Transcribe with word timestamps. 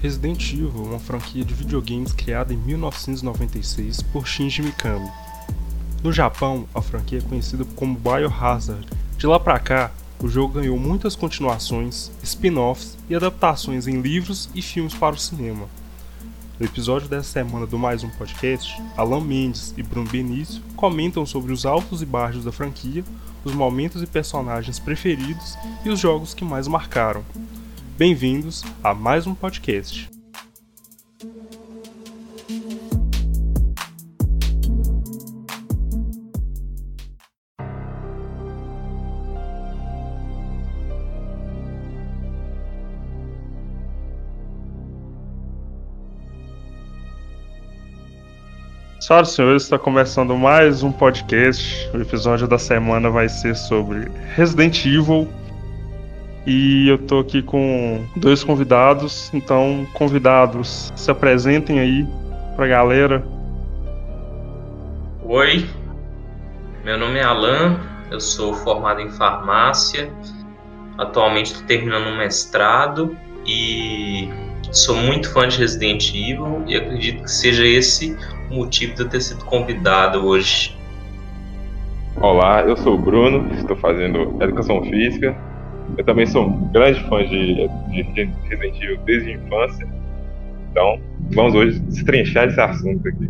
Resident 0.00 0.52
Evil 0.52 0.84
é 0.84 0.88
uma 0.90 0.98
franquia 1.00 1.44
de 1.44 1.52
videogames 1.52 2.12
criada 2.12 2.54
em 2.54 2.56
1996 2.56 4.00
por 4.02 4.28
Shinji 4.28 4.62
Mikami. 4.62 5.10
No 6.04 6.12
Japão, 6.12 6.68
a 6.72 6.80
franquia 6.80 7.18
é 7.18 7.20
conhecida 7.20 7.64
como 7.74 7.98
Biohazard. 7.98 8.86
De 9.16 9.26
lá 9.26 9.40
pra 9.40 9.58
cá, 9.58 9.90
o 10.22 10.28
jogo 10.28 10.60
ganhou 10.60 10.78
muitas 10.78 11.16
continuações, 11.16 12.12
spin-offs 12.22 12.96
e 13.10 13.16
adaptações 13.16 13.88
em 13.88 14.00
livros 14.00 14.48
e 14.54 14.62
filmes 14.62 14.94
para 14.94 15.16
o 15.16 15.18
cinema. 15.18 15.66
No 16.60 16.66
episódio 16.66 17.08
dessa 17.08 17.32
semana 17.32 17.66
do 17.66 17.76
Mais 17.76 18.04
Um 18.04 18.10
Podcast, 18.10 18.80
Alan 18.96 19.20
Mendes 19.20 19.74
e 19.76 19.82
Bruno 19.82 20.08
Benício 20.08 20.62
comentam 20.76 21.26
sobre 21.26 21.52
os 21.52 21.66
altos 21.66 22.02
e 22.02 22.06
baixos 22.06 22.44
da 22.44 22.52
franquia, 22.52 23.04
os 23.44 23.52
momentos 23.52 24.00
e 24.00 24.06
personagens 24.06 24.78
preferidos 24.78 25.58
e 25.84 25.88
os 25.88 25.98
jogos 25.98 26.34
que 26.34 26.44
mais 26.44 26.68
marcaram. 26.68 27.24
Bem-vindos 27.98 28.62
a 28.84 28.94
mais 28.94 29.26
um 29.26 29.34
podcast. 29.34 30.08
Senhoras 49.00 49.32
e 49.32 49.34
senhores, 49.34 49.62
está 49.64 49.76
começando 49.76 50.36
mais 50.36 50.84
um 50.84 50.92
podcast. 50.92 51.90
O 51.92 52.00
episódio 52.00 52.46
da 52.46 52.58
semana 52.58 53.10
vai 53.10 53.28
ser 53.28 53.56
sobre 53.56 54.08
Resident 54.36 54.86
Evil 54.86 55.26
e 56.48 56.88
eu 56.88 56.96
tô 56.96 57.18
aqui 57.18 57.42
com 57.42 58.02
dois 58.16 58.42
convidados. 58.42 59.30
Então, 59.34 59.86
convidados, 59.92 60.90
se 60.96 61.10
apresentem 61.10 61.78
aí 61.78 62.06
pra 62.56 62.66
galera. 62.66 63.22
Oi, 65.22 65.68
meu 66.82 66.98
nome 66.98 67.18
é 67.18 67.22
Alan, 67.22 67.78
eu 68.10 68.18
sou 68.18 68.54
formado 68.54 69.02
em 69.02 69.10
farmácia. 69.10 70.10
Atualmente 70.96 71.52
estou 71.52 71.66
terminando 71.66 72.06
um 72.06 72.16
mestrado 72.16 73.14
e 73.46 74.30
sou 74.72 74.96
muito 74.96 75.30
fã 75.30 75.46
de 75.46 75.58
Resident 75.58 76.08
Evil 76.14 76.64
e 76.66 76.76
acredito 76.76 77.24
que 77.24 77.30
seja 77.30 77.66
esse 77.66 78.16
o 78.50 78.54
motivo 78.54 78.94
de 78.94 79.02
eu 79.02 79.08
ter 79.10 79.20
sido 79.20 79.44
convidado 79.44 80.26
hoje. 80.26 80.74
Olá, 82.16 82.62
eu 82.62 82.76
sou 82.78 82.94
o 82.94 82.98
Bruno, 82.98 83.52
estou 83.54 83.76
fazendo 83.76 84.42
Educação 84.42 84.82
Física 84.82 85.47
eu 85.96 86.04
também 86.04 86.26
sou 86.26 86.46
um 86.46 86.68
grande 86.72 87.00
fã 87.08 87.24
de, 87.24 87.54
de 87.88 88.02
Resident 88.48 88.76
Evil 88.82 88.98
desde 89.04 89.30
a 89.30 89.34
infância. 89.34 89.88
Então, 90.70 91.00
vamos 91.32 91.54
hoje 91.54 91.78
destrinchar 91.80 92.48
esse 92.48 92.60
assunto 92.60 93.08
aqui. 93.08 93.28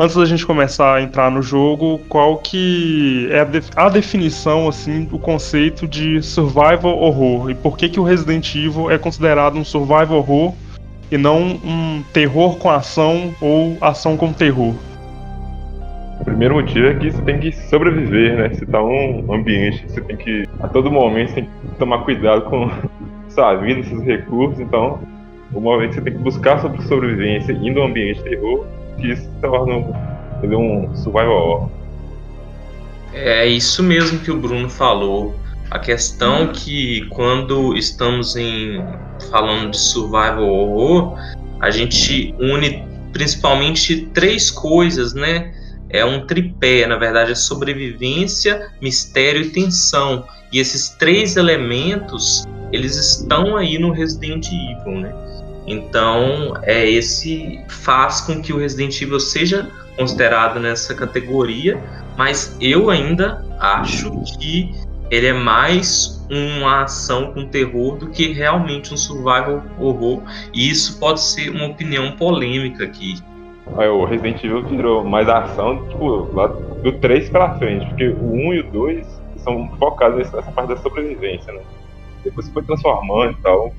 Antes 0.00 0.14
da 0.14 0.24
gente 0.24 0.46
começar 0.46 0.94
a 0.94 1.02
entrar 1.02 1.28
no 1.28 1.42
jogo, 1.42 1.98
qual 2.08 2.38
que 2.38 3.28
é 3.32 3.40
a, 3.40 3.44
de 3.44 3.60
a 3.74 3.88
definição, 3.88 4.68
assim, 4.68 5.04
do 5.04 5.18
conceito 5.18 5.88
de 5.88 6.22
survival 6.22 6.96
horror? 6.98 7.50
E 7.50 7.54
por 7.56 7.76
que 7.76 7.88
que 7.88 7.98
o 7.98 8.04
Resident 8.04 8.54
Evil 8.54 8.92
é 8.92 8.96
considerado 8.96 9.58
um 9.58 9.64
survival 9.64 10.18
horror 10.18 10.54
e 11.10 11.18
não 11.18 11.40
um 11.64 12.02
terror 12.12 12.58
com 12.58 12.70
ação 12.70 13.34
ou 13.40 13.76
ação 13.80 14.16
com 14.16 14.32
terror? 14.32 14.72
O 16.20 16.24
primeiro 16.24 16.54
motivo 16.54 16.86
é 16.86 16.94
que 16.94 17.10
você 17.10 17.22
tem 17.22 17.40
que 17.40 17.52
sobreviver, 17.68 18.36
né? 18.36 18.48
Você 18.50 18.66
tá 18.66 18.78
num 18.80 19.32
ambiente 19.32 19.84
você 19.88 20.00
tem 20.00 20.16
que, 20.16 20.44
a 20.60 20.68
todo 20.68 20.92
momento, 20.92 21.30
você 21.30 21.34
tem 21.36 21.44
que 21.44 21.50
tomar 21.78 22.04
cuidado 22.04 22.42
com 22.42 22.70
sua 23.28 23.54
vida, 23.56 23.82
seus 23.84 24.02
recursos. 24.04 24.60
Então, 24.60 25.00
que 25.52 25.60
você 25.60 26.00
tem 26.00 26.12
que 26.12 26.18
buscar 26.18 26.60
sobre 26.60 26.82
sobrevivência 26.82 27.52
indo 27.52 27.80
um 27.80 27.86
ambiente 27.86 28.18
de 28.18 28.30
terror, 28.30 28.66
que 28.98 29.12
isso 29.12 29.28
torna 29.40 29.74
um 30.42 30.94
survival 30.94 31.30
horror. 31.30 31.70
É 33.12 33.46
isso 33.46 33.82
mesmo 33.82 34.18
que 34.20 34.30
o 34.30 34.36
Bruno 34.36 34.68
falou. 34.68 35.34
A 35.70 35.78
questão 35.78 36.48
que 36.48 37.06
quando 37.10 37.76
estamos 37.76 38.36
em 38.36 38.82
falando 39.30 39.70
de 39.70 39.78
survival 39.78 40.48
horror, 40.48 41.18
a 41.60 41.70
gente 41.70 42.34
une 42.38 42.86
principalmente 43.12 44.06
três 44.12 44.50
coisas, 44.50 45.14
né? 45.14 45.52
é 45.90 46.04
um 46.04 46.26
tripé, 46.26 46.86
na 46.86 46.96
verdade 46.96 47.32
é 47.32 47.34
sobrevivência, 47.34 48.70
mistério 48.80 49.42
e 49.42 49.50
tensão. 49.50 50.24
E 50.52 50.58
esses 50.58 50.90
três 50.90 51.36
elementos, 51.36 52.44
eles 52.72 52.96
estão 52.96 53.56
aí 53.56 53.78
no 53.78 53.90
Resident 53.90 54.46
Evil, 54.46 55.00
né? 55.00 55.14
Então, 55.66 56.54
é 56.62 56.88
esse 56.88 57.60
faz 57.68 58.22
com 58.22 58.40
que 58.40 58.52
o 58.52 58.58
Resident 58.58 59.00
Evil 59.02 59.20
seja 59.20 59.70
considerado 59.96 60.58
nessa 60.58 60.94
categoria, 60.94 61.78
mas 62.16 62.56
eu 62.60 62.88
ainda 62.88 63.44
acho 63.58 64.10
que 64.38 64.72
ele 65.10 65.26
é 65.26 65.32
mais 65.32 66.26
uma 66.30 66.82
ação 66.82 67.32
com 67.32 67.46
terror 67.46 67.96
do 67.96 68.08
que 68.08 68.32
realmente 68.32 68.92
um 68.92 68.96
survival 68.96 69.62
horror. 69.78 70.22
E 70.54 70.70
isso 70.70 70.98
pode 70.98 71.20
ser 71.20 71.50
uma 71.50 71.66
opinião 71.66 72.12
polêmica 72.12 72.84
aqui. 72.84 73.16
Aí 73.76 73.88
o 73.88 74.04
Resident 74.04 74.42
Evil 74.44 74.62
virou 74.64 75.04
mais 75.04 75.28
ação, 75.28 75.86
tipo, 75.88 76.30
do 76.82 76.92
3 76.92 77.28
pra 77.28 77.54
frente, 77.58 77.86
porque 77.86 78.08
o 78.08 78.32
1 78.32 78.54
e 78.54 78.60
o 78.60 78.70
2 78.70 79.17
são 79.42 79.68
focados 79.78 80.18
nessa 80.18 80.50
parte 80.52 80.68
da 80.68 80.76
sobrevivência, 80.76 81.52
né? 81.52 81.60
Depois 82.24 82.48
foi 82.48 82.62
transformando 82.62 83.32
e 83.32 83.42
tal, 83.42 83.72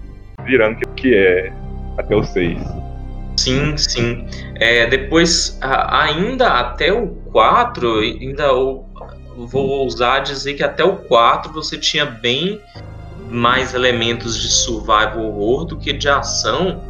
virando 0.43 0.77
que, 0.77 0.85
que 0.95 1.15
é 1.15 1.53
até 1.97 2.15
o 2.15 2.23
6. 2.23 2.59
Sim, 3.37 3.77
sim. 3.77 4.27
É, 4.55 4.85
depois, 4.87 5.57
ainda 5.61 6.59
até 6.59 6.91
o 6.91 7.07
4, 7.31 7.99
ainda 7.99 8.43
eu 8.43 8.85
vou 9.37 9.67
ousar 9.67 10.21
dizer 10.21 10.55
que 10.55 10.63
até 10.63 10.83
o 10.83 10.97
4 10.97 11.51
você 11.53 11.77
tinha 11.77 12.05
bem 12.05 12.59
mais 13.29 13.73
elementos 13.73 14.41
de 14.41 14.49
survival 14.49 15.19
horror 15.19 15.65
do 15.65 15.77
que 15.77 15.93
de 15.93 16.09
ação 16.09 16.81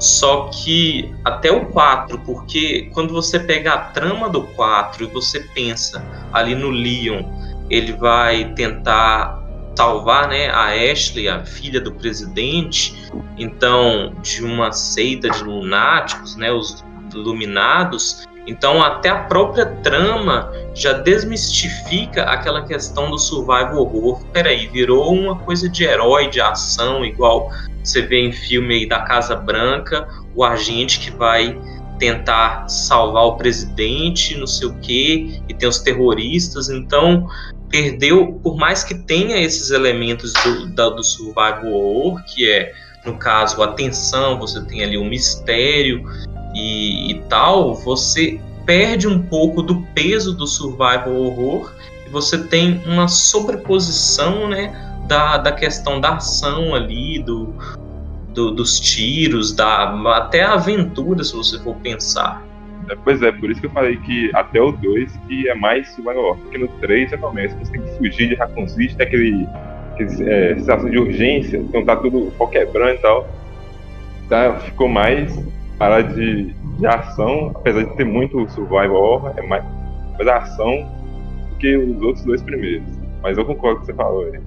só 0.00 0.48
que 0.48 1.14
até 1.22 1.52
o 1.52 1.66
4, 1.66 2.18
porque 2.20 2.90
quando 2.94 3.12
você 3.12 3.38
pega 3.38 3.74
a 3.74 3.78
trama 3.78 4.30
do 4.30 4.42
4 4.42 5.04
e 5.04 5.06
você 5.06 5.40
pensa 5.40 6.02
ali 6.32 6.54
no 6.54 6.70
Leon, 6.70 7.22
ele 7.70 7.92
vai 7.92 8.52
tentar 8.54 9.40
salvar 9.76 10.28
né, 10.28 10.50
a 10.50 10.72
Ashley, 10.92 11.28
a 11.28 11.44
filha 11.44 11.80
do 11.80 11.92
presidente, 11.92 12.94
então 13.38 14.12
de 14.20 14.44
uma 14.44 14.72
seita 14.72 15.30
de 15.30 15.42
lunáticos, 15.42 16.36
né, 16.36 16.52
os 16.52 16.84
iluminados. 17.14 18.26
Então 18.46 18.82
até 18.82 19.08
a 19.08 19.24
própria 19.24 19.66
trama 19.66 20.50
já 20.74 20.92
desmistifica 20.92 22.24
aquela 22.24 22.62
questão 22.64 23.10
do 23.10 23.18
survival 23.18 23.76
horror. 23.76 24.24
Peraí, 24.32 24.66
virou 24.66 25.14
uma 25.14 25.36
coisa 25.36 25.68
de 25.68 25.84
herói, 25.84 26.28
de 26.28 26.40
ação, 26.40 27.04
igual 27.04 27.50
você 27.82 28.02
vê 28.02 28.20
em 28.20 28.32
filme 28.32 28.74
aí 28.74 28.86
da 28.86 29.00
Casa 29.00 29.36
Branca, 29.36 30.08
o 30.34 30.44
agente 30.44 31.00
que 31.00 31.10
vai 31.10 31.58
tentar 31.98 32.66
salvar 32.68 33.24
o 33.24 33.36
presidente, 33.36 34.36
não 34.36 34.46
sei 34.46 34.68
o 34.68 34.74
quê, 34.80 35.40
e 35.48 35.54
tem 35.54 35.68
os 35.68 35.78
terroristas. 35.78 36.70
Então, 36.70 37.28
perdeu, 37.70 38.38
por 38.42 38.56
mais 38.56 38.84
que 38.84 38.94
tenha 38.94 39.38
esses 39.38 39.70
elementos 39.70 40.32
do, 40.32 40.66
da, 40.68 40.88
do 40.90 41.02
survival 41.02 41.72
horror, 41.72 42.22
que 42.24 42.50
é, 42.50 42.72
no 43.04 43.16
caso, 43.16 43.62
a 43.62 43.68
tensão, 43.68 44.38
você 44.38 44.60
tem 44.64 44.82
ali 44.82 44.98
o 44.98 45.02
um 45.02 45.08
mistério 45.08 46.04
e, 46.54 47.12
e 47.12 47.22
tal, 47.28 47.74
você 47.74 48.40
perde 48.66 49.08
um 49.08 49.22
pouco 49.22 49.62
do 49.62 49.82
peso 49.94 50.36
do 50.36 50.46
survival 50.46 51.14
horror 51.14 51.72
e 52.06 52.10
você 52.10 52.36
tem 52.36 52.82
uma 52.86 53.08
sobreposição, 53.08 54.48
né? 54.48 54.88
da, 55.10 55.38
da 55.38 55.50
questão 55.50 56.00
da 56.00 56.14
ação 56.14 56.72
ali, 56.72 57.20
do, 57.20 57.52
do, 58.32 58.52
dos 58.52 58.78
tiros, 58.78 59.52
da, 59.52 59.92
até 60.14 60.42
a 60.42 60.52
aventura, 60.52 61.24
se 61.24 61.34
você 61.34 61.58
for 61.58 61.74
pensar. 61.78 62.40
É, 62.88 62.96
pois 63.04 63.22
é, 63.22 63.30
por 63.32 63.50
isso 63.50 63.60
que 63.60 63.66
eu 63.66 63.70
falei 63.70 63.96
que 63.96 64.30
até 64.34 64.60
o 64.60 64.72
2 64.72 65.16
que 65.28 65.48
é 65.48 65.54
mais 65.54 65.88
survival 65.90 66.36
porque 66.36 66.58
no 66.58 66.68
3 66.68 67.10
já 67.10 67.18
começa, 67.18 67.56
você 67.56 67.72
tem 67.72 67.82
que 67.82 67.90
fugir 67.98 68.28
de 68.28 68.34
Raccoon 68.34 68.68
City, 68.68 68.96
tem 68.96 69.06
aquele, 69.06 69.46
aquele 69.92 70.30
é, 70.30 70.54
sensação 70.56 70.90
de 70.90 70.98
urgência, 70.98 71.58
então 71.58 71.84
tá 71.84 71.96
tudo 71.96 72.32
pau 72.36 72.48
quebrando 72.48 72.94
e 72.94 72.98
tal. 72.98 73.28
Tá, 74.28 74.54
ficou 74.60 74.88
mais 74.88 75.36
parada 75.78 76.14
de, 76.14 76.52
de 76.78 76.86
ação, 76.86 77.52
apesar 77.54 77.84
de 77.84 77.96
ter 77.96 78.04
muito 78.04 78.48
survival 78.50 78.94
horror, 78.94 79.32
é 79.36 79.42
mais, 79.42 79.64
mais 80.12 80.28
ação 80.28 80.88
do 81.50 81.56
que 81.56 81.76
os 81.76 82.00
outros 82.02 82.24
dois 82.24 82.42
primeiros. 82.42 82.86
Mas 83.22 83.36
eu 83.36 83.44
concordo 83.44 83.76
com 83.76 83.82
o 83.82 83.86
que 83.86 83.92
você 83.92 83.94
falou 83.94 84.24
aí. 84.24 84.40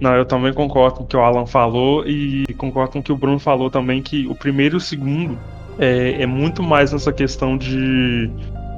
Não, 0.00 0.14
eu 0.14 0.24
também 0.24 0.52
concordo 0.52 0.98
com 0.98 1.04
o 1.04 1.06
que 1.06 1.16
o 1.16 1.20
Alan 1.20 1.46
falou 1.46 2.06
e 2.06 2.46
concordo 2.56 2.92
com 2.92 2.98
o 3.00 3.02
que 3.02 3.12
o 3.12 3.16
Bruno 3.16 3.38
falou 3.38 3.70
também, 3.70 4.00
que 4.00 4.26
o 4.26 4.34
primeiro 4.34 4.76
e 4.76 4.78
o 4.78 4.80
segundo 4.80 5.38
é, 5.80 6.22
é 6.22 6.26
muito 6.26 6.62
mais 6.62 6.92
nessa 6.92 7.12
questão 7.12 7.56
de 7.56 8.30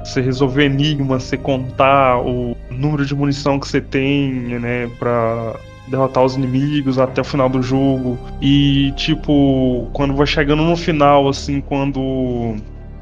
você 0.03 0.21
resolver 0.21 0.65
enigmas, 0.65 1.23
você 1.23 1.37
contar 1.37 2.19
o 2.19 2.55
número 2.69 3.05
de 3.05 3.15
munição 3.15 3.59
que 3.59 3.67
você 3.67 3.79
tem, 3.79 4.31
né, 4.59 4.89
pra 4.99 5.55
derrotar 5.87 6.23
os 6.23 6.35
inimigos 6.35 6.97
até 6.97 7.21
o 7.21 7.23
final 7.23 7.49
do 7.49 7.61
jogo. 7.61 8.17
E, 8.41 8.91
tipo, 8.95 9.87
quando 9.93 10.15
vai 10.15 10.25
chegando 10.25 10.63
no 10.63 10.75
final, 10.75 11.27
assim, 11.27 11.61
quando 11.61 12.55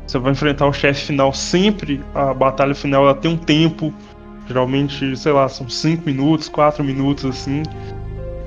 você 0.06 0.20
vai 0.20 0.32
enfrentar 0.32 0.68
o 0.68 0.74
chefe 0.74 1.06
final, 1.06 1.34
sempre 1.34 2.02
a 2.14 2.34
batalha 2.34 2.76
final 2.76 3.04
ela 3.04 3.16
tem 3.16 3.32
um 3.32 3.38
tempo. 3.38 3.94
Geralmente, 4.48 5.16
sei 5.16 5.32
lá, 5.32 5.48
são 5.48 5.70
5 5.70 6.06
minutos, 6.06 6.50
4 6.50 6.84
minutos, 6.84 7.26
assim. 7.26 7.64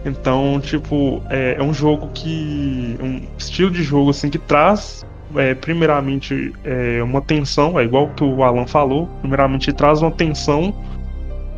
Então, 0.04 0.60
tipo, 0.60 1.22
é, 1.30 1.56
é, 1.58 1.62
um 1.62 1.72
jogo 1.72 2.10
que. 2.12 2.98
um 3.00 3.22
estilo 3.38 3.70
de 3.70 3.82
jogo 3.82 4.10
assim 4.10 4.28
que 4.28 4.38
traz. 4.38 5.06
É, 5.36 5.54
primeiramente, 5.54 6.52
é, 6.64 7.02
uma 7.02 7.20
tensão, 7.20 7.78
é 7.78 7.84
igual 7.84 8.08
que 8.10 8.24
o 8.24 8.42
Alan 8.42 8.66
falou. 8.66 9.08
Primeiramente, 9.20 9.72
traz 9.72 10.02
uma 10.02 10.10
tensão 10.10 10.74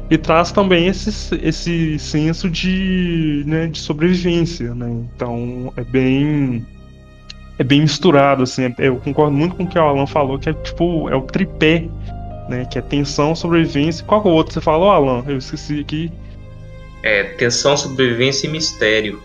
e 0.08 0.16
traz 0.16 0.52
também 0.52 0.86
esse, 0.86 1.34
esse 1.42 1.98
senso 1.98 2.48
de, 2.48 3.42
né, 3.46 3.66
de 3.66 3.78
sobrevivência, 3.78 4.74
né? 4.74 4.88
Então 5.14 5.72
é 5.76 5.82
bem 5.82 6.64
é 7.58 7.64
bem 7.64 7.80
misturado 7.80 8.42
assim. 8.42 8.72
Eu 8.78 8.96
concordo 8.96 9.32
muito 9.32 9.56
com 9.56 9.64
o 9.64 9.66
que 9.66 9.78
o 9.78 9.82
Alan 9.82 10.06
falou, 10.06 10.38
que 10.38 10.48
é 10.48 10.52
tipo 10.52 11.08
é 11.08 11.16
o 11.16 11.22
tripé, 11.22 11.88
né? 12.48 12.64
Que 12.70 12.78
é 12.78 12.82
tensão, 12.82 13.34
sobrevivência. 13.34 14.04
Qual 14.04 14.22
que 14.22 14.28
é 14.28 14.30
o 14.30 14.34
outro 14.34 14.54
você 14.54 14.60
falou, 14.60 14.90
Alan? 14.90 15.24
Eu 15.26 15.38
esqueci 15.38 15.80
aqui. 15.80 16.12
É 17.02 17.24
tensão, 17.24 17.76
sobrevivência 17.76 18.46
e 18.46 18.50
mistério. 18.50 19.20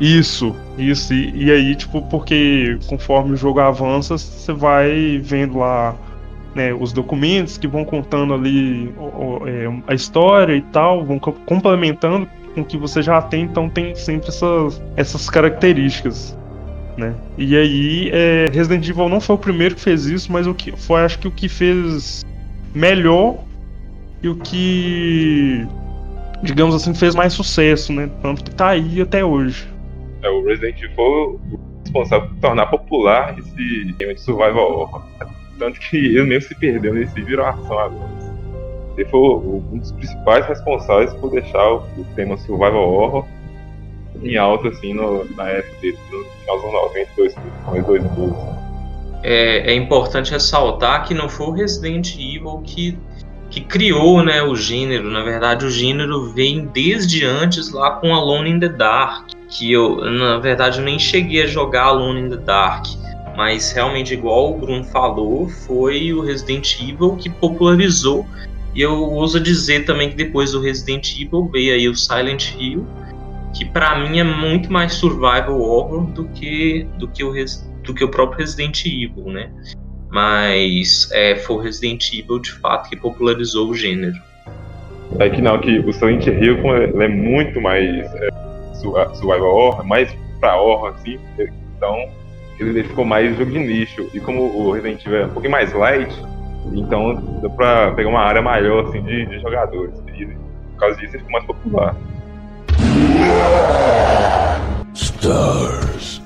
Isso, 0.00 0.54
isso. 0.76 1.14
E, 1.14 1.44
e 1.44 1.50
aí, 1.50 1.74
tipo, 1.74 2.02
porque 2.02 2.78
conforme 2.86 3.32
o 3.32 3.36
jogo 3.36 3.60
avança, 3.60 4.18
você 4.18 4.52
vai 4.52 5.18
vendo 5.22 5.58
lá 5.58 5.96
né, 6.54 6.72
os 6.72 6.92
documentos 6.92 7.58
que 7.58 7.68
vão 7.68 7.84
contando 7.84 8.32
ali 8.32 8.92
é, 9.46 9.70
a 9.86 9.94
história 9.94 10.54
e 10.54 10.62
tal, 10.62 11.04
vão 11.04 11.18
complementando 11.18 12.26
com 12.54 12.62
o 12.62 12.64
que 12.64 12.78
você 12.78 13.02
já 13.02 13.20
tem, 13.20 13.42
então 13.42 13.68
tem 13.68 13.94
sempre 13.94 14.28
essas, 14.28 14.82
essas 14.96 15.28
características. 15.28 16.36
Né? 16.96 17.14
E 17.36 17.54
aí, 17.54 18.10
é, 18.10 18.46
Resident 18.50 18.88
Evil 18.88 19.08
não 19.08 19.20
foi 19.20 19.36
o 19.36 19.38
primeiro 19.38 19.74
que 19.74 19.82
fez 19.82 20.06
isso, 20.06 20.32
mas 20.32 20.46
o 20.46 20.54
que 20.54 20.72
foi, 20.72 21.02
acho 21.02 21.18
que 21.18 21.28
o 21.28 21.30
que 21.30 21.46
fez 21.46 22.24
melhor 22.74 23.36
e 24.22 24.28
o 24.28 24.36
que, 24.36 25.66
digamos 26.42 26.74
assim, 26.74 26.94
fez 26.94 27.14
mais 27.14 27.34
sucesso, 27.34 27.92
né? 27.92 28.08
Tanto 28.22 28.44
que 28.44 28.50
tá 28.50 28.68
aí 28.68 29.02
até 29.02 29.22
hoje. 29.22 29.75
É, 30.22 30.30
o 30.30 30.44
Resident 30.44 30.82
Evil 30.82 31.40
responsável 31.84 32.28
por 32.28 32.38
tornar 32.38 32.66
popular 32.66 33.38
esse 33.38 33.94
game 33.98 34.14
de 34.14 34.20
survival 34.20 34.72
horror. 34.72 35.02
Tanto 35.58 35.80
que 35.80 35.96
ele 35.96 36.24
mesmo 36.24 36.48
se 36.48 36.54
perdeu 36.54 36.94
nesse 36.94 37.20
viração 37.22 37.78
agora. 37.78 38.26
Ele 38.96 39.08
foi 39.08 39.20
um 39.20 39.78
dos 39.78 39.92
principais 39.92 40.46
responsáveis 40.46 41.12
por 41.14 41.30
deixar 41.30 41.74
o, 41.74 42.04
tema 42.14 42.36
Survival 42.38 42.88
Horror 42.88 43.26
em 44.22 44.36
alta, 44.36 44.68
assim, 44.68 44.94
no, 44.94 45.24
na 45.36 45.48
época 45.48 45.80
dele, 45.80 45.98
no 46.10 46.24
final 46.24 46.60
dos 46.62 46.72
90, 46.72 47.10
2012. 47.16 48.34
É, 49.22 49.72
é 49.72 49.74
importante 49.74 50.30
ressaltar 50.30 51.06
que 51.06 51.12
não 51.12 51.28
foi 51.28 51.46
o 51.46 51.50
Resident 51.50 52.14
Evil 52.14 52.62
que, 52.64 52.98
que 53.50 53.60
criou 53.60 54.22
né, 54.22 54.42
o 54.42 54.56
gênero. 54.56 55.10
Na 55.10 55.22
verdade, 55.22 55.66
o 55.66 55.70
gênero 55.70 56.32
vem 56.32 56.64
desde 56.66 57.26
antes 57.26 57.72
lá 57.72 57.90
com 57.90 58.14
Alone 58.14 58.50
in 58.50 58.60
the 58.60 58.68
Dark. 58.68 59.35
Que 59.56 59.72
eu, 59.72 59.96
na 59.96 60.38
verdade, 60.38 60.78
eu 60.78 60.84
nem 60.84 60.98
cheguei 60.98 61.42
a 61.42 61.46
jogar 61.46 61.84
Alone 61.84 62.20
in 62.20 62.30
the 62.30 62.36
Dark 62.36 62.86
mas 63.36 63.70
realmente, 63.70 64.14
igual 64.14 64.52
o 64.52 64.58
Bruno 64.58 64.82
falou, 64.82 65.46
foi 65.48 66.12
o 66.12 66.22
Resident 66.22 66.80
Evil 66.80 67.16
que 67.16 67.28
popularizou. 67.28 68.26
E 68.74 68.80
eu 68.80 68.94
ouso 68.94 69.38
dizer 69.38 69.84
também 69.84 70.08
que 70.08 70.16
depois 70.16 70.52
do 70.52 70.60
Resident 70.60 71.20
Evil 71.20 71.46
veio 71.52 71.74
aí 71.74 71.88
o 71.88 71.94
Silent 71.94 72.54
Hill, 72.58 72.86
que 73.54 73.64
para 73.64 73.98
mim 73.98 74.18
é 74.18 74.24
muito 74.24 74.72
mais 74.72 74.94
survival 74.94 75.60
horror 75.60 76.06
do 76.06 76.24
que, 76.28 76.86
do 76.98 77.08
que, 77.08 77.22
o, 77.22 77.32
do 77.82 77.94
que 77.94 78.04
o 78.04 78.08
próprio 78.08 78.40
Resident 78.40 78.84
Evil, 78.86 79.26
né? 79.26 79.50
Mas 80.10 81.10
é, 81.12 81.36
foi 81.36 81.56
o 81.56 81.58
Resident 81.58 82.12
Evil 82.14 82.38
de 82.38 82.52
fato 82.52 82.88
que 82.88 82.96
popularizou 82.96 83.68
o 83.68 83.74
gênero. 83.74 84.16
É 85.18 85.28
que 85.28 85.42
não, 85.42 85.58
que 85.58 85.78
o 85.78 85.92
Silent 85.92 86.26
Hill 86.26 86.58
é 87.02 87.08
muito 87.08 87.60
mais 87.60 87.84
é, 88.14 88.28
survival 88.76 89.54
horror, 89.54 89.84
mais 89.84 90.14
pra 90.40 90.60
horror, 90.60 90.94
assim. 90.94 91.18
Então, 91.76 92.08
ele 92.58 92.82
ficou 92.84 93.04
mais 93.04 93.36
jogo 93.36 93.50
de 93.50 93.58
nicho. 93.58 94.08
E 94.14 94.20
como 94.20 94.42
o 94.42 94.72
Resident 94.72 95.04
Evil 95.06 95.20
é 95.20 95.26
um 95.26 95.30
pouquinho 95.30 95.52
mais 95.52 95.72
light, 95.72 96.14
então 96.72 97.14
deu 97.40 97.50
pra 97.50 97.92
pegar 97.92 98.08
uma 98.08 98.20
área 98.20 98.42
maior 98.42 98.86
assim, 98.86 99.02
de, 99.02 99.26
de 99.26 99.40
jogadores. 99.40 99.94
E 100.14 100.26
por 100.26 100.80
causa 100.80 100.96
disso 100.96 101.16
ele 101.16 101.24
ficou 101.24 101.32
mais 101.32 101.44
popular. 101.46 101.96
Stars. 104.94 106.22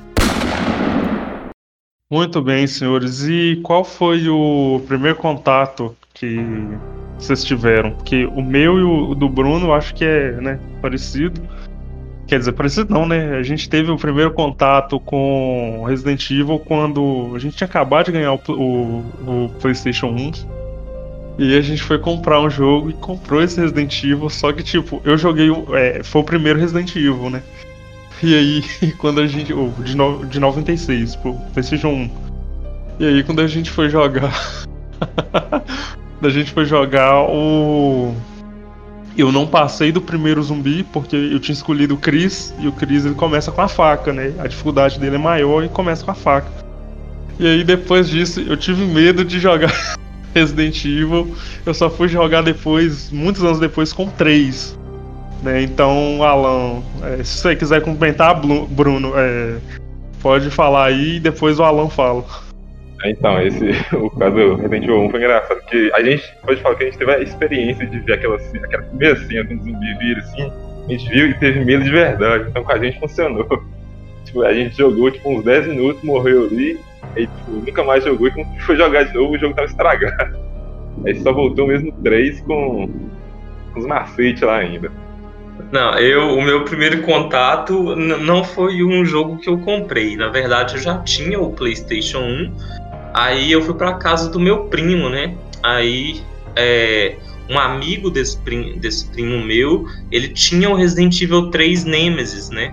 Muito 2.10 2.42
bem, 2.42 2.66
senhores. 2.66 3.22
E 3.22 3.60
qual 3.62 3.84
foi 3.84 4.28
o 4.28 4.82
primeiro 4.86 5.16
contato 5.16 5.96
que 6.12 6.44
vocês 7.16 7.44
tiveram? 7.44 7.92
Porque 7.92 8.26
o 8.26 8.42
meu 8.42 8.78
e 8.78 8.82
o 8.82 9.14
do 9.14 9.28
Bruno 9.28 9.72
acho 9.72 9.94
que 9.94 10.04
é 10.04 10.32
né, 10.32 10.58
parecido. 10.82 11.40
Quer 12.30 12.38
dizer, 12.38 12.52
parecido 12.52 12.94
não, 12.94 13.08
né? 13.08 13.36
A 13.36 13.42
gente 13.42 13.68
teve 13.68 13.90
o 13.90 13.96
primeiro 13.96 14.30
contato 14.30 15.00
com 15.00 15.82
Resident 15.84 16.30
Evil 16.30 16.60
quando 16.60 17.32
a 17.34 17.40
gente 17.40 17.56
tinha 17.56 17.66
acabado 17.66 18.06
de 18.06 18.12
ganhar 18.12 18.32
o, 18.32 18.40
o, 18.48 19.04
o 19.26 19.48
PlayStation 19.60 20.06
1. 20.06 20.32
E 21.40 21.58
a 21.58 21.60
gente 21.60 21.82
foi 21.82 21.98
comprar 21.98 22.40
um 22.40 22.48
jogo 22.48 22.88
e 22.88 22.92
comprou 22.92 23.42
esse 23.42 23.60
Resident 23.60 24.04
Evil. 24.04 24.30
Só 24.30 24.52
que, 24.52 24.62
tipo, 24.62 25.02
eu 25.04 25.18
joguei. 25.18 25.48
É, 25.74 26.04
foi 26.04 26.20
o 26.20 26.24
primeiro 26.24 26.60
Resident 26.60 26.94
Evil, 26.94 27.30
né? 27.30 27.42
E 28.22 28.32
aí, 28.32 28.62
quando 28.98 29.20
a 29.20 29.26
gente. 29.26 29.52
Oh, 29.52 29.72
de, 29.82 29.96
no, 29.96 30.24
de 30.24 30.38
96, 30.38 31.16
pro 31.16 31.34
PlayStation 31.52 31.88
1. 31.88 32.10
E 33.00 33.06
aí, 33.06 33.24
quando 33.24 33.40
a 33.40 33.48
gente 33.48 33.72
foi 33.72 33.88
jogar. 33.88 34.32
a 36.22 36.28
gente 36.28 36.52
foi 36.52 36.64
jogar 36.64 37.22
o 37.22 38.14
eu 39.16 39.32
não 39.32 39.46
passei 39.46 39.90
do 39.92 40.00
primeiro 40.00 40.42
zumbi 40.42 40.84
porque 40.84 41.16
eu 41.16 41.38
tinha 41.40 41.54
escolhido 41.54 41.94
o 41.94 41.98
Chris 41.98 42.54
e 42.58 42.68
o 42.68 42.72
Chris 42.72 43.04
ele 43.04 43.14
começa 43.14 43.50
com 43.50 43.60
a 43.60 43.68
faca, 43.68 44.12
né? 44.12 44.32
A 44.38 44.46
dificuldade 44.46 44.98
dele 44.98 45.16
é 45.16 45.18
maior 45.18 45.64
e 45.64 45.68
começa 45.68 46.04
com 46.04 46.10
a 46.10 46.14
faca. 46.14 46.50
E 47.38 47.46
aí 47.46 47.64
depois 47.64 48.08
disso 48.08 48.40
eu 48.40 48.56
tive 48.56 48.84
medo 48.84 49.24
de 49.24 49.38
jogar 49.38 49.72
Resident 50.34 50.84
Evil. 50.84 51.34
Eu 51.64 51.74
só 51.74 51.90
fui 51.90 52.08
jogar 52.08 52.42
depois, 52.42 53.10
muitos 53.10 53.42
anos 53.44 53.58
depois, 53.58 53.92
com 53.92 54.08
3. 54.08 54.78
Né? 55.42 55.62
Então, 55.62 56.22
Alan, 56.22 56.82
é, 57.02 57.24
se 57.24 57.38
você 57.38 57.56
quiser 57.56 57.82
comentar, 57.82 58.40
Bruno, 58.40 59.12
é, 59.16 59.56
pode 60.20 60.50
falar 60.50 60.86
aí 60.86 61.16
e 61.16 61.20
depois 61.20 61.58
o 61.58 61.64
Alan 61.64 61.88
fala. 61.88 62.24
Então, 63.04 63.40
esse, 63.40 63.70
o 63.96 64.10
caso 64.10 64.36
do 64.36 64.56
Resident 64.56 64.84
Evil 64.84 65.02
1 65.02 65.10
foi 65.10 65.20
engraçado, 65.20 65.58
porque 65.60 65.90
a 65.94 66.02
gente 66.02 66.34
pode 66.44 66.60
falar 66.60 66.74
que 66.74 66.82
a 66.84 66.86
gente 66.86 66.98
teve 66.98 67.12
a 67.12 67.18
experiência 67.20 67.86
de 67.86 67.98
ver 68.00 68.14
aquela, 68.14 68.36
aquela 68.36 68.82
primeira 68.84 69.16
cena 69.16 69.44
do 69.44 69.56
zumbi 69.56 69.98
vir 69.98 70.18
assim, 70.18 70.52
a 70.86 70.92
gente 70.92 71.08
viu 71.08 71.30
e 71.30 71.34
teve 71.34 71.64
medo 71.64 71.84
de 71.84 71.90
verdade, 71.90 72.46
então 72.48 72.64
com 72.64 72.72
a 72.72 72.78
gente 72.78 72.98
funcionou. 72.98 73.46
Tipo, 74.24 74.42
a 74.42 74.52
gente 74.52 74.76
jogou 74.76 75.10
tipo, 75.10 75.28
uns 75.28 75.42
10 75.42 75.68
minutos, 75.68 76.02
morreu 76.04 76.44
ali, 76.44 76.78
aí 77.16 77.26
tipo, 77.26 77.50
nunca 77.50 77.82
mais 77.82 78.04
jogou 78.04 78.28
e 78.28 78.30
quando 78.30 78.60
foi 78.60 78.76
jogar 78.76 79.04
de 79.04 79.14
novo 79.14 79.34
o 79.34 79.38
jogo 79.38 79.54
tava 79.54 79.66
estragado. 79.66 80.38
Aí 81.04 81.18
só 81.20 81.32
voltou 81.32 81.66
mesmo 81.66 81.90
3 82.02 82.40
com, 82.42 82.88
com 83.72 83.80
os 83.80 83.86
macetes 83.86 84.42
lá 84.42 84.58
ainda. 84.58 84.92
Não, 85.72 85.98
eu, 85.98 86.36
o 86.36 86.42
meu 86.42 86.64
primeiro 86.64 87.02
contato 87.02 87.96
não 87.96 88.44
foi 88.44 88.84
um 88.84 89.04
jogo 89.04 89.38
que 89.38 89.48
eu 89.48 89.58
comprei. 89.58 90.16
Na 90.16 90.28
verdade, 90.28 90.74
eu 90.74 90.80
já 90.80 90.98
tinha 90.98 91.40
o 91.40 91.52
PlayStation 91.52 92.18
1 92.18 92.52
Aí 93.14 93.50
eu 93.50 93.62
fui 93.62 93.74
para 93.74 93.94
casa 93.94 94.30
do 94.30 94.38
meu 94.38 94.66
primo, 94.66 95.08
né? 95.08 95.36
Aí 95.62 96.22
é, 96.56 97.16
um 97.48 97.58
amigo 97.58 98.10
desse, 98.10 98.38
prim, 98.38 98.78
desse 98.78 99.08
primo 99.10 99.44
meu, 99.44 99.86
ele 100.10 100.28
tinha 100.28 100.70
o 100.70 100.74
Resident 100.74 101.20
Evil 101.20 101.50
3 101.50 101.84
Nemesis, 101.84 102.48
né? 102.50 102.72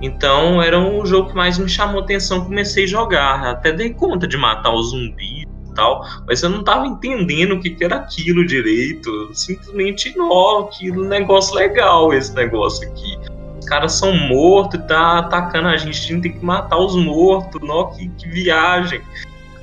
Então 0.00 0.62
era 0.62 0.78
um 0.78 1.04
jogo 1.04 1.30
que 1.30 1.34
mais 1.34 1.58
me 1.58 1.68
chamou 1.68 2.02
atenção, 2.02 2.44
comecei 2.44 2.84
a 2.84 2.86
jogar. 2.86 3.44
Até 3.44 3.72
dei 3.72 3.90
conta 3.90 4.28
de 4.28 4.36
matar 4.36 4.72
os 4.72 4.90
zumbis 4.90 5.44
e 5.44 5.74
tal, 5.74 6.04
mas 6.26 6.42
eu 6.42 6.50
não 6.50 6.62
tava 6.62 6.86
entendendo 6.86 7.54
o 7.54 7.60
que, 7.60 7.70
que 7.70 7.84
era 7.84 7.96
aquilo 7.96 8.46
direito. 8.46 9.30
Simplesmente, 9.32 10.16
não, 10.16 10.68
que 10.70 10.90
negócio 10.90 11.54
legal 11.54 12.12
esse 12.12 12.34
negócio 12.34 12.88
aqui. 12.88 13.18
Os 13.58 13.66
caras 13.66 13.92
são 13.92 14.14
mortos 14.14 14.80
tá 14.86 15.18
atacando 15.18 15.68
a 15.68 15.76
gente, 15.76 15.98
a 15.98 16.14
gente 16.14 16.22
tem 16.22 16.32
que 16.32 16.44
matar 16.44 16.78
os 16.78 16.94
mortos, 16.94 17.60
nó, 17.66 17.86
que, 17.86 18.08
que 18.10 18.28
viagem. 18.28 19.00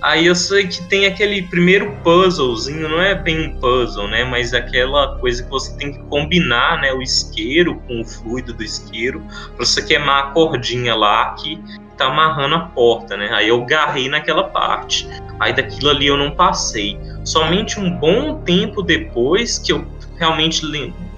Aí 0.05 0.27
eu 0.27 0.35
sei 0.35 0.67
que 0.67 0.83
tem 0.83 1.07
aquele 1.07 1.41
primeiro 1.41 1.91
puzzlezinho, 2.03 2.87
não 2.87 3.01
é 3.01 3.15
bem 3.15 3.47
um 3.47 3.59
puzzle, 3.59 4.07
né? 4.07 4.23
Mas 4.23 4.53
aquela 4.53 5.17
coisa 5.17 5.41
que 5.41 5.49
você 5.49 5.75
tem 5.77 5.93
que 5.93 5.99
combinar, 6.03 6.79
né? 6.79 6.93
O 6.93 7.01
isqueiro 7.01 7.81
com 7.87 8.01
o 8.01 8.05
fluido 8.05 8.53
do 8.53 8.63
isqueiro 8.63 9.19
para 9.55 9.65
você 9.65 9.81
queimar 9.81 10.25
a 10.25 10.27
cordinha 10.27 10.93
lá 10.93 11.33
que 11.33 11.59
tá 11.97 12.05
amarrando 12.05 12.53
a 12.53 12.59
porta, 12.59 13.17
né? 13.17 13.31
Aí 13.33 13.47
eu 13.47 13.65
garrei 13.65 14.07
naquela 14.07 14.43
parte. 14.43 15.09
Aí 15.39 15.51
daquilo 15.51 15.89
ali 15.89 16.05
eu 16.05 16.17
não 16.17 16.29
passei. 16.29 16.99
Somente 17.23 17.79
um 17.79 17.89
bom 17.89 18.43
tempo 18.43 18.83
depois 18.83 19.57
que 19.57 19.73
eu 19.73 19.87
realmente 20.19 20.61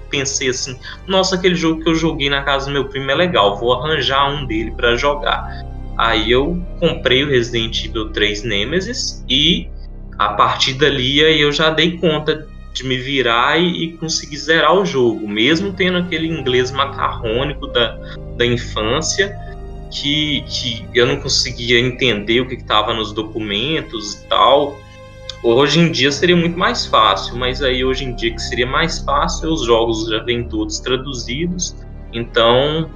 pensei 0.08 0.48
assim: 0.48 0.80
nossa, 1.06 1.34
aquele 1.34 1.56
jogo 1.56 1.82
que 1.82 1.90
eu 1.90 1.94
joguei 1.94 2.30
na 2.30 2.42
casa 2.42 2.64
do 2.64 2.72
meu 2.72 2.86
primo 2.86 3.10
é 3.10 3.14
legal, 3.14 3.58
vou 3.58 3.74
arranjar 3.74 4.30
um 4.30 4.46
dele 4.46 4.70
para 4.70 4.96
jogar. 4.96 5.67
Aí 5.98 6.30
eu 6.30 6.62
comprei 6.78 7.24
o 7.24 7.28
Resident 7.28 7.84
Evil 7.84 8.10
3 8.10 8.44
Nemesis 8.44 9.24
e 9.28 9.68
a 10.16 10.28
partir 10.28 10.74
dali 10.74 11.18
eu 11.18 11.50
já 11.50 11.70
dei 11.70 11.98
conta 11.98 12.46
de 12.72 12.84
me 12.84 12.96
virar 12.96 13.58
e, 13.58 13.84
e 13.84 13.92
conseguir 13.94 14.36
zerar 14.36 14.74
o 14.74 14.84
jogo, 14.84 15.26
mesmo 15.26 15.72
tendo 15.72 15.98
aquele 15.98 16.28
inglês 16.28 16.70
macarrônico 16.70 17.66
da, 17.66 17.98
da 18.36 18.46
infância 18.46 19.36
que, 19.90 20.44
que 20.48 20.86
eu 20.94 21.04
não 21.04 21.16
conseguia 21.16 21.80
entender 21.80 22.40
o 22.42 22.46
que 22.46 22.54
estava 22.54 22.94
nos 22.94 23.12
documentos 23.12 24.14
e 24.14 24.28
tal. 24.28 24.78
Hoje 25.42 25.80
em 25.80 25.90
dia 25.90 26.12
seria 26.12 26.36
muito 26.36 26.56
mais 26.56 26.86
fácil, 26.86 27.36
mas 27.36 27.60
aí 27.60 27.84
hoje 27.84 28.04
em 28.04 28.14
dia 28.14 28.32
que 28.32 28.42
seria 28.42 28.66
mais 28.66 29.00
fácil, 29.00 29.52
os 29.52 29.64
jogos 29.64 30.08
já 30.08 30.22
vêm 30.22 30.44
todos 30.44 30.78
traduzidos, 30.78 31.74
então 32.12 32.88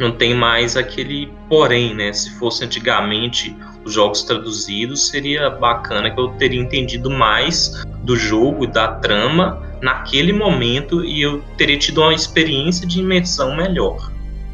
não 0.00 0.10
tem 0.10 0.34
mais 0.34 0.76
aquele 0.76 1.30
porém, 1.48 1.94
né? 1.94 2.12
Se 2.12 2.30
fosse 2.38 2.64
antigamente 2.64 3.54
os 3.84 3.92
jogos 3.92 4.22
traduzidos, 4.22 5.08
seria 5.08 5.50
bacana 5.50 6.10
que 6.10 6.18
eu 6.18 6.28
teria 6.30 6.60
entendido 6.60 7.10
mais 7.10 7.84
do 8.02 8.16
jogo 8.16 8.64
e 8.64 8.66
da 8.66 8.88
trama 8.94 9.62
naquele 9.82 10.32
momento 10.32 11.04
e 11.04 11.22
eu 11.22 11.42
teria 11.56 11.78
tido 11.78 12.00
uma 12.00 12.14
experiência 12.14 12.86
de 12.86 13.00
imersão 13.00 13.54
melhor. 13.56 14.10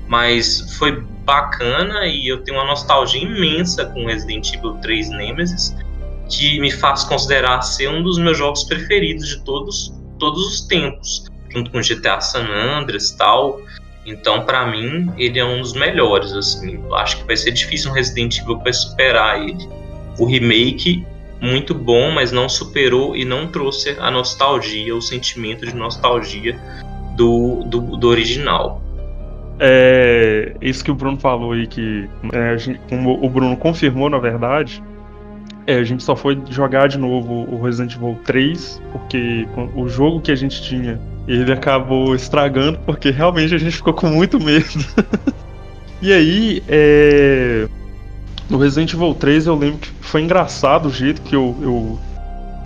Mas 0.08 0.76
foi 0.76 1.00
bacana 1.24 2.06
e 2.06 2.28
eu 2.28 2.42
tenho 2.42 2.58
uma 2.58 2.66
nostalgia 2.66 3.22
imensa 3.22 3.86
com 3.86 4.06
Resident 4.06 4.52
Evil 4.52 4.74
3 4.74 5.10
Nemesis, 5.10 5.76
que 6.28 6.60
me 6.60 6.70
faz 6.70 7.04
considerar 7.04 7.62
ser 7.62 7.88
um 7.88 8.02
dos 8.02 8.18
meus 8.18 8.36
jogos 8.36 8.64
preferidos 8.64 9.28
de 9.28 9.44
todos, 9.44 9.92
todos 10.18 10.44
os 10.46 10.60
tempos, 10.62 11.24
junto 11.50 11.70
com 11.70 11.80
GTA 11.80 12.20
San 12.20 12.46
Andreas 12.46 13.10
e 13.10 13.18
tal. 13.18 13.60
Então, 14.06 14.42
para 14.42 14.64
mim, 14.66 15.10
ele 15.18 15.38
é 15.38 15.44
um 15.44 15.60
dos 15.60 15.75
melhores. 15.75 16.32
Assim, 16.32 16.76
eu 16.76 16.94
acho 16.94 17.18
que 17.18 17.25
vai 17.25 17.36
ser 17.36 17.50
difícil 17.50 17.90
um 17.90 17.94
Resident 17.94 18.38
Evil 18.38 18.58
para 18.58 18.72
superar 18.72 19.42
ele. 19.42 19.68
O 20.18 20.25
remake 20.25 21.04
muito 21.40 21.75
bom, 21.75 22.10
mas 22.10 22.32
não 22.32 22.48
superou 22.48 23.16
e 23.16 23.25
não 23.25 23.48
trouxe 23.48 23.96
a 23.98 24.10
nostalgia, 24.10 24.94
o 24.94 25.02
sentimento 25.02 25.66
de 25.66 25.75
nostalgia 25.75 26.58
do, 27.16 27.64
do, 27.64 27.80
do 27.96 28.08
original. 28.08 28.80
É 29.58 30.54
isso 30.60 30.84
que 30.84 30.90
o 30.90 30.94
Bruno 30.94 31.18
falou 31.18 31.52
aí, 31.52 31.66
que 31.66 32.08
é, 32.32 32.58
gente, 32.58 32.80
como 32.88 33.25
o 33.25 33.28
Bruno 33.28 33.56
confirmou, 33.56 34.08
na 34.08 34.18
verdade, 34.18 34.82
é, 35.66 35.76
a 35.78 35.85
gente 35.85 36.02
só 36.02 36.14
foi 36.14 36.40
jogar 36.49 36.88
de 36.88 36.96
novo 36.96 37.46
o 37.50 37.61
Resident 37.61 37.96
Evil 37.96 38.18
3, 38.25 38.80
porque 38.92 39.49
o 39.75 39.88
jogo 39.88 40.20
que 40.20 40.30
a 40.30 40.37
gente 40.37 40.62
tinha, 40.62 41.00
ele 41.26 41.52
acabou 41.52 42.14
estragando, 42.14 42.78
porque 42.87 43.11
realmente 43.11 43.54
a 43.54 43.58
gente 43.58 43.76
ficou 43.76 43.92
com 43.92 44.06
muito 44.06 44.38
medo. 44.38 44.66
e 46.00 46.12
aí, 46.12 46.62
é, 46.68 47.68
no 48.49 48.58
Resident 48.58 48.94
Evil 48.94 49.14
3 49.14 49.46
eu 49.46 49.56
lembro 49.56 49.78
que 49.78 49.88
foi 50.00 50.23
engraçado 50.23 50.87
o 50.87 50.92
jeito 50.92 51.20
que 51.23 51.35
eu, 51.35 51.56
eu, 51.61 51.99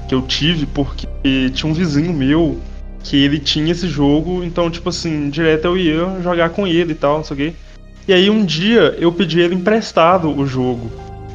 que 0.06 0.14
eu 0.14 0.22
tive, 0.22 0.66
porque 0.66 1.06
tinha 1.54 1.70
um 1.70 1.74
vizinho 1.74 2.12
meu 2.12 2.60
que 3.02 3.16
ele 3.16 3.38
tinha 3.38 3.72
esse 3.72 3.88
jogo, 3.88 4.44
então, 4.44 4.70
tipo 4.70 4.90
assim, 4.90 5.30
direto 5.30 5.64
eu 5.64 5.78
ia 5.78 6.20
jogar 6.22 6.50
com 6.50 6.66
ele 6.66 6.92
e 6.92 6.94
tal, 6.94 7.16
não 7.16 7.24
sei 7.24 7.34
o 7.34 7.38
quê. 7.38 7.54
E 8.06 8.12
aí 8.12 8.28
um 8.28 8.44
dia 8.44 8.94
eu 8.98 9.10
pedi 9.10 9.40
ele 9.40 9.54
emprestado 9.54 10.30
o 10.36 10.46
jogo. 10.46 10.90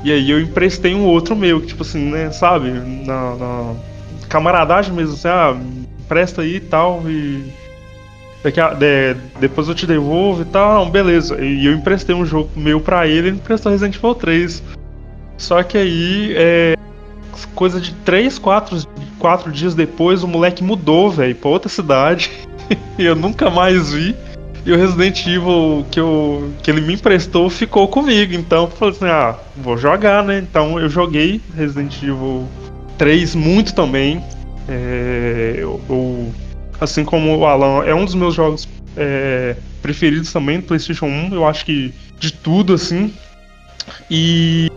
E 0.06 0.12
aí 0.12 0.30
eu 0.30 0.40
emprestei 0.40 0.94
um 0.94 1.04
outro 1.04 1.36
meu, 1.36 1.60
que 1.60 1.66
tipo 1.66 1.82
assim, 1.82 2.12
né, 2.12 2.30
sabe? 2.30 2.70
Na, 2.70 3.36
na 3.36 3.74
camaradagem 4.30 4.94
mesmo, 4.94 5.16
assim, 5.16 5.28
ah, 5.28 5.58
empresta 6.00 6.44
aí 6.44 6.58
e 6.58 6.60
tal, 6.60 7.02
e. 7.10 7.44
Daqui 8.44 8.62
a, 8.62 8.76
de, 8.76 9.16
depois 9.40 9.68
eu 9.68 9.74
te 9.74 9.88
devolvo 9.88 10.44
e 10.44 10.46
tal, 10.46 10.86
beleza. 10.92 11.44
E 11.44 11.66
eu 11.66 11.74
emprestei 11.74 12.14
um 12.14 12.24
jogo 12.24 12.52
meu 12.56 12.80
pra 12.80 13.08
ele, 13.08 13.30
ele 13.30 13.38
emprestou 13.38 13.72
Resident 13.72 13.96
Evil 13.96 14.14
3. 14.14 14.62
Só 15.40 15.64
que 15.64 15.76
aí, 15.76 16.36
é, 16.38 16.76
coisa 17.56 17.82
de 17.82 17.92
3, 17.92 18.38
4, 18.38 18.88
4 19.18 19.52
dias 19.52 19.74
depois, 19.74 20.22
o 20.22 20.28
moleque 20.28 20.64
mudou, 20.64 21.10
velho, 21.10 21.34
pra 21.34 21.50
outra 21.50 21.68
cidade. 21.68 22.30
e 23.00 23.04
eu 23.04 23.16
nunca 23.16 23.50
mais 23.50 23.92
vi. 23.92 24.16
E 24.66 24.72
o 24.72 24.78
Resident 24.78 25.28
Evil 25.28 25.86
que, 25.92 26.00
eu, 26.00 26.52
que 26.64 26.72
ele 26.72 26.82
me 26.82 26.96
emprestou 26.96 27.50
ficou 27.52 27.88
comigo. 27.88 28.34
Então 28.34 28.64
eu 28.64 28.72
falei 28.72 28.96
assim: 28.96 29.06
ah, 29.06 29.36
vou 29.56 29.78
jogar, 29.78 30.24
né? 30.24 30.40
Então 30.40 30.80
eu 30.80 30.90
joguei 30.90 31.40
Resident 31.56 31.96
Evil 32.02 32.48
3 32.98 33.36
muito 33.36 33.76
também. 33.76 34.24
É, 34.68 35.54
eu, 35.58 35.80
eu, 35.88 36.34
assim 36.82 37.06
como 37.06 37.38
o 37.38 37.46
Alan, 37.46 37.84
é 37.86 37.94
um 37.94 38.04
dos 38.04 38.16
meus 38.16 38.34
jogos 38.34 38.68
é, 38.98 39.56
preferidos 39.84 40.34
também 40.34 40.60
do 40.60 40.66
PlayStation 40.66 41.06
1. 41.06 41.36
Eu 41.36 41.48
acho 41.48 41.64
que 41.64 41.94
de 42.20 42.34
tudo, 42.34 42.74
assim. 42.74 43.14
E. 44.10 44.72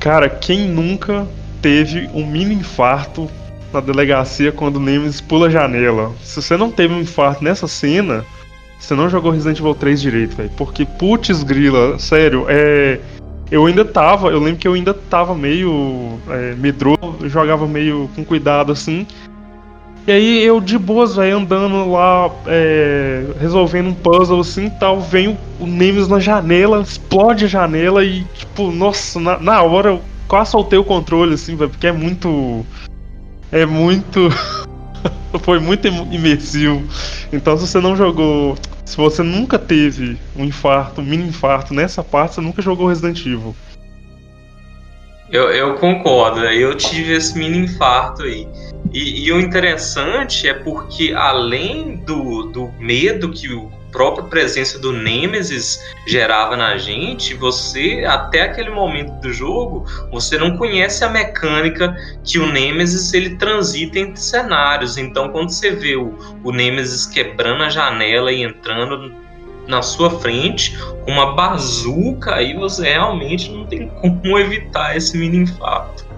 Cara, 0.00 0.28
quem 0.28 0.68
nunca 0.68 1.28
teve 1.62 2.10
um 2.12 2.26
mini 2.26 2.54
infarto 2.54 3.30
na 3.72 3.78
delegacia 3.78 4.50
quando 4.50 4.76
o 4.76 4.80
Nemesis 4.80 5.20
pula 5.20 5.46
a 5.46 5.50
janela? 5.50 6.12
Se 6.24 6.42
você 6.42 6.56
não 6.56 6.72
teve 6.72 6.92
um 6.92 7.00
infarto 7.00 7.44
nessa 7.44 7.68
cena 7.68 8.24
você 8.80 8.94
não 8.94 9.08
jogou 9.10 9.30
Resident 9.30 9.60
Evil 9.60 9.74
3 9.74 10.00
direito, 10.00 10.36
velho. 10.36 10.50
Porque, 10.56 10.84
putz, 10.84 11.42
grila, 11.42 11.98
sério, 11.98 12.46
é. 12.48 12.98
Eu 13.50 13.66
ainda 13.66 13.84
tava, 13.84 14.28
eu 14.28 14.38
lembro 14.38 14.60
que 14.60 14.68
eu 14.68 14.74
ainda 14.74 14.94
tava 14.94 15.34
meio 15.34 16.20
é, 16.28 16.54
medroso, 16.54 17.28
jogava 17.28 17.66
meio 17.66 18.08
com 18.14 18.24
cuidado 18.24 18.70
assim. 18.70 19.06
E 20.06 20.12
aí 20.12 20.42
eu 20.42 20.60
de 20.60 20.78
boas, 20.78 21.16
velho, 21.16 21.38
andando 21.38 21.90
lá, 21.90 22.30
é, 22.46 23.26
resolvendo 23.40 23.88
um 23.88 23.94
puzzle 23.94 24.40
assim 24.40 24.70
tal, 24.70 25.00
vem 25.00 25.36
o, 25.58 25.66
Nemesis 25.66 26.08
na 26.08 26.18
janela, 26.18 26.80
explode 26.80 27.44
a 27.44 27.48
janela 27.48 28.04
e, 28.04 28.24
tipo, 28.34 28.70
nossa, 28.70 29.20
na, 29.20 29.38
na 29.38 29.62
hora 29.62 29.90
eu 29.90 30.00
quase 30.26 30.52
soltei 30.52 30.78
o 30.78 30.84
controle, 30.84 31.34
assim, 31.34 31.56
velho, 31.56 31.70
porque 31.70 31.88
é 31.88 31.92
muito. 31.92 32.64
É 33.52 33.66
muito. 33.66 34.28
Foi 35.42 35.58
muito 35.58 35.86
imersivo. 35.86 36.82
Então, 37.32 37.56
se 37.56 37.66
você 37.66 37.80
não 37.80 37.96
jogou. 37.96 38.56
Se 38.84 38.96
você 38.96 39.22
nunca 39.22 39.56
teve 39.58 40.18
um 40.36 40.44
infarto, 40.44 41.00
um 41.00 41.04
mini 41.04 41.28
infarto 41.28 41.72
nessa 41.72 42.02
parte, 42.02 42.34
você 42.34 42.40
nunca 42.40 42.60
jogou 42.60 42.88
Resident 42.88 43.20
Evil. 43.20 43.54
Eu, 45.30 45.48
eu 45.50 45.74
concordo, 45.74 46.40
eu 46.40 46.74
tive 46.74 47.12
esse 47.12 47.38
mini 47.38 47.58
infarto 47.58 48.22
aí. 48.22 48.48
E, 48.92 49.26
e, 49.26 49.32
o 49.32 49.38
interessante 49.38 50.48
é 50.48 50.54
porque, 50.54 51.12
além 51.16 51.98
do, 51.98 52.44
do 52.44 52.72
medo 52.80 53.30
que 53.30 53.52
o 53.52 53.70
própria 53.90 54.24
presença 54.24 54.78
do 54.78 54.92
Nemesis 54.92 55.80
gerava 56.06 56.56
na 56.56 56.76
gente, 56.76 57.34
você, 57.34 58.04
até 58.06 58.42
aquele 58.42 58.70
momento 58.70 59.12
do 59.20 59.32
jogo, 59.32 59.84
você 60.10 60.38
não 60.38 60.56
conhece 60.56 61.04
a 61.04 61.08
mecânica 61.08 61.94
que 62.24 62.38
o 62.38 62.50
Nemesis 62.50 63.12
ele 63.12 63.36
transita 63.36 63.98
entre 63.98 64.20
cenários. 64.20 64.96
Então, 64.96 65.30
quando 65.30 65.50
você 65.50 65.70
vê 65.70 65.96
o, 65.96 66.14
o 66.42 66.52
Nemesis 66.52 67.06
quebrando 67.06 67.62
a 67.62 67.68
janela 67.68 68.32
e 68.32 68.42
entrando 68.42 69.12
na 69.66 69.82
sua 69.82 70.10
frente 70.10 70.76
com 71.04 71.12
uma 71.12 71.34
bazuca, 71.34 72.34
aí 72.34 72.54
você 72.54 72.90
realmente 72.90 73.50
não 73.50 73.64
tem 73.66 73.88
como 74.00 74.38
evitar 74.38 74.96
esse 74.96 75.16
mini 75.16 75.38
infarto. 75.38 76.09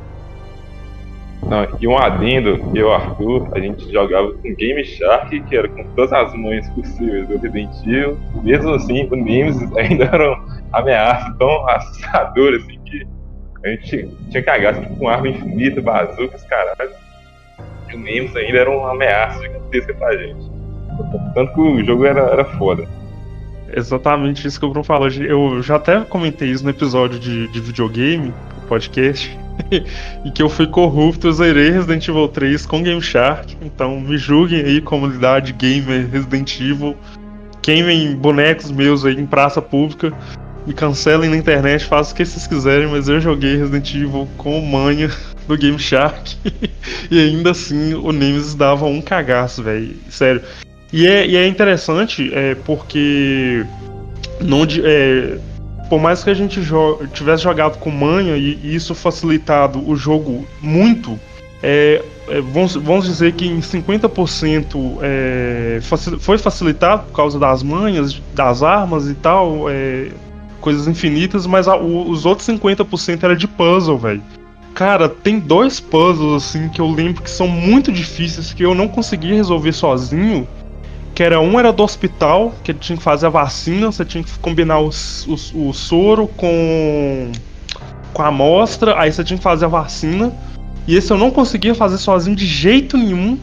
Não, 1.46 1.66
e 1.80 1.88
um 1.88 1.98
adendo, 1.98 2.70
eu 2.74 2.92
Arthur, 2.92 3.48
a 3.52 3.58
gente 3.58 3.90
jogava 3.92 4.32
com 4.32 4.54
Game 4.54 4.84
Shark, 4.84 5.40
que 5.40 5.56
era 5.56 5.68
com 5.68 5.82
todas 5.94 6.12
as 6.12 6.34
mães 6.34 6.68
possíveis 6.70 7.26
do 7.26 7.38
Resident 7.38 7.74
Evil. 7.84 8.18
Mesmo 8.42 8.74
assim, 8.74 9.08
o 9.10 9.16
Nemesis 9.16 9.70
ainda 9.76 10.04
era 10.04 10.32
uma 10.32 10.62
ameaça 10.72 11.34
tão 11.38 11.68
assustadora 11.68 12.56
assim 12.56 12.78
que 12.84 13.06
a 13.64 13.68
gente 13.70 14.08
tinha 14.30 14.42
cagado 14.42 14.80
tipo, 14.80 14.96
com 14.96 15.08
arma 15.08 15.28
infinita, 15.28 15.80
bazucas, 15.82 16.44
caralho. 16.44 16.90
E 17.90 17.96
o 17.96 17.98
Nemesis 17.98 18.36
ainda 18.36 18.58
era 18.58 18.70
uma 18.70 18.92
ameaça 18.92 19.42
gigantesca 19.42 19.94
pra 19.94 20.16
gente. 20.16 20.50
Tanto 21.34 21.54
que 21.54 21.60
o 21.60 21.84
jogo 21.84 22.04
era, 22.04 22.22
era 22.22 22.44
foda. 22.44 22.86
Exatamente 23.74 24.46
isso 24.46 24.60
que 24.60 24.66
o 24.66 24.68
Bruno 24.68 24.84
falou. 24.84 25.08
Eu 25.08 25.62
já 25.62 25.76
até 25.76 26.00
comentei 26.02 26.50
isso 26.50 26.62
no 26.62 26.70
episódio 26.70 27.18
de, 27.18 27.48
de 27.48 27.60
videogame, 27.60 28.32
podcast 28.72 29.38
e 30.24 30.30
que 30.30 30.42
eu 30.42 30.48
fui 30.48 30.66
corrupto, 30.66 31.26
eu 31.26 31.32
zerei 31.32 31.70
Resident 31.70 32.08
Evil 32.08 32.28
3 32.28 32.64
com 32.64 32.82
Game 32.82 33.02
Shark. 33.02 33.54
Então 33.60 34.00
me 34.00 34.16
julguem 34.16 34.60
aí, 34.62 34.80
comunidade 34.80 35.52
gamer 35.52 36.08
Resident 36.10 36.58
Evil. 36.58 36.96
Queimem 37.60 38.16
bonecos 38.16 38.70
meus 38.70 39.04
aí 39.04 39.20
em 39.20 39.26
praça 39.26 39.60
pública. 39.60 40.10
Me 40.66 40.72
cancelem 40.72 41.28
na 41.28 41.36
internet, 41.36 41.84
façam 41.84 42.14
o 42.14 42.16
que 42.16 42.24
vocês 42.24 42.46
quiserem, 42.46 42.88
mas 42.88 43.08
eu 43.08 43.20
joguei 43.20 43.56
Resident 43.56 43.94
Evil 43.94 44.26
com 44.38 44.58
manha 44.62 45.10
do 45.46 45.58
Game 45.58 45.78
Shark. 45.78 46.38
e 47.10 47.20
ainda 47.20 47.50
assim 47.50 47.92
o 47.92 48.10
Nemesis 48.10 48.54
dava 48.54 48.86
um 48.86 49.02
cagaço, 49.02 49.62
velho. 49.62 49.94
Sério. 50.08 50.40
E 50.90 51.06
é, 51.06 51.26
e 51.26 51.36
é 51.36 51.46
interessante 51.46 52.32
é, 52.32 52.54
porque. 52.54 53.66
Não, 54.40 54.66
é, 54.82 55.38
por 55.92 56.00
mais 56.00 56.24
que 56.24 56.30
a 56.30 56.34
gente 56.34 56.58
tivesse 57.12 57.42
jogado 57.42 57.76
com 57.76 57.90
manha 57.90 58.34
e, 58.34 58.58
e 58.62 58.74
isso 58.74 58.94
facilitado 58.94 59.86
o 59.86 59.94
jogo 59.94 60.46
muito, 60.58 61.20
é, 61.62 62.02
é, 62.28 62.40
vamos, 62.40 62.76
vamos 62.76 63.04
dizer 63.04 63.34
que 63.34 63.46
em 63.46 63.60
50% 63.60 64.96
é, 65.02 65.80
facil, 65.82 66.18
foi 66.18 66.38
facilitado 66.38 67.02
por 67.08 67.12
causa 67.12 67.38
das 67.38 67.62
manhas, 67.62 68.18
das 68.32 68.62
armas 68.62 69.06
e 69.06 69.12
tal, 69.12 69.68
é, 69.68 70.08
coisas 70.62 70.88
infinitas, 70.88 71.46
mas 71.46 71.68
a, 71.68 71.76
o, 71.76 72.08
os 72.08 72.24
outros 72.24 72.48
50% 72.48 73.22
era 73.22 73.36
de 73.36 73.46
puzzle, 73.46 73.98
velho. 73.98 74.22
Cara, 74.72 75.10
tem 75.10 75.38
dois 75.38 75.78
puzzles 75.78 76.42
assim 76.42 76.70
que 76.70 76.80
eu 76.80 76.90
lembro 76.90 77.22
que 77.22 77.28
são 77.28 77.46
muito 77.46 77.92
difíceis 77.92 78.54
que 78.54 78.64
eu 78.64 78.74
não 78.74 78.88
consegui 78.88 79.34
resolver 79.34 79.74
sozinho. 79.74 80.48
Que 81.14 81.22
era 81.22 81.40
um 81.40 81.58
era 81.58 81.72
do 81.72 81.82
hospital, 81.82 82.54
que 82.64 82.72
tinha 82.72 82.96
que 82.96 83.02
fazer 83.02 83.26
a 83.26 83.30
vacina, 83.30 83.92
você 83.92 84.04
tinha 84.04 84.24
que 84.24 84.38
combinar 84.38 84.80
o, 84.80 84.88
o, 84.88 85.68
o 85.68 85.72
soro 85.74 86.26
com 86.26 87.30
com 88.12 88.22
a 88.22 88.26
amostra, 88.26 88.98
aí 88.98 89.10
você 89.10 89.24
tinha 89.24 89.36
que 89.36 89.42
fazer 89.42 89.64
a 89.64 89.68
vacina. 89.68 90.32
E 90.86 90.96
esse 90.96 91.10
eu 91.10 91.18
não 91.18 91.30
conseguia 91.30 91.74
fazer 91.74 91.98
sozinho 91.98 92.36
de 92.36 92.46
jeito 92.46 92.96
nenhum. 92.96 93.38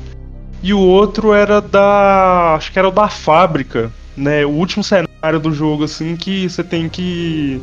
E 0.62 0.74
o 0.74 0.80
outro 0.80 1.34
era 1.34 1.62
da. 1.62 2.56
Acho 2.56 2.72
que 2.72 2.78
era 2.78 2.88
o 2.88 2.92
da 2.92 3.08
fábrica, 3.08 3.92
né? 4.16 4.46
O 4.46 4.50
último 4.50 4.84
cenário 4.84 5.40
do 5.40 5.52
jogo, 5.52 5.86
assim, 5.86 6.16
que 6.16 6.50
você 6.50 6.64
tem 6.64 6.90
que. 6.90 7.62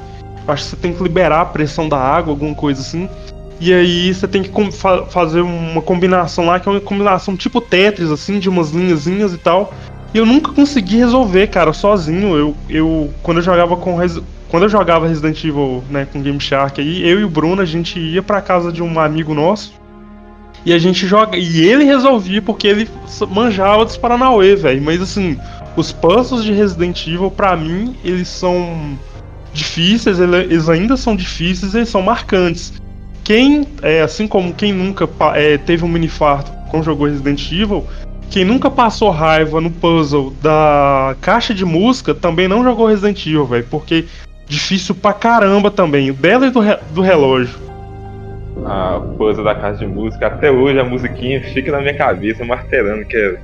Acho 0.49 0.65
que 0.65 0.71
você 0.71 0.77
tem 0.77 0.93
que 0.93 1.03
liberar 1.03 1.43
a 1.43 1.45
pressão 1.45 1.89
da 1.89 1.99
água, 1.99 2.33
alguma 2.33 2.55
coisa 2.55 2.81
assim. 2.81 3.09
E 3.61 3.73
aí 3.73 4.15
você 4.15 4.27
tem 4.27 4.43
que 4.43 4.73
fa 4.73 5.05
fazer 5.07 5.41
uma 5.41 5.83
combinação 5.83 6.47
lá, 6.47 6.59
que 6.59 6.69
é 6.69 6.73
uma 6.73 6.81
combinação 6.81 7.37
tipo 7.37 7.61
Tetris, 7.61 8.11
assim, 8.11 8.39
de 8.39 8.49
umas 8.49 8.71
linhazinhas 8.71 9.35
e 9.35 9.39
tal. 9.39 9.75
E 10.17 10.19
eu 10.19 10.25
nunca 10.25 10.51
consegui 10.51 10.97
resolver, 10.97 11.47
cara, 11.49 11.75
sozinho. 11.75 12.35
Eu, 12.35 12.57
eu 12.71 13.11
quando 13.23 13.37
eu 13.37 13.43
jogava 13.43 13.77
com 13.77 13.99
quando 14.49 14.63
eu 14.63 14.69
jogava 14.71 15.07
Resident 15.07 15.45
Evil, 15.45 15.85
né, 15.91 16.09
com 16.11 16.23
Game 16.23 16.41
Shark 16.41 16.81
aí, 16.81 17.07
eu 17.07 17.21
e 17.21 17.25
o 17.25 17.29
Bruno, 17.29 17.61
a 17.61 17.67
gente 17.67 18.01
ia 18.01 18.23
pra 18.23 18.41
casa 18.41 18.73
de 18.73 18.83
um 18.83 18.99
amigo 18.99 19.35
nosso 19.35 19.75
e 20.65 20.73
a 20.73 20.79
gente 20.79 21.07
joga. 21.07 21.37
E 21.37 21.61
ele 21.61 21.85
resolvia 21.85 22.41
porque 22.41 22.67
ele 22.67 22.89
manjava 23.29 23.85
dos 23.85 23.99
Paranauê, 23.99 24.57
velho. 24.57 24.81
Mas 24.81 25.03
assim, 25.03 25.39
os 25.77 25.93
puzzles 25.93 26.43
de 26.43 26.51
Resident 26.51 27.07
Evil, 27.07 27.31
pra 27.31 27.55
mim, 27.55 27.95
eles 28.03 28.29
são 28.29 28.99
difíceis, 29.53 30.19
eles 30.19 30.67
ainda 30.71 30.97
são 30.97 31.15
difíceis, 31.15 31.75
eles 31.75 31.91
são 31.91 32.01
marcantes. 32.01 32.73
Quem, 33.23 33.69
é, 33.83 34.01
assim 34.01 34.27
como 34.27 34.55
quem 34.55 34.73
nunca 34.73 35.07
é, 35.35 35.59
teve 35.59 35.85
um 35.85 35.89
mini 35.89 36.09
farto 36.09 36.51
quando 36.71 36.85
jogou 36.85 37.07
Resident 37.07 37.53
Evil, 37.53 37.85
quem 38.31 38.45
nunca 38.45 38.71
passou 38.71 39.11
raiva 39.11 39.61
no 39.61 39.71
puzzle 39.71 40.35
da 40.43 41.17
caixa 41.21 41.55
de 41.55 41.65
música 41.65 42.15
também 42.15 42.49
não 42.49 42.63
jogou 42.63 42.87
Resident 42.87 43.27
Evil, 43.27 43.47
velho, 43.47 43.67
porque 43.71 44.05
difícil 44.47 44.95
pra 44.95 45.13
caramba 45.13 45.71
também. 45.71 46.11
O 46.11 46.15
dela 46.15 46.47
e 46.47 46.51
do, 46.51 46.61
re 46.61 46.79
do 46.93 47.01
relógio. 47.01 47.59
A 48.65 49.01
puzzle 49.19 49.45
da 49.45 49.55
casa 49.55 49.79
de 49.79 49.87
música, 49.87 50.27
até 50.27 50.51
hoje 50.51 50.79
a 50.79 50.85
musiquinha 50.85 51.43
fica 51.53 51.71
na 51.71 51.81
minha 51.81 51.97
cabeça, 51.97 52.45
martelando, 52.45 53.05
que 53.05 53.17
é. 53.17 53.39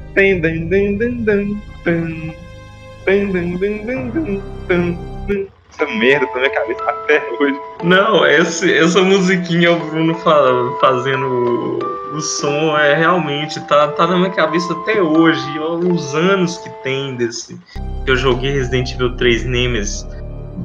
Essa 5.72 5.86
merda 5.86 6.26
na 6.34 6.40
minha 6.40 6.50
cabeça 6.50 6.82
até 6.84 7.22
hoje. 7.40 7.60
Não, 7.82 8.26
esse, 8.26 8.72
essa 8.72 9.02
musiquinha, 9.02 9.72
o 9.72 9.78
Bruno 9.78 10.14
fala, 10.16 10.78
fazendo 10.80 11.78
o 12.14 12.20
som, 12.20 12.76
é 12.76 12.94
realmente, 12.94 13.60
tá, 13.66 13.88
tá 13.88 14.06
na 14.06 14.16
minha 14.16 14.30
cabeça 14.30 14.72
até 14.72 15.00
hoje. 15.00 15.58
Os 15.58 16.14
anos 16.14 16.58
que 16.58 16.68
tem 16.82 17.16
desse. 17.16 17.58
Eu 18.06 18.16
joguei 18.16 18.52
Resident 18.52 18.92
Evil 18.92 19.16
3 19.16 19.44
Nemesis 19.44 20.06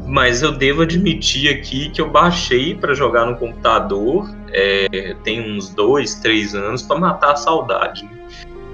mas 0.06 0.42
eu 0.42 0.52
devo 0.52 0.84
admitir 0.84 1.50
aqui 1.50 1.90
que 1.90 2.02
eu 2.02 2.10
baixei 2.10 2.76
para 2.76 2.94
jogar 2.94 3.26
no 3.26 3.36
computador 3.38 4.30
é, 4.52 5.16
tem 5.24 5.58
uns 5.58 5.70
dois, 5.70 6.16
três 6.16 6.56
anos 6.56 6.82
para 6.82 6.98
matar 6.98 7.34
a 7.34 7.36
saudade. 7.36 8.04
Né? 8.06 8.17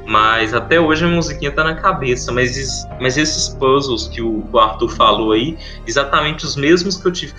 Mas 0.05 0.53
até 0.53 0.79
hoje 0.79 1.05
a 1.05 1.07
musiquinha 1.07 1.51
tá 1.51 1.63
na 1.63 1.75
cabeça. 1.75 2.31
Mas, 2.31 2.86
mas 3.00 3.17
esses 3.17 3.50
puzzles 3.50 4.07
que 4.07 4.22
o, 4.22 4.43
Arthur 4.60 4.89
falou 4.89 5.31
aí, 5.31 5.57
exatamente 5.88 6.46
os 6.46 6.55
mesmos 6.55 6.98
que 6.98 7.07
eu 7.07 7.11
tive, 7.11 7.33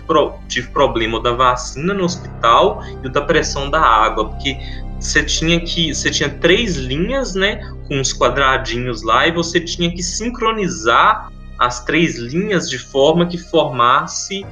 tive 0.49 0.69
problema 0.69 1.21
da 1.21 1.33
vacina 1.33 1.93
no 1.93 2.05
hospital 2.05 2.83
e 3.03 3.07
o 3.07 3.11
da 3.11 3.21
pressão 3.21 3.69
da 3.69 3.81
água, 3.81 4.31
porque 4.31 4.57
você 4.99 5.23
tinha 5.23 5.61
que 5.61 5.95
você 5.95 6.11
tinha 6.11 6.31
três 6.31 6.77
linhas, 6.77 7.35
né, 7.35 7.61
com 7.87 7.99
uns 7.99 8.13
quadradinhos 8.13 9.03
lá 9.03 9.27
e 9.27 9.33
você 9.33 9.61
tinha 9.61 9.91
que 9.91 10.03
sincronizar 10.03 11.31
as 11.59 11.85
três 11.85 12.17
linhas 12.17 12.69
de 12.69 12.79
forma 12.79 13.27
que 13.27 13.37
formasse 13.37 14.47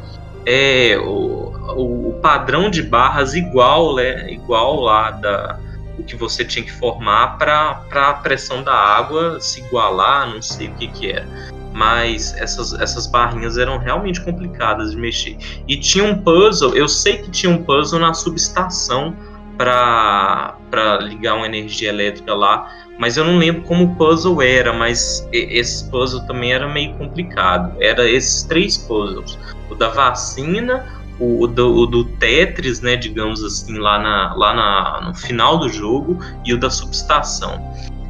é, 0.45 0.99
o, 0.99 2.11
o, 2.11 2.19
padrão 2.21 2.69
de 2.69 2.83
barras 2.83 3.35
igual, 3.35 3.97
né, 3.97 4.31
igual 4.31 4.81
lá 4.81 5.11
da 5.11 5.59
o 5.99 6.03
que 6.03 6.17
você 6.17 6.45
tinha 6.45 6.65
que 6.65 6.73
formar 6.73 7.39
para 7.39 7.83
a 7.93 8.15
pressão 8.15 8.63
da 8.63 8.75
água 8.75 9.41
se 9.41 9.61
igualar, 9.61 10.29
não 10.29 10.41
sei 10.41 10.69
o 10.69 10.75
que 10.75 10.87
que 10.89 11.13
era. 11.13 11.27
Mas 11.73 12.35
essas, 12.37 12.73
essas 12.75 13.07
barrinhas 13.07 13.57
eram 13.57 13.79
realmente 13.79 14.21
complicadas 14.21 14.93
de 14.93 14.97
mexer. 14.97 15.37
E 15.67 15.77
tinha 15.77 16.05
um 16.05 16.23
puzzle, 16.23 16.75
eu 16.75 16.87
sei 16.87 17.19
que 17.19 17.31
tinha 17.31 17.51
um 17.51 17.63
puzzle 17.63 17.99
na 17.99 18.13
subestação 18.13 19.17
para 19.57 20.99
ligar 21.03 21.37
uma 21.37 21.47
energia 21.47 21.91
elétrica 21.91 22.35
lá, 22.35 22.69
mas 22.99 23.17
eu 23.17 23.25
não 23.25 23.39
lembro 23.39 23.63
como 23.63 23.85
o 23.85 23.97
puzzle 23.97 24.43
era, 24.43 24.73
mas 24.73 25.27
esse 25.33 25.89
puzzle 25.91 26.27
também 26.27 26.53
era 26.53 26.69
meio 26.69 26.95
complicado. 26.95 27.75
Era 27.81 28.09
esses 28.09 28.43
três 28.43 28.77
puzzles: 28.77 29.39
o 29.71 29.75
da 29.75 29.89
vacina, 29.89 30.85
o, 31.19 31.47
do, 31.47 31.75
o 31.75 31.87
do, 31.87 32.05
Tetris, 32.05 32.81
né, 32.81 32.97
digamos 32.97 33.43
assim, 33.43 33.79
lá, 33.79 33.99
na, 33.99 34.35
lá 34.35 34.55
na, 34.55 35.09
no 35.09 35.15
final 35.15 35.59
do 35.59 35.69
jogo, 35.69 36.19
e 36.45 36.53
o 36.53 36.59
da 36.59 36.71
subestação. 36.71 37.61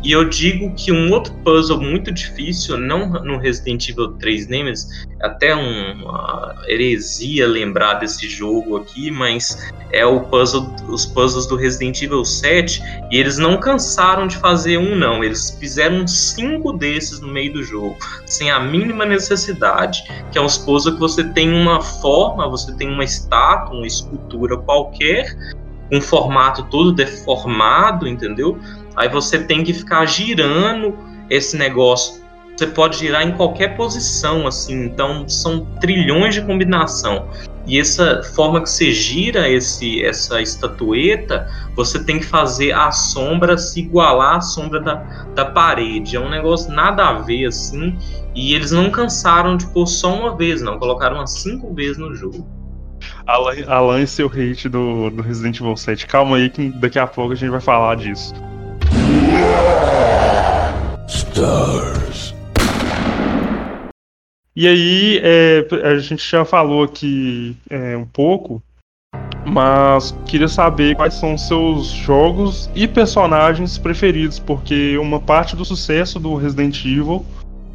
E 0.03 0.11
eu 0.11 0.29
digo 0.29 0.75
que 0.75 0.91
um 0.91 1.13
outro 1.13 1.33
puzzle 1.45 1.81
muito 1.81 2.11
difícil, 2.11 2.77
não 2.77 3.09
no 3.09 3.39
Resident 3.39 3.89
Evil 3.89 4.15
3 4.15 4.49
Nemesis, 4.49 5.07
até 5.21 5.55
uma 5.55 6.57
heresia 6.67 7.47
lembrar 7.47 7.95
desse 7.95 8.29
jogo 8.29 8.77
aqui, 8.77 9.13
mas 9.13 9.71
é 9.93 10.05
o 10.05 10.21
puzzle, 10.23 10.75
os 10.89 11.07
puzzles 11.07 11.47
do 11.47 11.55
Resident 11.55 12.03
Evil 12.03 12.25
7, 12.25 12.83
e 13.13 13.17
eles 13.17 13.39
não 13.39 13.59
cansaram 13.59 14.27
de 14.27 14.37
fazer 14.39 14.77
um 14.77 14.97
não, 14.97 15.23
eles 15.23 15.57
fizeram 15.61 16.05
cinco 16.09 16.73
desses 16.73 17.21
no 17.21 17.29
meio 17.29 17.53
do 17.53 17.63
jogo, 17.63 17.97
sem 18.27 18.51
a 18.51 18.59
mínima 18.59 19.05
necessidade, 19.05 20.03
que 20.33 20.39
é 20.39 20.41
uns 20.41 20.59
puzzles 20.59 20.95
que 20.95 21.01
você 21.01 21.23
tem 21.23 21.53
uma 21.53 21.81
forma, 21.81 22.49
você 22.49 22.73
tem 22.75 22.89
uma 22.89 23.05
estátua, 23.05 23.77
uma 23.77 23.87
escultura 23.87 24.57
qualquer, 24.57 25.37
um 25.93 26.01
formato 26.01 26.65
todo 26.65 26.91
deformado, 26.91 28.09
entendeu? 28.09 28.59
Aí 28.97 29.09
você 29.09 29.39
tem 29.45 29.65
que 29.65 29.73
ficar 29.73 30.05
girando 30.07 30.97
esse 31.31 31.57
negócio. 31.57 32.23
Você 32.57 32.67
pode 32.67 32.99
girar 32.99 33.23
em 33.23 33.33
qualquer 33.33 33.77
posição, 33.77 34.47
assim. 34.47 34.85
Então 34.85 35.29
são 35.29 35.65
trilhões 35.81 36.35
de 36.35 36.43
combinação. 36.43 37.29
E 37.67 37.79
essa 37.79 38.23
forma 38.35 38.61
que 38.61 38.69
você 38.69 38.93
gira 38.93 39.49
esse, 39.49 40.05
essa 40.05 40.43
estatueta, 40.43 41.49
você 41.77 42.03
tem 42.03 42.19
que 42.19 42.27
fazer 42.27 42.73
a 42.73 42.91
sombra 42.91 43.57
se 43.57 43.81
igualar 43.81 44.37
à 44.37 44.41
sombra 44.41 44.81
da, 44.81 44.95
da 45.35 45.45
parede. 45.45 46.17
É 46.17 46.21
um 46.21 46.29
negócio 46.29 46.73
nada 46.73 47.09
a 47.09 47.13
ver, 47.15 47.47
assim. 47.47 47.97
E 48.35 48.55
eles 48.55 48.73
não 48.73 48.91
cansaram 48.91 49.57
de 49.57 49.67
pôr 49.69 49.87
só 49.87 50.13
uma 50.13 50.37
vez, 50.37 50.61
não. 50.61 50.79
Colocaram 50.79 51.17
umas 51.17 51.33
cinco 51.33 51.73
vezes 51.73 51.99
no 51.99 52.15
jogo. 52.15 52.47
Alan, 53.27 53.55
Alan 53.69 54.01
e 54.01 54.07
seu 54.07 54.27
hate 54.27 54.69
do, 54.69 55.11
do 55.11 55.23
Resident 55.23 55.61
Evil 55.61 55.77
7. 55.77 56.07
Calma 56.07 56.37
aí 56.37 56.51
que 56.51 56.69
daqui 56.71 56.99
a 56.99 57.07
pouco 57.07 57.33
a 57.33 57.37
gente 57.37 57.51
vai 57.51 57.61
falar 57.61 57.97
disso. 57.97 58.35
Stars. 61.07 62.35
E 64.55 64.69
aí, 64.69 65.21
é, 65.23 65.67
a 65.85 65.99
gente 65.99 66.29
já 66.29 66.45
falou 66.45 66.83
aqui 66.83 67.57
é, 67.71 67.97
um 67.97 68.05
pouco, 68.05 68.63
mas 69.47 70.15
queria 70.27 70.49
saber 70.49 70.95
quais 70.95 71.15
são 71.15 71.37
seus 71.37 71.87
jogos 71.87 72.71
e 72.75 72.87
personagens 72.87 73.79
preferidos, 73.79 74.39
porque 74.39 74.97
uma 74.99 75.21
parte 75.21 75.57
do 75.57 75.65
sucesso 75.65 76.21
do 76.21 76.35
Resident 76.35 76.85
Evil 76.85 77.25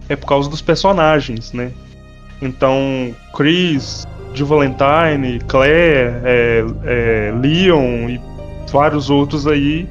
é 0.07 0.15
por 0.15 0.27
causa 0.27 0.49
dos 0.49 0.62
personagens, 0.62 1.51
né? 1.51 1.71
Então, 2.41 3.15
Chris, 3.33 4.05
Jill 4.33 4.45
Valentine, 4.45 5.39
Claire, 5.47 6.21
é, 6.23 6.63
é, 6.86 7.33
Leon 7.41 8.10
e 8.10 8.21
vários 8.71 9.10
outros 9.10 9.47
aí 9.47 9.88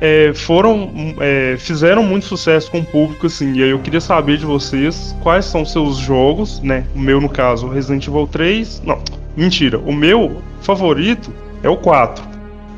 é, 0.00 0.32
foram 0.34 1.14
é, 1.20 1.56
fizeram 1.58 2.02
muito 2.02 2.26
sucesso 2.26 2.70
com 2.70 2.80
o 2.80 2.84
público, 2.84 3.26
assim. 3.26 3.54
E 3.54 3.62
aí 3.62 3.70
eu 3.70 3.78
queria 3.78 4.00
saber 4.00 4.36
de 4.36 4.44
vocês 4.44 5.16
quais 5.22 5.46
são 5.46 5.64
seus 5.64 5.96
jogos, 5.96 6.60
né? 6.60 6.86
O 6.94 6.98
meu, 6.98 7.20
no 7.20 7.28
caso, 7.28 7.68
Resident 7.68 8.06
Evil 8.06 8.26
3. 8.26 8.82
Não, 8.84 9.00
mentira. 9.36 9.78
O 9.78 9.92
meu 9.92 10.42
favorito 10.60 11.32
é 11.62 11.68
o 11.68 11.76
4. 11.76 12.24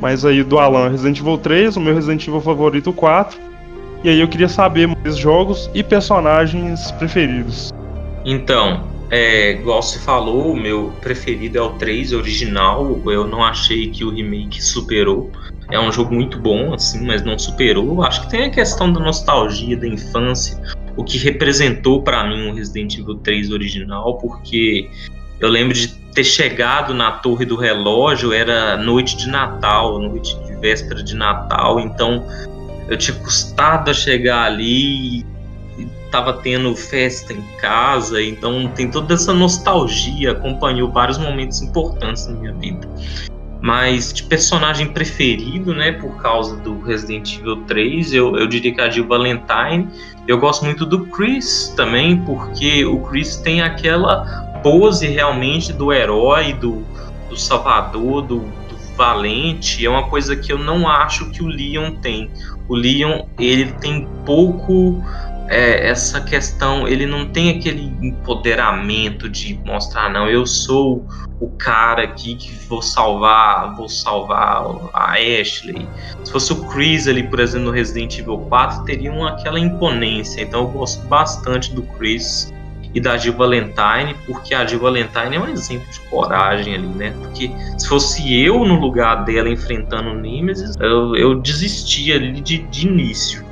Mas 0.01 0.25
aí 0.25 0.45
do 0.45 0.59
Alan, 0.59 0.91
Resident 0.91 1.19
Evil 1.19 1.39
3, 1.39 1.77
o 1.77 1.81
meu 1.81 1.95
Resident 1.95 2.27
Evil 2.27 2.41
favorito, 2.41 2.91
o 2.91 2.93
4. 2.93 3.39
E 4.05 4.09
aí 4.09 4.21
eu 4.21 4.29
queria 4.29 4.49
saber 4.49 4.87
mais 4.87 5.17
jogos 5.17 5.69
e 5.75 5.83
personagens 5.83 6.93
preferidos. 6.93 7.73
Então, 8.25 8.85
é, 9.11 9.53
igual 9.53 9.83
se 9.83 9.99
falou, 9.99 10.53
o 10.53 10.57
meu 10.57 10.93
preferido 11.01 11.59
é 11.59 11.63
o 11.63 11.71
3 11.71 12.13
original. 12.13 13.01
Eu 13.07 13.27
não 13.27 13.43
achei 13.43 13.91
que 13.91 14.05
o 14.05 14.11
remake 14.11 14.63
superou. 14.63 15.33
É 15.71 15.79
um 15.79 15.93
jogo 15.93 16.15
muito 16.15 16.39
bom, 16.39 16.73
assim, 16.73 17.05
mas 17.05 17.23
não 17.23 17.39
superou. 17.39 18.03
Acho 18.03 18.23
que 18.23 18.31
tem 18.31 18.45
a 18.45 18.51
questão 18.51 18.91
da 18.93 19.01
nostalgia, 19.01 19.77
da 19.77 19.87
infância, 19.87 20.59
o 20.97 21.05
que 21.05 21.19
representou 21.19 22.03
para 22.03 22.27
mim 22.27 22.49
o 22.49 22.55
Resident 22.55 22.99
Evil 22.99 23.17
3 23.17 23.51
original, 23.51 24.17
porque 24.19 24.89
eu 25.39 25.49
lembro 25.49 25.75
de 25.75 25.89
ter 25.89 26.25
chegado 26.25 26.95
na 26.95 27.13
torre 27.13 27.45
do 27.45 27.55
relógio, 27.55 28.33
era 28.33 28.77
noite 28.77 29.17
de 29.17 29.29
Natal, 29.29 29.99
noite 29.99 30.37
de 30.45 30.57
véspera 30.57 31.03
de 31.03 31.15
Natal, 31.15 31.79
então 31.79 32.27
eu 32.89 32.97
tinha 32.97 33.17
custado 33.19 33.91
a 33.91 33.95
chegar 33.95 34.45
ali 34.45 35.21
e 35.21 35.87
tava 36.11 36.33
tendo 36.33 36.75
festa 36.75 37.33
em 37.33 37.43
casa, 37.61 38.21
então 38.21 38.67
tem 38.69 38.91
toda 38.91 39.15
essa 39.15 39.33
nostalgia, 39.33 40.33
acompanhou 40.33 40.91
vários 40.91 41.19
momentos 41.19 41.63
importantes 41.63 42.27
na 42.27 42.35
minha 42.35 42.53
vida. 42.55 42.89
Mas 43.61 44.13
de 44.13 44.23
personagem 44.23 44.87
preferido, 44.89 45.75
né, 45.75 45.93
por 45.93 46.17
causa 46.23 46.57
do 46.57 46.81
Resident 46.81 47.39
Evil 47.39 47.57
3, 47.67 48.15
eu, 48.15 48.37
eu 48.37 48.47
diria 48.47 48.73
que 48.73 48.81
a 48.81 48.89
Jill 48.89 49.07
Valentine. 49.07 49.89
Eu 50.29 50.39
gosto 50.39 50.65
muito 50.65 50.87
do 50.87 51.07
Chris 51.07 51.73
também, 51.77 52.19
porque 52.19 52.85
o 52.85 53.01
Chris 53.01 53.37
tem 53.37 53.61
aquela 53.61 54.25
pose 54.63 55.07
realmente 55.07 55.73
do 55.73 55.93
herói, 55.93 56.53
do, 56.53 56.85
do 57.29 57.37
salvador, 57.37 58.23
do, 58.23 58.39
do 58.41 58.79
valente. 58.97 59.85
É 59.85 59.91
uma 59.91 60.09
coisa 60.09 60.37
que 60.37 60.53
eu 60.53 60.59
não 60.59 60.89
acho 60.89 61.31
que 61.31 61.43
o 61.43 61.47
Leon 61.47 61.97
tem. 61.97 62.31
O 62.69 62.75
Leon, 62.75 63.25
ele 63.39 63.73
tem 63.81 64.07
pouco 64.25 65.03
é, 65.49 65.89
essa 65.89 66.21
questão, 66.21 66.87
ele 66.87 67.07
não 67.07 67.27
tem 67.27 67.51
aquele 67.51 67.93
empoderamento 68.03 69.29
de 69.29 69.59
mostrar, 69.65 70.11
não, 70.11 70.29
eu 70.29 70.47
sou 70.47 71.07
o 71.41 71.49
cara 71.51 72.03
aqui 72.03 72.35
que 72.35 72.53
vou 72.67 72.83
salvar, 72.83 73.75
vou 73.75 73.89
salvar 73.89 74.65
a 74.93 75.13
Ashley. 75.13 75.89
Se 76.25 76.33
fosse 76.33 76.53
o 76.53 76.65
Chris 76.67 77.07
ali, 77.07 77.23
por 77.23 77.41
exemplo, 77.41 77.67
no 77.67 77.73
Resident 77.73 78.19
Evil 78.19 78.39
4, 78.39 78.85
teriam 78.85 79.25
aquela 79.27 79.59
imponência. 79.59 80.43
Então 80.43 80.61
eu 80.63 80.69
gosto 80.69 81.07
bastante 81.07 81.73
do 81.73 81.83
Chris 81.83 82.53
e 82.95 83.01
da 83.01 83.17
Jill 83.17 83.35
Valentine, 83.35 84.17
porque 84.27 84.55
a 84.55 84.67
Jill 84.67 84.81
Valentine 84.81 85.37
é 85.37 85.41
um 85.41 85.49
exemplo 85.49 85.87
de 85.93 86.01
coragem 86.09 86.75
ali, 86.75 86.89
né? 86.89 87.15
Porque 87.19 87.51
se 87.77 87.87
fosse 87.89 88.35
eu 88.43 88.65
no 88.65 88.81
lugar 88.81 89.25
dela 89.25 89.49
enfrentando 89.49 90.11
o 90.11 90.15
Nemesis, 90.15 90.75
eu, 90.81 91.15
eu 91.15 91.35
desistia 91.41 92.17
ali 92.17 92.41
de, 92.41 92.59
de 92.59 92.89
início. 92.89 93.48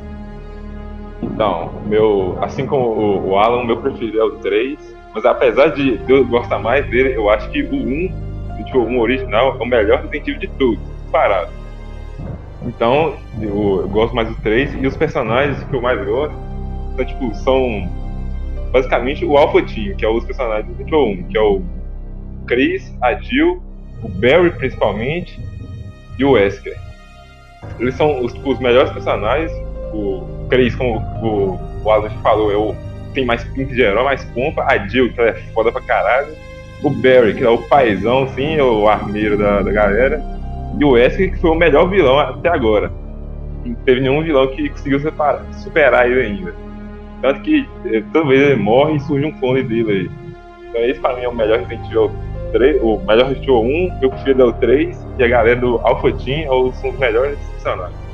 Então, 1.23 1.73
meu, 1.87 2.39
assim 2.43 2.67
como 2.67 2.89
o, 2.89 3.31
o 3.31 3.39
Alan, 3.39 3.65
meu 3.65 3.79
preferido 3.79 4.21
é 4.21 4.25
o 4.25 4.31
3, 4.39 4.97
mas 5.15 5.25
apesar 5.25 5.69
de 5.69 6.01
eu 6.09 6.27
gostar 6.27 6.59
mais 6.59 6.87
dele, 6.91 7.17
eu 7.17 7.31
acho 7.31 7.49
que 7.51 7.63
o 7.63 7.75
1, 7.75 8.65
tipo, 8.65 8.79
o 8.79 8.87
1 8.87 9.01
original, 9.01 9.57
é 9.59 9.63
o 9.63 9.67
melhor 9.67 10.07
Resident 10.07 10.41
de 10.41 10.47
todos, 10.49 10.79
parado. 11.11 11.51
Então, 12.63 13.17
eu, 13.41 13.81
eu, 13.83 13.89
gosto 13.89 14.15
mais 14.15 14.29
do 14.29 14.35
3 14.43 14.75
e 14.75 14.87
os 14.87 14.97
personagens 14.97 15.63
que 15.65 15.75
eu 15.75 15.81
mais 15.81 16.05
gosto 16.05 16.35
são, 16.97 17.05
tipo, 17.07 17.35
são 17.37 17.89
basicamente 18.73 19.25
o 19.25 19.37
Alpha 19.37 19.63
Team, 19.63 19.97
que 19.97 20.05
é 20.05 20.09
os 20.09 20.25
personagens 20.25 20.67
do 20.67 20.73
Resident 20.77 21.25
1, 21.25 21.29
que 21.29 21.39
é 21.39 21.41
o 21.41 21.63
Chris, 22.47 22.95
a 23.03 23.15
Jill, 23.15 23.63
o 24.03 24.09
Barry 24.09 24.51
principalmente 24.51 25.41
e 26.19 26.25
o 26.25 26.33
Wesker. 26.33 26.77
Eles 27.79 27.95
são 27.95 28.23
os, 28.23 28.33
tipo, 28.33 28.51
os 28.53 28.59
melhores 28.59 28.91
personagens 28.91 29.51
o 29.93 30.47
Chris, 30.49 30.75
como 30.75 30.99
o, 31.23 31.59
o 31.85 31.91
Alan 31.91 32.11
falou, 32.23 32.53
é 32.53 32.57
o, 32.57 32.75
tem 33.15 33.25
mais 33.25 33.43
pinta 33.45 33.75
de 33.75 33.81
herói, 33.81 34.05
mais 34.05 34.25
pompa. 34.27 34.65
A 34.69 34.79
Jill, 34.87 35.13
que 35.13 35.21
é 35.21 35.35
foda 35.55 35.73
pra 35.73 35.81
caralho. 35.81 36.29
O 36.83 36.91
Barry, 36.91 37.35
que 37.35 37.43
é 37.43 37.49
o 37.49 37.59
paizão, 37.59 38.25
assim, 38.25 38.57
é 38.57 38.63
o 38.63 38.87
armeiro 38.87 39.39
da, 39.39 39.63
da 39.63 39.73
galera. 39.73 40.23
E 40.79 40.85
o 40.85 40.91
Wesker, 40.91 41.33
que 41.33 41.41
foi 41.41 41.51
o 41.51 41.55
melhor 41.55 41.89
vilão 41.89 42.19
até 42.19 42.51
agora. 42.51 42.93
Não 43.65 43.75
teve 43.77 44.01
nenhum 44.01 44.23
vilão 44.23 44.47
que 44.49 44.69
conseguiu 44.69 45.01
separar, 45.01 45.43
superar 45.55 46.09
ele 46.09 46.21
ainda. 46.21 46.55
Tanto 47.23 47.41
que 47.41 47.67
eh, 47.87 48.03
toda 48.13 48.29
vez 48.29 48.41
ele 48.43 48.57
morre 48.57 48.97
e 48.97 49.01
surge 49.01 49.25
um 49.25 49.33
clone 49.33 49.63
dele 49.63 49.91
aí. 49.91 50.11
Então 50.69 50.81
esse 50.83 51.01
pra 51.01 51.17
mim 51.17 51.23
é 51.23 51.29
o 51.29 51.35
melhor 51.35 51.61
Resident 51.61 51.87
Evil 51.87 52.13
3, 52.53 52.83
o 52.83 52.99
melhor 52.99 53.29
Resident 53.29 53.49
Evil 53.49 53.61
1, 53.63 53.99
eu 54.03 54.11
prefiro 54.11 54.49
o 54.49 54.53
3, 54.53 55.07
e 55.19 55.25
a 55.25 55.29
galera 55.29 55.59
do 55.59 55.79
Alpha 55.79 56.13
Team 56.13 56.73
são 56.75 56.91
os 56.91 56.99
melhores 56.99 57.39
funcionários. 57.55 58.06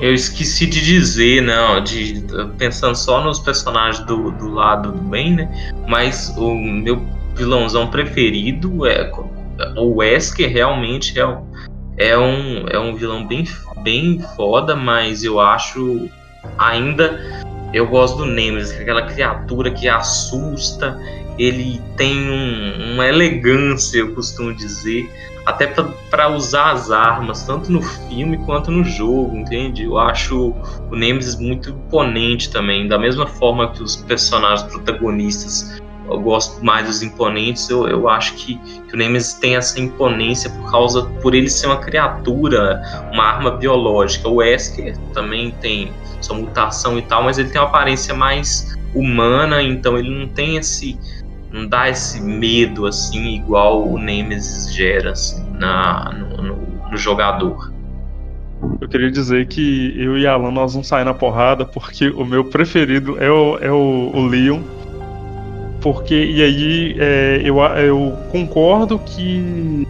Eu 0.00 0.14
esqueci 0.14 0.66
de 0.66 0.80
dizer, 0.80 1.42
não, 1.42 1.82
de, 1.82 2.24
pensando 2.56 2.94
só 2.94 3.22
nos 3.22 3.40
personagens 3.40 4.04
do, 4.06 4.30
do 4.32 4.48
lado 4.48 4.92
do 4.92 4.98
bem, 4.98 5.34
né? 5.34 5.72
Mas 5.88 6.32
o 6.36 6.54
meu 6.54 7.04
vilãozão 7.34 7.88
preferido 7.88 8.86
é 8.86 9.10
o 9.76 9.96
Wesker, 9.96 10.50
realmente 10.50 11.18
é, 11.18 11.38
é, 11.96 12.18
um, 12.18 12.66
é 12.68 12.78
um 12.78 12.94
vilão 12.94 13.26
bem, 13.26 13.44
bem 13.82 14.20
foda, 14.36 14.76
mas 14.76 15.24
eu 15.24 15.40
acho 15.40 16.08
ainda. 16.56 17.20
Eu 17.72 17.86
gosto 17.86 18.18
do 18.18 18.24
Nemesis, 18.24 18.78
é 18.78 18.82
aquela 18.82 19.02
criatura 19.02 19.70
que 19.70 19.88
assusta, 19.88 20.98
ele 21.38 21.82
tem 21.96 22.30
um, 22.30 22.94
uma 22.94 23.06
elegância, 23.06 23.98
eu 23.98 24.14
costumo 24.14 24.54
dizer 24.54 25.10
até 25.48 25.66
para 26.10 26.28
usar 26.28 26.72
as 26.72 26.90
armas, 26.90 27.42
tanto 27.44 27.72
no 27.72 27.80
filme 27.80 28.36
quanto 28.44 28.70
no 28.70 28.84
jogo, 28.84 29.34
entende? 29.34 29.84
Eu 29.84 29.96
acho 29.96 30.54
o 30.90 30.94
Nemesis 30.94 31.36
muito 31.36 31.70
imponente 31.70 32.50
também, 32.50 32.86
da 32.86 32.98
mesma 32.98 33.26
forma 33.26 33.72
que 33.72 33.82
os 33.82 33.96
personagens 33.96 34.70
protagonistas 34.70 35.80
eu 36.06 36.20
gosto 36.20 36.62
mais 36.64 36.86
dos 36.86 37.02
imponentes, 37.02 37.68
eu, 37.68 37.86
eu 37.86 38.08
acho 38.08 38.34
que, 38.34 38.56
que, 38.56 38.94
o 38.94 38.96
Nemesis 38.96 39.34
tem 39.34 39.56
essa 39.56 39.78
imponência 39.78 40.50
por 40.50 40.70
causa 40.70 41.02
por 41.22 41.34
ele 41.34 41.50
ser 41.50 41.66
uma 41.66 41.76
criatura, 41.76 42.82
uma 43.12 43.24
arma 43.24 43.50
biológica. 43.50 44.26
O 44.26 44.36
Wesker 44.36 44.96
também 45.12 45.50
tem 45.60 45.92
sua 46.22 46.36
mutação 46.36 46.98
e 46.98 47.02
tal, 47.02 47.24
mas 47.24 47.38
ele 47.38 47.50
tem 47.50 47.60
uma 47.60 47.68
aparência 47.68 48.14
mais 48.14 48.74
humana, 48.94 49.62
então 49.62 49.98
ele 49.98 50.08
não 50.08 50.26
tem 50.28 50.56
esse 50.56 50.98
não 51.52 51.66
dá 51.66 51.88
esse 51.88 52.20
medo 52.20 52.86
assim 52.86 53.36
igual 53.36 53.86
o 53.86 53.98
Nemesis 53.98 54.72
gera 54.74 55.12
assim, 55.12 55.44
na, 55.52 56.12
no, 56.12 56.42
no, 56.42 56.90
no, 56.90 56.96
jogador. 56.96 57.72
Eu 58.80 58.88
queria 58.88 59.10
dizer 59.10 59.46
que 59.46 59.94
eu 59.96 60.18
e 60.18 60.26
Alan 60.26 60.50
nós 60.50 60.72
vamos 60.72 60.88
sair 60.88 61.04
na 61.04 61.14
porrada 61.14 61.64
porque 61.64 62.08
o 62.08 62.24
meu 62.24 62.44
preferido 62.44 63.16
é 63.22 63.30
o, 63.30 63.58
é 63.58 63.70
o, 63.70 64.10
o 64.14 64.26
Leon. 64.26 64.60
Porque, 65.80 66.14
e 66.14 66.42
aí 66.42 66.96
é, 66.98 67.40
eu, 67.44 67.58
eu 67.60 68.18
concordo 68.32 68.98
que 68.98 69.86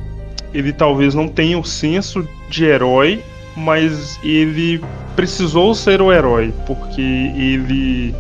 ele 0.53 0.73
talvez 0.73 1.14
não 1.14 1.27
tenha 1.27 1.59
o 1.59 1.64
senso 1.64 2.29
de 2.51 2.64
herói, 2.64 3.23
mas 3.57 4.21
ele 4.23 4.81
precisou 5.16 5.75
ser 5.75 6.01
o 6.03 6.12
herói, 6.12 6.53
porque 6.66 7.01
ele 7.01 8.14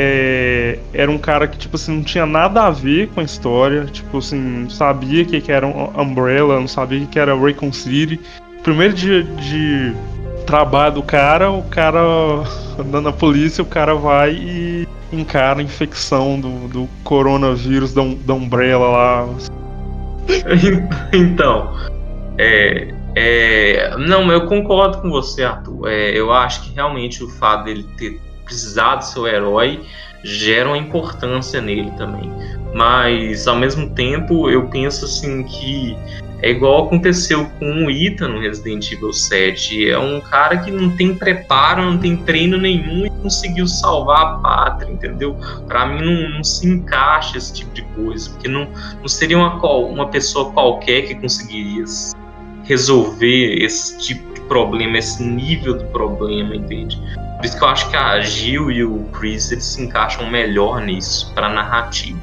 é, 0.00 0.78
era 0.94 1.10
um 1.10 1.18
cara 1.18 1.48
que, 1.48 1.58
tipo 1.58 1.74
assim, 1.74 1.96
não 1.96 2.04
tinha 2.04 2.24
nada 2.24 2.62
a 2.62 2.70
ver 2.70 3.08
com 3.08 3.20
a 3.20 3.24
história. 3.24 3.84
Tipo 3.86 4.18
assim, 4.18 4.70
sabia 4.70 5.24
que, 5.24 5.40
que 5.40 5.50
era 5.50 5.66
um 5.66 5.90
Umbrella, 6.00 6.60
não 6.60 6.68
sabia 6.68 7.04
que 7.04 7.18
era 7.18 7.36
Raycon 7.36 7.72
City. 7.72 8.20
Primeiro 8.62 8.94
dia 8.94 9.24
de 9.24 9.92
trabalho 10.46 10.94
do 10.94 11.02
cara, 11.02 11.50
o 11.50 11.64
cara 11.64 12.00
andando 12.78 13.06
na 13.06 13.12
polícia, 13.12 13.60
o 13.60 13.66
cara 13.66 13.94
vai 13.94 14.34
e 14.34 14.88
encara 15.12 15.58
a 15.58 15.62
infecção 15.64 16.40
do, 16.40 16.68
do 16.68 16.88
coronavírus 17.02 17.92
da, 17.92 18.02
da 18.24 18.34
Umbrella 18.34 18.88
lá. 18.88 19.28
então, 21.12 21.76
é, 22.38 22.94
é, 23.16 23.96
não, 23.96 24.30
eu 24.30 24.46
concordo 24.46 24.98
com 24.98 25.10
você, 25.10 25.42
Arthur. 25.42 25.88
É, 25.88 26.16
eu 26.16 26.32
acho 26.32 26.62
que 26.62 26.72
realmente 26.72 27.24
o 27.24 27.28
fato 27.28 27.64
dele 27.64 27.84
ter 27.96 28.27
precisar 28.48 28.96
do 28.96 29.04
seu 29.04 29.26
herói 29.26 29.80
gera 30.24 30.68
uma 30.68 30.78
importância 30.78 31.60
nele 31.60 31.90
também. 31.92 32.32
Mas 32.74 33.46
ao 33.46 33.56
mesmo 33.56 33.90
tempo 33.90 34.50
eu 34.50 34.66
penso 34.68 35.04
assim 35.04 35.44
que 35.44 35.96
é 36.40 36.50
igual 36.50 36.86
aconteceu 36.86 37.46
com 37.58 37.86
o 37.86 37.90
Ita 37.90 38.28
no 38.28 38.40
Resident 38.40 38.92
Evil 38.92 39.12
7. 39.12 39.90
É 39.90 39.98
um 39.98 40.20
cara 40.20 40.58
que 40.58 40.70
não 40.70 40.94
tem 40.96 41.14
preparo, 41.14 41.82
não 41.82 41.98
tem 41.98 42.16
treino 42.16 42.56
nenhum 42.56 43.06
e 43.06 43.10
conseguiu 43.10 43.66
salvar 43.66 44.20
a 44.20 44.38
pátria, 44.38 44.92
entendeu? 44.92 45.36
Para 45.66 45.86
mim 45.86 46.04
não, 46.04 46.30
não, 46.30 46.44
se 46.44 46.66
encaixa 46.68 47.36
esse 47.38 47.52
tipo 47.52 47.72
de 47.72 47.82
coisa, 47.96 48.30
porque 48.30 48.46
não, 48.46 48.68
não 49.00 49.08
seria 49.08 49.36
uma, 49.36 49.54
uma 49.56 50.08
pessoa 50.08 50.52
qualquer 50.52 51.02
que 51.02 51.16
conseguiria 51.16 51.84
resolver 52.64 53.64
esse 53.64 53.98
tipo 53.98 54.34
de 54.34 54.40
problema, 54.42 54.98
esse 54.98 55.22
nível 55.22 55.76
de 55.78 55.84
problema, 55.86 56.54
entende? 56.54 57.00
Por 57.38 57.46
isso 57.46 57.56
que 57.56 57.64
eu 57.64 57.68
acho 57.68 57.88
que 57.88 57.96
a 57.96 58.20
Jill 58.20 58.70
e 58.70 58.84
o 58.84 59.04
Chris 59.12 59.52
eles 59.52 59.64
se 59.64 59.80
encaixam 59.80 60.28
melhor 60.28 60.80
nisso, 60.82 61.32
pra 61.34 61.48
narrativa. 61.48 62.18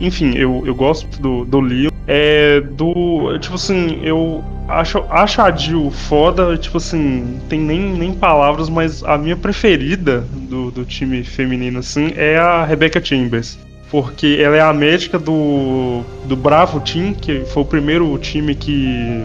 Enfim, 0.00 0.34
eu, 0.36 0.64
eu 0.66 0.74
gosto 0.74 1.06
do, 1.20 1.44
do 1.44 1.60
Leon. 1.60 1.90
É 2.06 2.60
do. 2.60 3.38
Tipo 3.38 3.54
assim, 3.54 4.00
eu 4.02 4.44
acho, 4.68 5.04
acho 5.08 5.40
a 5.40 5.50
Jill 5.52 5.88
foda, 5.90 6.58
tipo 6.58 6.78
assim, 6.78 7.40
tem 7.48 7.60
nem, 7.60 7.80
nem 7.80 8.12
palavras, 8.12 8.68
mas 8.68 9.04
a 9.04 9.16
minha 9.16 9.36
preferida 9.36 10.20
do, 10.32 10.70
do 10.72 10.84
time 10.84 11.22
feminino, 11.22 11.78
assim, 11.78 12.12
é 12.16 12.36
a 12.36 12.64
Rebecca 12.64 13.02
Chambers. 13.02 13.56
porque 13.90 14.38
ela 14.40 14.56
é 14.56 14.60
a 14.60 14.72
médica 14.72 15.18
do, 15.20 16.02
do 16.24 16.34
Bravo 16.34 16.80
Team, 16.80 17.14
que 17.14 17.44
foi 17.44 17.62
o 17.62 17.66
primeiro 17.66 18.18
time 18.18 18.52
que 18.54 19.24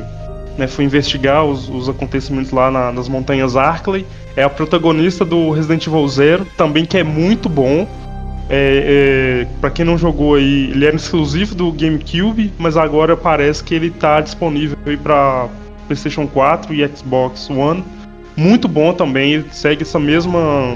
né, 0.59 0.67
foi 0.67 0.83
investigar 0.83 1.45
os, 1.45 1.69
os 1.69 1.87
acontecimentos 1.87 2.51
lá 2.51 2.69
na, 2.69 2.91
nas 2.91 3.07
montanhas 3.07 3.55
Arkley. 3.55 4.05
É 4.35 4.43
a 4.43 4.49
protagonista 4.49 5.23
do 5.23 5.49
Resident 5.51 5.87
Evil 5.87 6.07
Zero, 6.07 6.45
também 6.57 6.85
que 6.85 6.97
é 6.97 7.03
muito 7.03 7.47
bom. 7.47 7.87
É, 8.51 9.45
é, 9.45 9.47
para 9.61 9.69
quem 9.69 9.85
não 9.85 9.97
jogou 9.97 10.35
aí, 10.35 10.71
ele 10.71 10.85
era 10.85 10.95
exclusivo 10.95 11.55
do 11.55 11.71
GameCube, 11.71 12.51
mas 12.57 12.75
agora 12.75 13.15
parece 13.15 13.63
que 13.63 13.73
ele 13.73 13.87
está 13.87 14.19
disponível 14.19 14.77
para 15.01 15.47
PlayStation 15.87 16.27
4 16.27 16.73
e 16.73 16.87
Xbox 16.87 17.49
One. 17.49 17.83
Muito 18.35 18.67
bom 18.67 18.93
também, 18.93 19.33
ele 19.33 19.45
segue 19.51 19.83
essa 19.83 19.99
mesma 19.99 20.75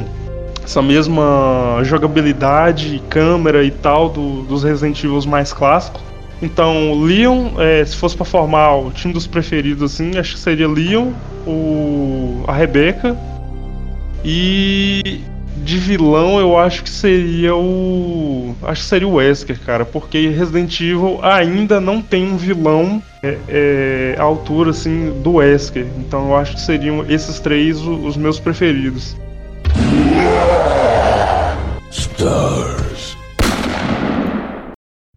essa 0.63 0.81
mesma 0.81 1.81
jogabilidade, 1.83 3.01
câmera 3.09 3.65
e 3.65 3.71
tal 3.71 4.07
do, 4.07 4.43
dos 4.43 4.63
Resident 4.63 5.03
Evil 5.03 5.19
mais 5.27 5.51
clássicos. 5.51 6.01
Então, 6.43 7.01
Leon, 7.01 7.51
é, 7.57 7.85
se 7.85 7.95
fosse 7.95 8.17
para 8.17 8.25
formar 8.25 8.75
o 8.75 8.91
time 8.91 9.13
dos 9.13 9.25
preferidos, 9.25 9.93
assim, 9.93 10.17
acho 10.17 10.33
que 10.33 10.39
seria 10.39 10.67
Leon, 10.67 11.11
o, 11.47 12.43
a 12.45 12.51
Rebecca 12.51 13.17
e 14.25 15.21
de 15.55 15.77
vilão 15.77 16.39
eu 16.41 16.57
acho 16.57 16.83
que 16.83 16.89
seria 16.89 17.55
o. 17.55 18.53
Acho 18.63 18.81
que 18.81 18.89
seria 18.89 19.07
o 19.07 19.13
Wesker, 19.13 19.57
cara, 19.65 19.85
porque 19.85 20.27
Resident 20.27 20.77
Evil 20.81 21.19
ainda 21.21 21.79
não 21.79 22.01
tem 22.01 22.27
um 22.27 22.35
vilão 22.35 23.01
é, 23.23 23.37
é, 23.47 24.15
à 24.17 24.23
altura 24.23 24.71
assim 24.71 25.13
do 25.23 25.35
Wesker. 25.35 25.87
Então 25.97 26.27
eu 26.27 26.35
acho 26.35 26.55
que 26.55 26.61
seriam 26.61 27.05
esses 27.09 27.39
três 27.39 27.79
os 27.79 28.17
meus 28.17 28.37
preferidos. 28.37 29.15
Stars. 31.89 32.82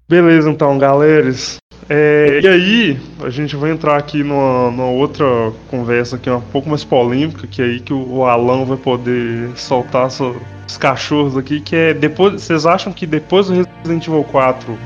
Beleza, 0.09 0.49
então, 0.49 0.79
galeras. 0.79 1.57
É, 1.89 2.41
e 2.43 2.49
aí, 2.49 3.01
a 3.25 3.31
gente 3.31 3.57
vai 3.57 3.71
entrar 3.71 3.97
aqui 3.97 4.23
numa, 4.23 4.71
numa, 4.71 4.87
outra 4.87 5.25
conversa 5.69 6.17
aqui, 6.17 6.31
um 6.31 6.41
pouco 6.41 6.69
mais 6.69 6.85
polêmica, 6.85 7.47
que 7.47 7.61
é 7.61 7.65
aí 7.65 7.81
que 7.81 7.93
o 7.93 8.25
Alan 8.25 8.65
vai 8.65 8.77
poder 8.77 9.51
soltar 9.57 10.07
os 10.07 10.77
cachorros 10.77 11.37
aqui, 11.37 11.61
que 11.61 11.75
é 11.75 11.95
depois. 11.95 12.43
Vocês 12.43 12.67
acham 12.67 12.93
que 12.93 13.05
depois 13.05 13.49
do 13.49 13.55
Resident 13.55 14.07
Evil 14.07 14.25
4 14.25 14.79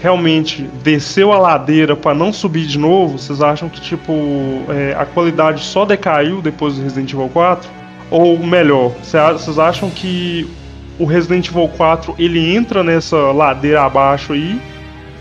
realmente 0.00 0.62
desceu 0.82 1.32
a 1.32 1.38
ladeira 1.38 1.96
para 1.96 2.14
não 2.14 2.32
subir 2.32 2.66
de 2.66 2.78
novo? 2.78 3.18
Vocês 3.18 3.42
acham 3.42 3.68
que 3.68 3.80
tipo 3.80 4.12
é, 4.68 4.94
a 4.96 5.04
qualidade 5.04 5.62
só 5.64 5.84
decaiu 5.84 6.40
depois 6.40 6.74
do 6.74 6.82
Resident 6.82 7.12
Evil 7.12 7.28
4? 7.28 7.68
Ou 8.10 8.38
melhor, 8.38 8.92
vocês 9.02 9.58
acham 9.58 9.90
que 9.90 10.48
o 10.98 11.04
Resident 11.04 11.48
Evil 11.48 11.68
4 11.68 12.14
ele 12.18 12.54
entra 12.54 12.82
nessa 12.82 13.16
ladeira 13.32 13.82
abaixo 13.82 14.32
aí? 14.32 14.60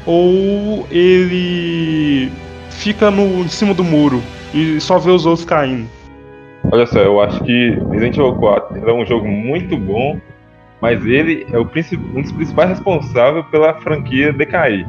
Ou 0.05 0.87
ele 0.89 2.31
fica 2.69 3.11
no, 3.11 3.41
em 3.41 3.47
cima 3.47 3.73
do 3.73 3.83
muro 3.83 4.21
e 4.53 4.79
só 4.79 4.97
vê 4.97 5.11
os 5.11 5.25
outros 5.25 5.45
caindo? 5.45 5.87
Olha 6.71 6.85
só, 6.85 6.99
eu 6.99 7.21
acho 7.21 7.43
que 7.43 7.77
Resident 7.91 8.17
Evil 8.17 8.35
4 8.35 8.89
é 8.89 8.93
um 8.93 9.05
jogo 9.05 9.27
muito 9.27 9.77
bom, 9.77 10.19
mas 10.81 11.05
ele 11.05 11.45
é 11.51 11.57
o 11.57 11.61
um 11.61 12.21
dos 12.21 12.31
principais 12.31 12.69
responsáveis 12.69 13.45
pela 13.47 13.73
franquia 13.81 14.33
decair. 14.33 14.87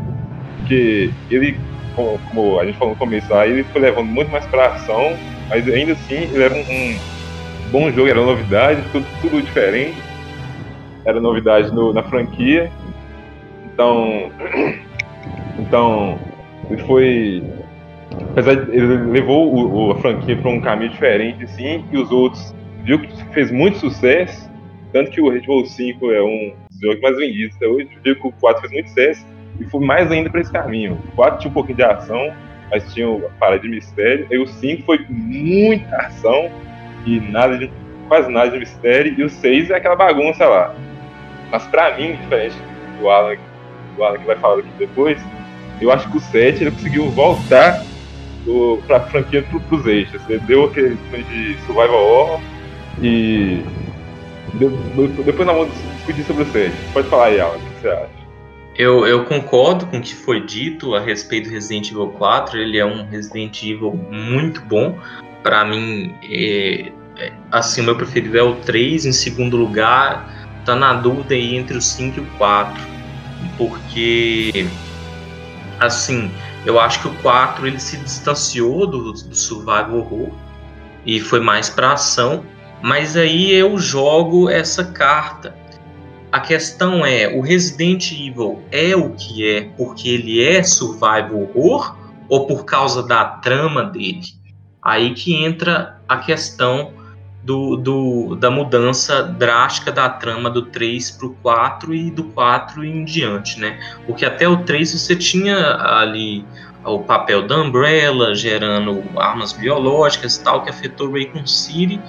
Porque 0.58 1.10
ele, 1.30 1.58
como, 1.94 2.58
a 2.58 2.64
gente 2.64 2.78
falou 2.78 2.94
no 2.94 2.98
começo, 2.98 3.32
aí 3.34 3.52
ele 3.52 3.64
foi 3.64 3.80
levando 3.80 4.06
muito 4.06 4.30
mais 4.30 4.44
pra 4.46 4.66
ação, 4.68 5.16
mas 5.48 5.68
ainda 5.68 5.92
assim 5.92 6.14
ele 6.32 6.42
era 6.42 6.54
um, 6.54 6.58
um 6.58 6.98
bom 7.70 7.90
jogo, 7.90 8.08
era 8.08 8.20
novidade, 8.20 8.82
tudo, 8.92 9.06
tudo 9.20 9.42
diferente. 9.42 10.07
Era 11.04 11.20
novidade 11.20 11.72
no, 11.72 11.92
na 11.92 12.02
franquia. 12.02 12.70
Então, 13.72 14.30
então 15.58 16.18
ele 16.70 16.82
foi. 16.82 17.42
Apesar 18.30 18.54
de, 18.54 18.76
ele 18.76 18.96
levou 19.10 19.52
o, 19.52 19.88
o, 19.88 19.92
a 19.92 19.98
franquia 19.98 20.36
para 20.36 20.50
um 20.50 20.60
caminho 20.60 20.90
diferente, 20.90 21.44
assim, 21.44 21.84
e 21.92 21.98
os 21.98 22.10
outros 22.10 22.54
viu 22.82 22.98
que 22.98 23.24
fez 23.32 23.50
muito 23.50 23.78
sucesso. 23.78 24.48
Tanto 24.92 25.10
que 25.10 25.20
o 25.20 25.28
Red 25.28 25.42
Bull 25.42 25.66
5 25.66 26.10
é 26.10 26.22
um 26.22 26.54
dos 26.70 26.80
jogos 26.80 27.00
mais 27.00 27.16
vendidos 27.16 27.56
até 27.56 27.66
hoje. 27.66 27.88
Viu 28.02 28.16
que 28.16 28.26
o 28.26 28.32
4 28.32 28.62
fez 28.62 28.72
muito 28.72 28.88
sucesso 28.88 29.26
e 29.60 29.64
foi 29.64 29.84
mais 29.84 30.10
ainda 30.10 30.30
para 30.30 30.40
esse 30.40 30.52
caminho. 30.52 30.98
O 31.12 31.16
4 31.16 31.40
tinha 31.40 31.50
um 31.50 31.54
pouquinho 31.54 31.76
de 31.76 31.84
ação, 31.84 32.32
mas 32.70 32.92
tinha 32.94 33.06
a 33.06 33.30
parada 33.38 33.62
de 33.62 33.68
mistério. 33.68 34.26
E 34.30 34.38
o 34.38 34.46
5 34.46 34.82
foi 34.84 35.04
muita 35.08 35.94
ação 35.96 36.50
e 37.06 37.20
nada 37.20 37.58
de, 37.58 37.70
quase 38.08 38.30
nada 38.30 38.50
de 38.50 38.58
mistério. 38.58 39.14
E 39.16 39.22
o 39.22 39.30
6 39.30 39.70
é 39.70 39.76
aquela 39.76 39.96
bagunça 39.96 40.46
lá. 40.46 40.74
Mas 41.50 41.64
pra 41.66 41.96
mim, 41.96 42.16
diferente 42.16 42.56
do 42.98 43.08
Alan, 43.08 43.36
do 43.96 44.04
Alan 44.04 44.18
que 44.18 44.26
vai 44.26 44.36
falar 44.36 44.58
aqui 44.58 44.68
depois, 44.78 45.18
eu 45.80 45.92
acho 45.92 46.10
que 46.10 46.16
o 46.16 46.20
7 46.20 46.64
ele 46.64 46.70
conseguiu 46.72 47.08
voltar 47.10 47.84
do, 48.44 48.80
pra 48.86 49.00
franquia 49.00 49.42
pro, 49.42 49.60
pros 49.60 49.86
eixos. 49.86 50.20
Ele 50.28 50.40
deu 50.40 50.64
aquele 50.64 50.96
de 50.96 51.56
survival 51.66 52.04
horror 52.04 52.40
e 53.00 53.62
depois 54.54 55.46
nós 55.46 55.56
vamos 55.56 55.74
discutir 55.96 56.24
sobre 56.24 56.42
o 56.42 56.46
7. 56.46 56.74
Pode 56.92 57.08
falar 57.08 57.26
aí, 57.26 57.40
Alan, 57.40 57.56
o 57.56 57.60
que 57.60 57.80
você 57.80 57.88
acha? 57.88 58.18
Eu, 58.76 59.04
eu, 59.04 59.24
concordo 59.24 59.86
com 59.86 59.98
o 59.98 60.00
que 60.00 60.14
foi 60.14 60.40
dito 60.40 60.94
a 60.94 61.00
respeito 61.00 61.48
do 61.48 61.54
Resident 61.54 61.90
Evil 61.90 62.08
4. 62.10 62.58
Ele 62.58 62.78
é 62.78 62.86
um 62.86 63.08
Resident 63.08 63.60
Evil 63.64 63.92
muito 64.08 64.60
bom. 64.62 64.96
Para 65.42 65.64
mim, 65.64 66.14
é, 66.22 66.92
assim, 67.50 67.80
o 67.80 67.84
meu 67.84 67.96
preferido 67.96 68.36
é 68.38 68.42
o 68.42 68.56
3. 68.56 69.06
Em 69.06 69.12
segundo 69.12 69.56
lugar, 69.56 70.48
tá 70.64 70.74
na 70.74 70.94
dúvida 70.94 71.34
aí 71.34 71.56
entre 71.56 71.76
o 71.76 71.82
5 71.82 72.18
e 72.18 72.22
o 72.22 72.26
4. 72.38 72.82
Porque, 73.56 74.66
assim, 75.80 76.30
eu 76.64 76.78
acho 76.78 77.00
que 77.00 77.08
o 77.08 77.14
4 77.16 77.66
ele 77.66 77.80
se 77.80 77.96
distanciou 77.96 78.86
do, 78.86 79.12
do 79.12 79.34
survival 79.34 79.98
horror 79.98 80.30
e 81.04 81.20
foi 81.20 81.40
mais 81.40 81.68
para 81.68 81.92
ação. 81.92 82.44
Mas 82.82 83.16
aí 83.16 83.52
eu 83.52 83.76
jogo 83.78 84.48
essa 84.48 84.84
carta. 84.84 85.56
A 86.30 86.40
questão 86.40 87.04
é, 87.04 87.26
o 87.26 87.40
Resident 87.40 88.12
Evil 88.12 88.62
é 88.70 88.94
o 88.94 89.10
que 89.10 89.48
é 89.48 89.62
porque 89.76 90.10
ele 90.10 90.44
é 90.44 90.62
survival 90.62 91.50
horror 91.54 91.96
ou 92.28 92.46
por 92.46 92.64
causa 92.64 93.02
da 93.02 93.24
trama 93.24 93.84
dele? 93.84 94.26
Aí 94.82 95.14
que 95.14 95.34
entra 95.34 96.00
a 96.06 96.18
questão 96.18 96.92
do, 97.42 97.76
do, 97.76 98.36
da 98.36 98.50
mudança 98.50 99.22
drástica 99.22 99.92
da 99.92 100.08
trama 100.08 100.50
do 100.50 100.62
3 100.62 101.10
para 101.12 101.26
o 101.26 101.34
4 101.34 101.94
e 101.94 102.10
do 102.10 102.24
4 102.24 102.84
em 102.84 103.04
diante, 103.04 103.60
né? 103.60 103.78
Porque 104.06 104.24
até 104.24 104.48
o 104.48 104.58
3 104.64 105.00
você 105.00 105.16
tinha 105.16 105.76
ali 105.76 106.44
o 106.84 107.00
papel 107.00 107.46
da 107.46 107.56
Umbrella 107.56 108.34
gerando 108.34 109.02
armas 109.16 109.52
biológicas 109.52 110.36
e 110.36 110.44
tal 110.44 110.62
que 110.62 110.70
afetou 110.70 111.12
Raycon 111.12 111.46
City 111.46 112.00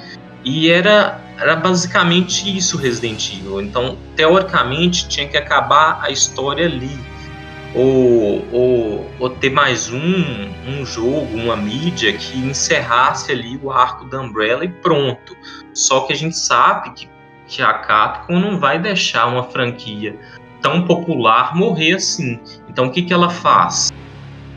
e 0.43 0.69
era, 0.69 1.19
era 1.37 1.55
basicamente 1.55 2.55
isso 2.55 2.77
Resident 2.77 3.33
Evil. 3.33 3.61
Então, 3.61 3.97
teoricamente, 4.15 5.07
tinha 5.07 5.27
que 5.27 5.37
acabar 5.37 5.99
a 6.01 6.09
história 6.09 6.65
ali. 6.65 6.97
Ou, 7.75 8.47
ou, 8.51 9.11
ou 9.19 9.29
ter 9.29 9.51
mais 9.51 9.91
um, 9.91 10.49
um 10.67 10.85
jogo, 10.85 11.37
uma 11.37 11.55
mídia 11.55 12.11
que 12.13 12.37
encerrasse 12.39 13.31
ali 13.31 13.59
o 13.61 13.71
arco 13.71 14.05
da 14.05 14.19
Umbrella 14.21 14.65
e 14.65 14.69
pronto. 14.69 15.37
Só 15.73 16.01
que 16.01 16.13
a 16.13 16.15
gente 16.15 16.35
sabe 16.35 16.91
que, 16.91 17.09
que 17.47 17.61
a 17.61 17.73
Capcom 17.73 18.39
não 18.39 18.59
vai 18.59 18.79
deixar 18.79 19.27
uma 19.27 19.43
franquia 19.43 20.19
tão 20.61 20.85
popular 20.85 21.55
morrer 21.55 21.93
assim. 21.93 22.39
Então 22.67 22.87
o 22.87 22.91
que, 22.91 23.03
que 23.03 23.13
ela 23.13 23.29
faz? 23.29 23.91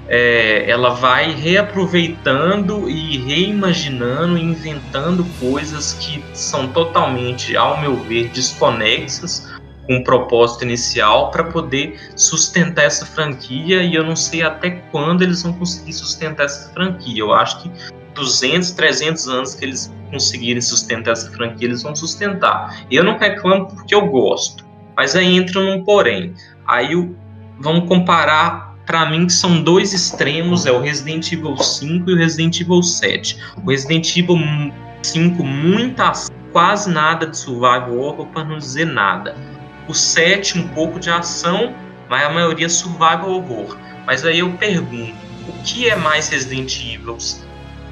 é, 0.09 0.69
ela 0.69 0.91
vai 0.91 1.33
reaproveitando 1.33 2.89
e 2.89 3.19
reimaginando, 3.19 4.37
inventando 4.37 5.25
coisas 5.39 5.95
que 5.95 6.23
são 6.35 6.69
totalmente, 6.69 7.57
ao 7.57 7.81
meu 7.81 7.97
ver, 7.97 8.29
desconexas 8.29 9.52
com 9.87 9.97
o 9.97 10.05
propósito 10.05 10.65
inicial 10.65 11.31
para 11.31 11.45
poder 11.45 11.99
sustentar 12.17 12.85
essa 12.85 13.05
franquia 13.05 13.83
e 13.83 13.95
eu 13.95 14.05
não 14.05 14.17
sei 14.17 14.43
até 14.43 14.71
quando 14.91 15.23
eles 15.23 15.43
vão 15.43 15.53
conseguir 15.55 15.93
sustentar 15.93 16.47
essa 16.47 16.73
franquia. 16.73 17.21
Eu 17.21 17.33
acho 17.33 17.63
que 17.63 17.71
200, 18.15 18.71
300 18.73 19.29
anos 19.29 19.55
que 19.55 19.65
eles 19.65 19.93
conseguirem 20.11 20.61
sustentar 20.61 21.13
essa 21.13 21.31
franquia, 21.31 21.69
eles 21.69 21.83
vão 21.83 21.97
sustentar. 21.97 22.85
Eu 22.91 23.03
não 23.03 23.19
reclamo 23.19 23.67
porque 23.67 23.95
eu 23.95 24.07
gosto, 24.07 24.65
mas 24.97 25.17
aí 25.17 25.37
entra 25.37 25.61
num 25.61 25.83
porém. 25.85 26.35
Aí 26.67 26.95
o, 26.95 27.17
vamos 27.59 27.89
comparar 27.89 28.73
para 28.87 29.09
mim 29.09 29.29
são 29.29 29.63
dois 29.63 29.93
extremos, 29.93 30.67
é 30.67 30.73
o 30.73 30.81
Resident 30.81 31.33
Evil 31.33 31.57
5 31.57 32.11
e 32.11 32.15
o 32.15 32.17
Resident 32.17 32.61
Evil 32.61 32.83
7. 32.83 33.39
O 33.65 33.71
Resident 33.71 34.17
Evil 34.17 34.39
5 35.03 35.43
muita 35.43 36.13
quase 36.53 36.91
nada 36.91 37.27
de 37.27 37.37
survival 37.37 37.99
horror 37.99 38.27
para 38.27 38.45
não 38.45 38.59
dizer 38.59 38.85
nada. 38.85 39.35
O 39.89 39.95
7 39.95 40.59
um 40.59 40.69
pouco 40.69 41.01
de 41.01 41.11
ação, 41.11 41.75
mas 42.09 42.25
a 42.25 42.31
maioria 42.31 42.69
survival 42.69 43.31
horror. 43.31 43.77
Mas 44.07 44.25
aí 44.25 44.41
eu 44.41 44.53
pergunto, 44.55 45.15
o 45.49 45.53
que 45.65 45.89
é 45.89 45.97
mais 45.97 46.29
Resident 46.29 46.79
Evil 46.81 47.19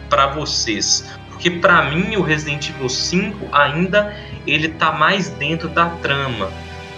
para 0.08 0.28
vocês? 0.28 1.08
Porque 1.28 1.50
para 1.50 1.90
mim 1.90 2.16
o 2.16 2.22
Resident 2.22 2.68
Evil 2.70 2.88
5 2.88 3.48
ainda 3.52 4.16
ele 4.46 4.68
tá 4.68 4.92
mais 4.92 5.28
dentro 5.30 5.68
da 5.68 5.86
trama 6.02 6.50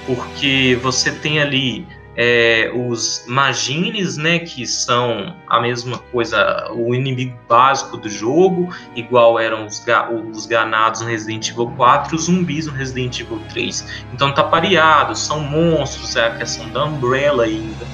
porque 0.06 0.78
você 0.82 1.10
tem 1.10 1.40
ali 1.40 1.86
é, 2.16 2.70
os 2.74 3.24
Magines, 3.26 4.16
né, 4.16 4.38
que 4.38 4.66
são 4.66 5.34
a 5.48 5.60
mesma 5.60 5.98
coisa, 5.98 6.70
o 6.72 6.94
inimigo 6.94 7.36
básico 7.48 7.96
do 7.96 8.08
jogo, 8.08 8.74
igual 8.94 9.38
eram 9.38 9.66
os, 9.66 9.80
ga 9.80 10.10
os 10.10 10.46
ganados 10.46 11.00
no 11.00 11.08
Resident 11.08 11.48
Evil 11.48 11.72
4 11.76 12.14
e 12.14 12.16
os 12.16 12.24
zumbis 12.24 12.66
no 12.66 12.72
Resident 12.72 13.20
Evil 13.20 13.40
3. 13.50 14.04
Então 14.12 14.32
tá 14.32 14.44
pareado, 14.44 15.16
são 15.16 15.40
monstros, 15.40 16.16
é 16.16 16.26
a 16.26 16.36
questão 16.36 16.68
da 16.68 16.84
Umbrella 16.84 17.44
ainda. 17.44 17.86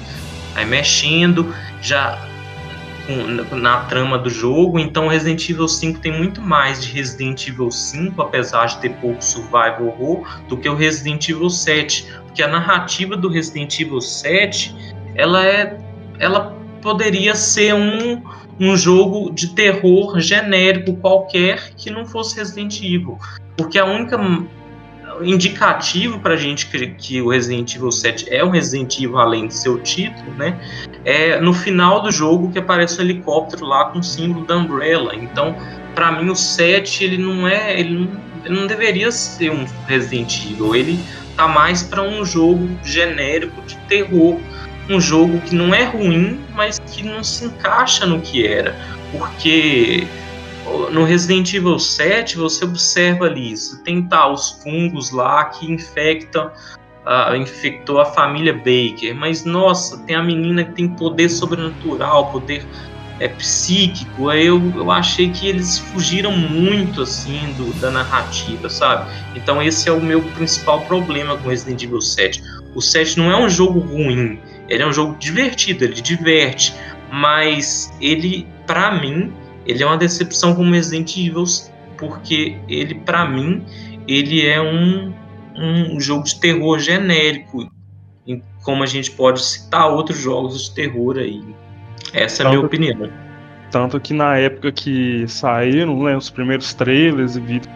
Aí 0.55 0.65
mexendo, 0.65 1.53
já 1.81 2.27
na 3.51 3.81
trama 3.85 4.19
do 4.19 4.29
jogo, 4.29 4.77
então 4.77 5.07
Resident 5.07 5.49
Evil 5.49 5.67
5 5.67 5.99
tem 5.99 6.11
muito 6.11 6.41
mais 6.41 6.81
de 6.81 6.91
Resident 6.91 7.47
Evil 7.47 7.71
5, 7.71 8.21
apesar 8.21 8.67
de 8.67 8.77
ter 8.79 8.89
pouco 8.97 9.23
survival 9.23 9.87
horror, 9.87 10.27
do 10.47 10.55
que 10.55 10.69
o 10.69 10.75
Resident 10.75 11.27
Evil 11.27 11.49
7, 11.49 12.07
porque 12.39 12.43
a 12.43 12.47
narrativa 12.47 13.17
do 13.17 13.27
Resident 13.27 13.79
Evil 13.79 13.99
7, 13.99 14.73
ela 15.15 15.45
é 15.45 15.77
ela 16.19 16.55
poderia 16.81 17.35
ser 17.35 17.73
um, 17.73 18.21
um 18.59 18.77
jogo 18.77 19.31
de 19.31 19.53
terror 19.53 20.19
genérico 20.19 20.95
qualquer 20.97 21.73
que 21.75 21.89
não 21.89 22.05
fosse 22.05 22.37
Resident 22.37 22.81
Evil, 22.81 23.17
porque 23.57 23.77
a 23.77 23.85
única 23.85 24.17
indicativo 25.21 26.19
para 26.19 26.35
a 26.35 26.37
gente 26.37 26.67
que, 26.67 26.87
que, 26.87 27.21
o 27.21 27.29
Resident 27.29 27.75
Evil 27.75 27.91
7 27.91 28.33
é 28.33 28.43
um 28.43 28.49
Resident 28.49 28.97
Evil 28.99 29.17
além 29.17 29.47
de 29.47 29.53
seu 29.53 29.77
título, 29.79 30.31
né? 30.37 30.57
É 31.03 31.41
no 31.41 31.53
final 31.53 32.01
do 32.01 32.11
jogo 32.11 32.51
que 32.51 32.59
aparece 32.59 32.99
um 32.99 33.03
helicóptero 33.03 33.65
lá 33.65 33.85
com 33.85 33.99
o 33.99 34.03
símbolo 34.03 34.45
da 34.45 34.55
Umbrella. 34.55 35.13
Então, 35.13 35.55
para 35.93 36.13
mim 36.13 36.29
o 36.29 36.35
7 36.35 37.03
ele 37.03 37.17
não 37.17 37.45
é, 37.45 37.77
ele 37.77 37.93
não, 37.95 38.09
ele 38.45 38.55
não 38.55 38.67
deveria 38.67 39.11
ser 39.11 39.51
um 39.51 39.65
Resident 39.87 40.45
Evil. 40.45 40.73
Ele 40.73 40.99
tá 41.39 41.47
mais 41.47 41.81
para 41.81 42.03
um 42.03 42.25
jogo 42.25 42.67
genérico 42.83 43.61
de 43.61 43.77
terror, 43.87 44.37
um 44.89 44.99
jogo 44.99 45.39
que 45.39 45.55
não 45.55 45.73
é 45.73 45.85
ruim, 45.85 46.37
mas 46.53 46.79
que 46.79 47.01
não 47.01 47.23
se 47.23 47.45
encaixa 47.45 48.05
no 48.05 48.19
que 48.19 48.45
era, 48.45 48.75
porque 49.09 50.05
no 50.91 51.05
Resident 51.05 51.53
Evil 51.53 51.79
7 51.79 52.35
você 52.35 52.65
observa 52.65 53.27
ali, 53.27 53.55
você 53.55 53.81
tem 53.83 54.03
tá, 54.03 54.29
os 54.29 54.61
fungos 54.61 55.11
lá 55.11 55.45
que 55.45 55.71
infectam, 55.71 56.51
uh, 57.05 57.33
infectou 57.33 58.01
a 58.01 58.05
família 58.05 58.53
Baker, 58.53 59.15
mas 59.15 59.45
nossa, 59.45 59.97
tem 59.99 60.17
a 60.17 60.21
menina 60.21 60.65
que 60.65 60.73
tem 60.73 60.89
poder 60.89 61.29
sobrenatural, 61.29 62.33
poder 62.33 62.65
é, 63.19 63.27
psíquico, 63.27 64.31
eu, 64.31 64.61
eu 64.75 64.91
achei 64.91 65.29
que 65.29 65.47
eles 65.47 65.77
fugiram 65.77 66.31
muito 66.31 67.01
assim 67.01 67.53
do, 67.57 67.73
da 67.79 67.91
narrativa, 67.91 68.69
sabe? 68.69 69.11
Então 69.35 69.61
esse 69.61 69.89
é 69.89 69.91
o 69.91 70.01
meu 70.01 70.21
principal 70.21 70.81
problema 70.81 71.37
com 71.37 71.49
Resident 71.49 71.83
Evil 71.83 72.01
7. 72.01 72.41
O 72.73 72.81
7 72.81 73.17
não 73.17 73.31
é 73.31 73.37
um 73.37 73.49
jogo 73.49 73.79
ruim, 73.79 74.39
ele 74.67 74.83
é 74.83 74.87
um 74.87 74.93
jogo 74.93 75.17
divertido, 75.17 75.83
ele 75.83 76.01
diverte, 76.01 76.73
mas 77.11 77.91
ele, 77.99 78.47
para 78.65 78.99
mim, 79.01 79.33
ele 79.65 79.83
é 79.83 79.85
uma 79.85 79.97
decepção 79.97 80.55
como 80.55 80.71
Resident 80.71 81.17
Evil, 81.17 81.43
porque 81.97 82.57
ele, 82.67 82.95
para 82.95 83.27
mim, 83.27 83.65
ele 84.07 84.45
é 84.45 84.61
um, 84.61 85.13
um 85.55 85.99
jogo 85.99 86.23
de 86.23 86.39
terror 86.39 86.79
genérico, 86.79 87.69
como 88.63 88.83
a 88.83 88.85
gente 88.85 89.11
pode 89.11 89.43
citar 89.43 89.89
outros 89.89 90.19
jogos 90.19 90.65
de 90.65 90.75
terror 90.75 91.17
aí. 91.17 91.43
Essa 92.13 92.43
é 92.43 92.45
a 92.45 92.49
minha 92.49 92.61
opinião. 92.61 93.09
Tanto 93.71 93.99
que 93.99 94.13
na 94.13 94.37
época 94.37 94.71
que 94.71 95.25
saíram 95.27 96.03
né, 96.03 96.17
os 96.17 96.29
primeiros 96.29 96.73
trailers 96.73 97.35
e 97.35 97.39
vídeos 97.39 97.73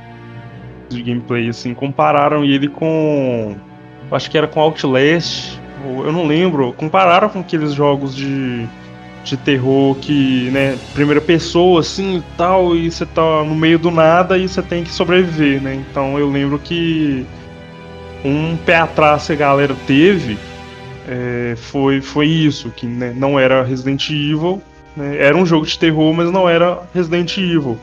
de 0.90 1.02
gameplay, 1.02 1.50
assim, 1.50 1.74
compararam 1.74 2.44
ele 2.44 2.68
com. 2.68 3.56
Acho 4.12 4.30
que 4.30 4.38
era 4.38 4.48
com 4.48 4.60
Outlast, 4.60 5.60
eu 5.84 6.12
não 6.12 6.26
lembro. 6.26 6.74
Compararam 6.74 7.30
com 7.30 7.40
aqueles 7.40 7.74
jogos 7.74 8.16
de 8.16 8.68
de 9.24 9.38
terror 9.38 9.96
que, 9.96 10.50
né, 10.52 10.78
primeira 10.94 11.22
pessoa 11.22 11.80
assim 11.80 12.18
e 12.18 12.24
tal, 12.38 12.76
e 12.76 12.92
você 12.92 13.06
tá 13.06 13.44
no 13.44 13.56
meio 13.56 13.80
do 13.80 13.90
nada 13.90 14.38
e 14.38 14.48
você 14.48 14.62
tem 14.62 14.84
que 14.84 14.92
sobreviver, 14.92 15.62
né? 15.62 15.76
Então 15.76 16.20
eu 16.20 16.30
lembro 16.30 16.60
que 16.60 17.26
um 18.24 18.58
pé 18.58 18.76
atrás 18.78 19.28
que 19.28 19.34
a 19.34 19.36
galera 19.36 19.76
teve 19.88 20.38
é, 21.08 21.56
foi, 21.56 22.02
foi 22.02 22.28
isso, 22.28 22.70
que 22.70 22.86
né, 22.86 23.14
não 23.16 23.40
era 23.40 23.64
Resident 23.64 24.10
Evil, 24.10 24.62
né, 24.96 25.18
era 25.18 25.36
um 25.36 25.46
jogo 25.46 25.66
de 25.66 25.78
terror, 25.78 26.14
mas 26.14 26.32
não 26.32 26.48
era 26.48 26.82
Resident 26.94 27.38
Evil. 27.38 27.78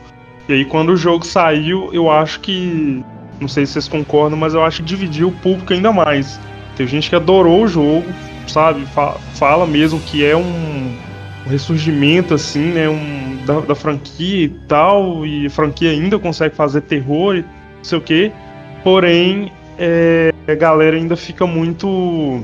E 0.47 0.53
aí 0.53 0.65
quando 0.65 0.89
o 0.89 0.97
jogo 0.97 1.25
saiu, 1.25 1.89
eu 1.93 2.09
acho 2.09 2.39
que. 2.39 3.03
Não 3.39 3.47
sei 3.47 3.65
se 3.65 3.73
vocês 3.73 3.87
concordam, 3.87 4.37
mas 4.37 4.53
eu 4.53 4.63
acho 4.63 4.77
que 4.77 4.83
dividiu 4.83 5.29
o 5.29 5.31
público 5.31 5.73
ainda 5.73 5.91
mais. 5.91 6.39
Teve 6.75 6.91
gente 6.91 7.09
que 7.09 7.15
adorou 7.15 7.63
o 7.63 7.67
jogo, 7.67 8.05
sabe? 8.47 8.85
Fala 9.33 9.65
mesmo 9.65 9.99
que 9.99 10.23
é 10.23 10.35
um 10.35 10.91
um 11.45 11.49
ressurgimento 11.49 12.33
assim, 12.33 12.71
né, 12.71 12.87
um, 12.87 13.37
da, 13.45 13.59
da, 13.61 13.75
franquia 13.75 14.45
e 14.45 14.49
tal, 14.67 15.25
e 15.25 15.47
a 15.47 15.49
franquia 15.49 15.89
ainda 15.89 16.19
consegue 16.19 16.55
fazer 16.55 16.81
terror 16.81 17.35
e 17.35 17.41
não 17.41 17.83
sei 17.83 17.97
o 17.97 18.01
que. 18.01 18.31
Porém, 18.83 19.51
é, 19.77 20.31
a 20.47 20.55
galera 20.55 20.95
ainda 20.95 21.15
fica 21.15 21.45
muito 21.45 22.43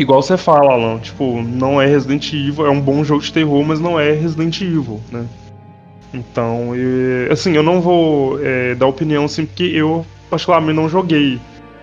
igual 0.00 0.22
você 0.22 0.36
fala, 0.36 0.72
Alan, 0.72 0.98
tipo, 0.98 1.42
não 1.42 1.80
é 1.80 1.86
Resident 1.86 2.32
Evil, 2.32 2.66
é 2.66 2.70
um 2.70 2.80
bom 2.80 3.04
jogo 3.04 3.22
de 3.22 3.30
terror, 3.30 3.62
mas 3.62 3.78
não 3.78 4.00
é 4.00 4.12
Resident 4.12 4.58
Evil, 4.62 4.98
né? 5.12 5.26
Então, 6.12 6.70
assim, 7.30 7.54
eu 7.54 7.62
não 7.62 7.80
vou 7.80 8.38
é, 8.42 8.74
dar 8.74 8.86
opinião 8.86 9.26
assim, 9.26 9.44
porque 9.44 9.64
eu 9.64 10.04
particularmente 10.30 10.74
não 10.74 10.88
joguei. 10.88 11.38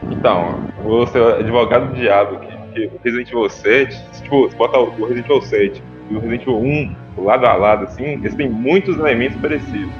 Então, 0.09 0.59
vou 0.83 1.05
ser 1.07 1.21
advogado 1.21 1.89
do 1.89 1.95
diabo 1.95 2.37
aqui, 2.37 2.57
porque 2.57 2.85
o 2.87 2.99
Resident 3.03 3.29
Evil 3.29 3.49
7, 3.49 4.21
tipo, 4.23 4.49
bota 4.57 4.79
o 4.79 5.05
Resident 5.05 5.25
Evil 5.25 5.41
7 5.41 5.83
e 6.09 6.15
o 6.15 6.19
Resident 6.19 6.41
Evil 6.41 6.57
1, 6.57 6.95
lado 7.23 7.45
a 7.45 7.53
lado, 7.53 7.85
assim, 7.85 8.03
eles 8.03 8.33
têm 8.33 8.49
muitos 8.49 8.97
elementos 8.97 9.39
parecidos. 9.39 9.93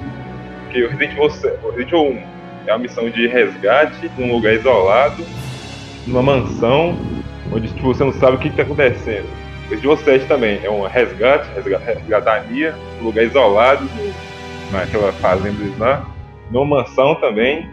Porque 0.64 0.84
o 0.84 0.90
Resident 0.90 1.12
Evil, 1.12 1.24
o 1.24 1.70
Resident 1.70 1.88
Evil 1.94 2.02
1 2.02 2.22
é 2.66 2.74
uma 2.74 2.80
missão 2.80 3.10
de 3.10 3.28
resgate 3.28 4.12
num 4.18 4.34
lugar 4.34 4.56
isolado, 4.56 5.24
numa 6.06 6.22
mansão, 6.22 6.98
onde 7.52 7.68
tipo, 7.70 7.88
você 7.94 8.04
não 8.04 8.14
sabe 8.14 8.38
o 8.38 8.40
que 8.40 8.48
está 8.48 8.64
acontecendo. 8.64 9.28
Evil 9.70 9.98
7 9.98 10.26
também 10.28 10.60
é 10.64 10.70
um 10.70 10.88
resgate, 10.88 11.50
resgatar 11.54 12.38
a 12.38 12.44
Mia, 12.44 12.74
num 13.00 13.08
lugar 13.08 13.26
isolado, 13.26 13.88
naquela 14.72 15.12
fazenda 15.14 15.60
lá, 15.78 16.06
numa 16.52 16.78
mansão 16.78 17.16
também. 17.16 17.70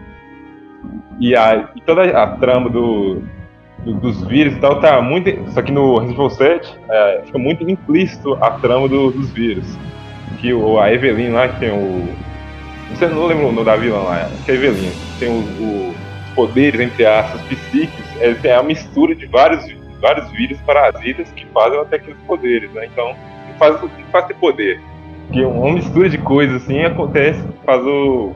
E, 1.20 1.36
a, 1.36 1.68
e 1.74 1.80
toda 1.80 2.02
a 2.02 2.26
trama 2.36 2.68
do, 2.68 3.22
do, 3.84 3.94
dos 3.94 4.26
vírus 4.26 4.54
e 4.54 4.60
tal, 4.60 4.80
tá 4.80 5.00
muito. 5.00 5.30
Só 5.52 5.62
que 5.62 5.70
no 5.70 5.98
Resident 5.98 6.18
Evil 6.18 6.30
7 6.30 6.78
é, 6.90 7.22
fica 7.26 7.38
muito 7.38 7.68
implícito 7.68 8.34
a 8.42 8.50
trama 8.52 8.88
do, 8.88 9.12
dos 9.12 9.30
vírus. 9.30 9.66
Que 10.40 10.52
o, 10.52 10.80
a 10.80 10.92
Evelyn 10.92 11.30
lá, 11.30 11.48
que 11.48 11.60
tem 11.60 11.70
o. 11.70 12.08
Não 12.90 12.96
sei, 12.96 13.08
não 13.08 13.26
lembro 13.26 13.48
o 13.48 13.52
nome 13.52 13.64
da 13.64 13.76
vilã 13.76 14.02
lá, 14.02 14.28
que 14.44 14.50
é 14.50 14.54
a 14.54 14.56
Evelyn. 14.56 14.90
Tem 15.18 15.30
os 15.30 15.94
poderes, 16.34 16.80
entre 16.80 17.06
aspas, 17.06 17.40
psíquicos. 17.42 18.03
É, 18.20 18.48
é 18.48 18.54
a 18.54 18.62
mistura 18.62 19.14
de 19.14 19.26
vários, 19.26 19.64
vários 20.00 20.30
vírus 20.32 20.58
parasitas 20.60 21.30
que 21.32 21.46
fazem 21.46 21.78
até 21.80 21.96
aqueles 21.96 22.20
poderes, 22.26 22.70
né? 22.72 22.86
Então, 22.86 23.14
faz, 23.58 23.78
faz 24.10 24.26
ter 24.26 24.34
poder. 24.34 24.80
Que 25.32 25.44
uma 25.44 25.72
mistura 25.72 26.08
de 26.08 26.18
coisas 26.18 26.62
assim 26.62 26.82
acontece, 26.82 27.42
faz 27.64 27.82
o. 27.84 28.32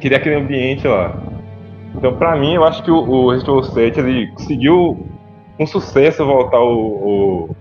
criar 0.00 0.18
aquele 0.18 0.36
ambiente 0.36 0.86
lá. 0.86 1.16
Então, 1.94 2.14
para 2.16 2.36
mim, 2.36 2.54
eu 2.54 2.64
acho 2.64 2.82
que 2.82 2.90
o, 2.90 2.96
o 2.96 3.30
Resident 3.30 3.48
Evil 3.48 3.62
7 3.64 4.00
ele 4.00 4.26
conseguiu 4.28 5.06
com 5.58 5.66
sucesso 5.66 6.24
voltar 6.24 6.60
o, 6.60 7.48
o 7.48 7.56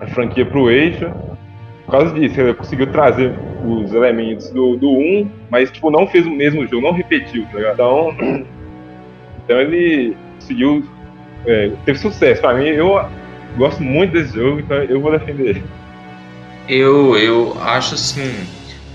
a 0.00 0.06
franquia 0.06 0.44
pro 0.44 0.70
eixo. 0.70 1.10
Por 1.86 1.92
causa 1.92 2.14
disso, 2.14 2.40
ele 2.40 2.54
conseguiu 2.54 2.88
trazer 2.88 3.32
os 3.64 3.92
elementos 3.92 4.50
do, 4.50 4.76
do 4.76 4.90
1, 4.90 5.30
mas 5.48 5.70
tipo, 5.70 5.90
não 5.90 6.06
fez 6.06 6.26
o 6.26 6.30
mesmo 6.30 6.66
jogo, 6.66 6.82
não 6.82 6.92
repetiu, 6.92 7.46
tá 7.46 7.58
ligado? 7.58 7.74
Então, 7.74 8.16
então 9.44 9.60
ele 9.60 10.16
conseguiu. 10.36 10.86
É, 11.46 11.70
sucesso. 11.94 12.40
Pra 12.40 12.54
mim, 12.54 12.66
eu 12.66 13.08
gosto 13.56 13.82
muito 13.82 14.12
desse 14.12 14.34
jogo, 14.34 14.60
então 14.60 14.76
eu 14.78 15.00
vou 15.00 15.12
defender 15.12 15.50
ele. 15.50 15.64
Eu, 16.68 17.16
eu 17.16 17.56
acho 17.62 17.94
assim 17.94 18.46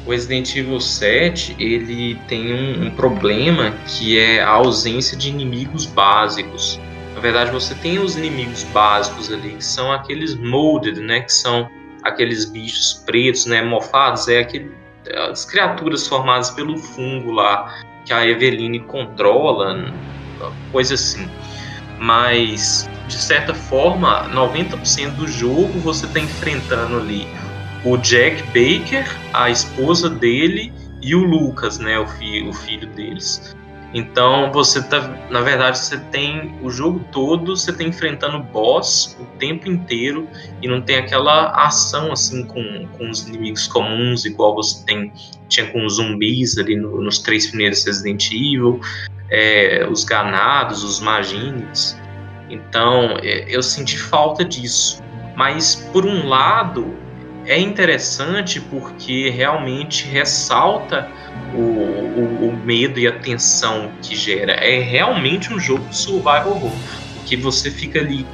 o 0.06 0.12
Resident 0.12 0.56
Evil 0.56 0.80
7 0.80 1.56
ele 1.60 2.16
tem 2.28 2.54
um, 2.54 2.88
um, 2.88 2.92
problema 2.92 3.72
que 3.88 4.20
é 4.20 4.42
a 4.42 4.50
ausência 4.50 5.16
de 5.18 5.30
inimigos 5.30 5.86
básicos. 5.86 6.80
Na 7.14 7.22
verdade, 7.22 7.52
você 7.52 7.76
tem 7.76 8.00
os 8.00 8.18
inimigos 8.18 8.64
básicos 8.66 9.32
ali, 9.32 9.52
que 9.52 9.64
são 9.64 9.92
aqueles 9.92 10.36
molded, 10.36 11.00
né? 11.00 11.22
Que 11.22 11.32
são 11.32 11.70
aqueles 12.04 12.46
bichos 12.46 13.04
pretos, 13.06 13.46
né? 13.46 13.62
Mofados, 13.62 14.28
é 14.28 14.40
aquele, 14.40 14.72
as 15.30 15.46
criaturas 15.46 16.08
formadas 16.08 16.50
pelo 16.50 16.78
fungo 16.78 17.32
lá, 17.32 17.82
que 18.06 18.12
a 18.12 18.26
Eveline 18.26 18.80
controla, 18.80 19.94
coisa 20.72 20.96
assim. 20.96 21.28
Mas, 22.00 22.90
de 23.08 23.16
certa 23.16 23.54
forma, 23.54 24.28
90% 24.30 25.12
do 25.16 25.28
jogo 25.28 25.80
você 25.80 26.06
está 26.06 26.20
enfrentando 26.20 26.98
ali 26.98 27.28
o 27.84 27.98
Jack 27.98 28.44
Baker, 28.48 29.06
a 29.34 29.50
esposa 29.50 30.10
dele 30.10 30.72
e 31.02 31.16
o 31.16 31.24
Lucas, 31.24 31.80
né, 31.80 32.00
o, 32.00 32.08
fi 32.08 32.44
o 32.44 32.54
filho 32.54 32.88
deles. 32.88 33.56
Então 33.94 34.52
você 34.52 34.82
tá, 34.82 35.28
na 35.30 35.42
verdade, 35.42 35.78
você 35.78 35.98
tem 35.98 36.58
o 36.62 36.70
jogo 36.70 37.04
todo, 37.12 37.56
você 37.58 37.74
tá 37.74 37.84
enfrentando 37.84 38.42
boss 38.42 39.18
o 39.20 39.26
tempo 39.38 39.68
inteiro 39.70 40.28
e 40.62 40.68
não 40.68 40.82
tem 40.82 40.96
aquela 40.96 41.52
ação 41.52 42.12
assim 42.12 42.46
com, 42.46 42.88
com 42.98 43.10
os 43.10 43.28
inimigos 43.28 43.68
comuns, 43.68 44.24
igual 44.26 44.56
você 44.56 44.86
tem 44.86 45.12
tinha 45.50 45.70
com 45.70 45.86
os 45.86 45.96
zumbis 45.96 46.58
ali 46.58 46.78
no, 46.78 47.02
nos 47.02 47.20
três 47.20 47.48
primeiros 47.48 47.86
Resident 47.86 48.32
Evil, 48.32 48.80
é, 49.30 49.86
os 49.92 50.06
ganados, 50.06 50.84
os 50.84 51.02
magines. 51.02 52.00
Então 52.50 53.18
é, 53.22 53.46
eu 53.50 53.62
senti 53.62 53.98
falta 53.98 54.46
disso. 54.46 55.02
Mas 55.36 55.76
por 55.92 56.06
um 56.06 56.28
lado 56.28 57.01
é 57.46 57.60
interessante 57.60 58.60
porque 58.60 59.30
realmente 59.30 60.08
ressalta 60.08 61.10
o, 61.54 61.58
o, 61.58 62.50
o, 62.50 62.58
medo 62.66 63.00
e 63.00 63.08
a 63.08 63.20
tensão 63.20 63.92
que 64.02 64.16
gera. 64.16 64.54
É 64.54 64.80
realmente 64.80 65.54
um 65.54 65.60
jogo 65.60 65.84
de 65.86 65.98
survival 65.98 66.52
horror, 66.52 66.72
porque 67.16 67.36
você 67.36 67.72
fica 67.72 68.00
ali 68.00 68.26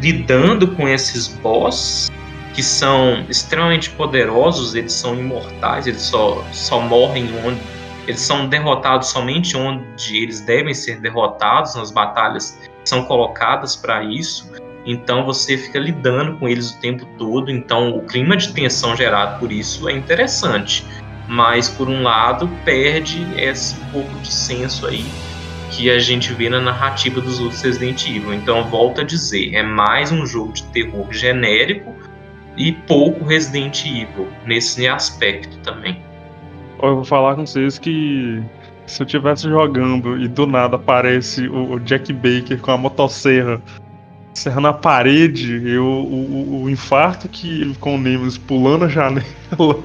lidando 0.00 0.68
com 0.68 0.88
esses 0.88 1.28
boss 1.28 2.10
que 2.54 2.62
são 2.62 3.24
extremamente 3.28 3.90
poderosos, 3.90 4.74
eles 4.74 4.92
são 4.92 5.18
imortais, 5.18 5.86
eles 5.86 6.02
só, 6.02 6.44
só 6.52 6.80
morrem 6.80 7.30
onde 7.44 7.60
eles 8.06 8.20
são 8.20 8.48
derrotados 8.48 9.08
somente 9.08 9.56
onde 9.56 10.16
eles 10.16 10.40
devem 10.40 10.74
ser 10.74 11.00
derrotados 11.00 11.76
nas 11.76 11.90
batalhas 11.90 12.58
são 12.84 13.04
colocadas 13.04 13.76
para 13.76 14.02
isso. 14.02 14.50
Então 14.84 15.24
você 15.24 15.56
fica 15.56 15.78
lidando 15.78 16.38
com 16.38 16.48
eles 16.48 16.70
o 16.70 16.80
tempo 16.80 17.06
todo. 17.16 17.50
Então 17.50 17.96
o 17.96 18.02
clima 18.02 18.36
de 18.36 18.52
tensão 18.52 18.96
gerado 18.96 19.38
por 19.38 19.52
isso 19.52 19.88
é 19.88 19.92
interessante 19.92 20.84
mas 21.28 21.68
por 21.68 21.88
um 21.88 22.02
lado 22.02 22.48
perde 22.64 23.26
esse 23.36 23.74
pouco 23.90 24.14
de 24.20 24.32
senso 24.32 24.86
aí 24.86 25.04
que 25.70 25.90
a 25.90 25.98
gente 25.98 26.32
vê 26.34 26.50
na 26.50 26.60
narrativa 26.60 27.20
dos 27.20 27.40
outros 27.40 27.62
Resident 27.62 28.06
Evil. 28.06 28.34
Então, 28.34 28.62
volto 28.64 29.00
a 29.00 29.04
dizer, 29.04 29.54
é 29.54 29.62
mais 29.62 30.12
um 30.12 30.26
jogo 30.26 30.52
de 30.52 30.62
terror 30.64 31.10
genérico 31.10 31.94
e 32.56 32.72
pouco 32.72 33.24
Resident 33.24 33.86
Evil 33.86 34.28
nesse 34.44 34.86
aspecto 34.86 35.56
também. 35.60 36.02
Eu 36.82 36.96
vou 36.96 37.04
falar 37.04 37.36
com 37.36 37.46
vocês 37.46 37.78
que 37.78 38.42
se 38.86 39.02
eu 39.02 39.06
estivesse 39.06 39.48
jogando 39.48 40.20
e 40.20 40.28
do 40.28 40.46
nada 40.46 40.76
aparece 40.76 41.48
o 41.48 41.78
Jack 41.78 42.12
Baker 42.12 42.60
com 42.60 42.72
a 42.72 42.76
motosserra 42.76 43.62
serrando 44.34 44.68
a 44.68 44.72
parede, 44.72 45.62
eu, 45.66 45.84
o, 45.84 46.60
o, 46.60 46.62
o 46.64 46.70
infarto 46.70 47.28
que 47.28 47.74
com 47.80 47.96
o 47.96 47.98
Nemesis 47.98 48.38
pulando 48.38 48.84
a 48.86 48.88
janela 48.88 49.24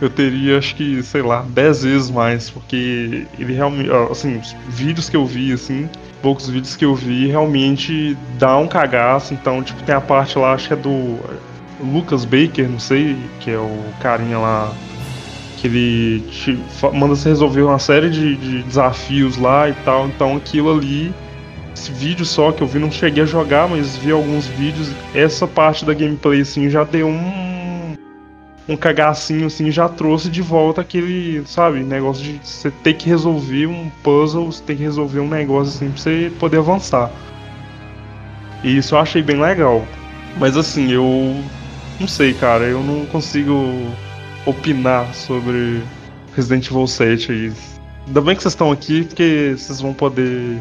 eu 0.00 0.08
teria, 0.08 0.58
acho 0.58 0.76
que, 0.76 1.02
sei 1.02 1.22
lá, 1.22 1.44
10 1.48 1.82
vezes 1.82 2.10
mais, 2.10 2.50
porque 2.50 3.26
ele 3.38 3.52
realmente, 3.52 3.90
assim, 4.10 4.36
os 4.38 4.54
vídeos 4.68 5.08
que 5.08 5.16
eu 5.16 5.26
vi, 5.26 5.52
assim, 5.52 5.88
poucos 6.22 6.48
vídeos 6.48 6.76
que 6.76 6.84
eu 6.84 6.94
vi, 6.94 7.26
realmente 7.26 8.16
dá 8.38 8.56
um 8.58 8.68
cagaço. 8.68 9.34
Então, 9.34 9.62
tipo, 9.62 9.82
tem 9.82 9.94
a 9.94 10.00
parte 10.00 10.38
lá, 10.38 10.52
acho 10.52 10.68
que 10.68 10.74
é 10.74 10.76
do 10.76 11.18
Lucas 11.80 12.24
Baker, 12.24 12.68
não 12.68 12.78
sei, 12.78 13.16
que 13.40 13.50
é 13.50 13.58
o 13.58 13.84
carinha 14.00 14.38
lá, 14.38 14.72
que 15.56 15.66
ele 15.66 16.20
te 16.30 16.58
manda 16.92 17.16
você 17.16 17.30
resolver 17.30 17.62
uma 17.62 17.78
série 17.78 18.10
de, 18.10 18.36
de 18.36 18.62
desafios 18.62 19.36
lá 19.36 19.68
e 19.68 19.74
tal. 19.84 20.06
Então, 20.06 20.36
aquilo 20.36 20.76
ali 20.76 21.12
esse 21.78 21.92
vídeo 21.92 22.26
só 22.26 22.50
que 22.50 22.62
eu 22.62 22.66
vi, 22.66 22.78
não 22.78 22.90
cheguei 22.90 23.22
a 23.22 23.26
jogar, 23.26 23.68
mas 23.68 23.96
vi 23.96 24.10
alguns 24.10 24.46
vídeos. 24.46 24.90
Essa 25.14 25.46
parte 25.46 25.84
da 25.84 25.94
gameplay, 25.94 26.40
assim, 26.40 26.68
já 26.68 26.84
deu 26.84 27.08
um 27.08 27.48
um 28.68 28.76
cagacinho 28.76 29.46
assim 29.46 29.70
já 29.70 29.88
trouxe 29.88 30.28
de 30.28 30.42
volta 30.42 30.82
aquele, 30.82 31.42
sabe, 31.46 31.80
negócio 31.80 32.22
de 32.22 32.38
você 32.42 32.70
ter 32.70 32.92
que 32.92 33.08
resolver 33.08 33.66
um 33.66 33.90
puzzle, 34.02 34.44
você 34.44 34.62
tem 34.62 34.76
que 34.76 34.82
resolver 34.82 35.20
um 35.20 35.28
negócio 35.28 35.74
assim 35.74 35.90
pra 35.90 36.02
você 36.02 36.32
poder 36.38 36.58
avançar. 36.58 37.10
E 38.62 38.76
isso 38.76 38.94
eu 38.94 38.98
achei 38.98 39.22
bem 39.22 39.40
legal. 39.40 39.86
Mas 40.36 40.54
assim, 40.54 40.92
eu 40.92 41.42
não 41.98 42.06
sei, 42.06 42.34
cara, 42.34 42.64
eu 42.64 42.82
não 42.82 43.06
consigo 43.06 43.72
opinar 44.44 45.14
sobre 45.14 45.82
Resident 46.36 46.66
Evil 46.66 46.86
7 46.86 47.32
aí. 47.32 47.52
Ainda 48.06 48.20
bem 48.20 48.36
que 48.36 48.42
vocês 48.42 48.52
estão 48.52 48.70
aqui, 48.70 49.04
porque 49.04 49.54
vocês 49.56 49.80
vão 49.80 49.94
poder 49.94 50.60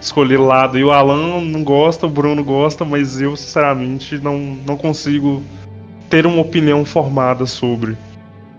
escolher 0.00 0.38
lado. 0.38 0.78
E 0.78 0.84
o 0.84 0.90
Alan 0.90 1.40
não 1.40 1.64
gosta, 1.64 2.06
o 2.06 2.10
Bruno 2.10 2.44
gosta, 2.44 2.84
mas 2.84 3.20
eu, 3.20 3.36
sinceramente, 3.36 4.18
não, 4.18 4.38
não 4.38 4.76
consigo 4.76 5.42
ter 6.08 6.26
uma 6.26 6.42
opinião 6.42 6.84
formada 6.84 7.46
sobre. 7.46 7.96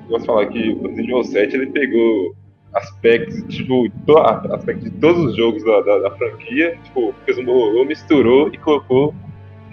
Eu 0.09 0.19
falar 0.21 0.47
que 0.47 0.69
o 0.69 0.87
Resident 0.87 1.09
Evil 1.09 1.23
7 1.23 1.55
ele 1.55 1.67
pegou 1.67 2.35
aspectos, 2.73 3.43
tipo, 3.53 3.87
aspectos 4.51 4.83
de 4.85 4.91
todos 4.99 5.31
os 5.31 5.35
jogos 5.35 5.63
da, 5.63 5.81
da, 5.81 5.99
da 5.99 6.11
franquia, 6.11 6.77
tipo, 6.83 7.13
um 7.27 7.85
misturou 7.85 8.49
e 8.53 8.57
colocou 8.57 9.13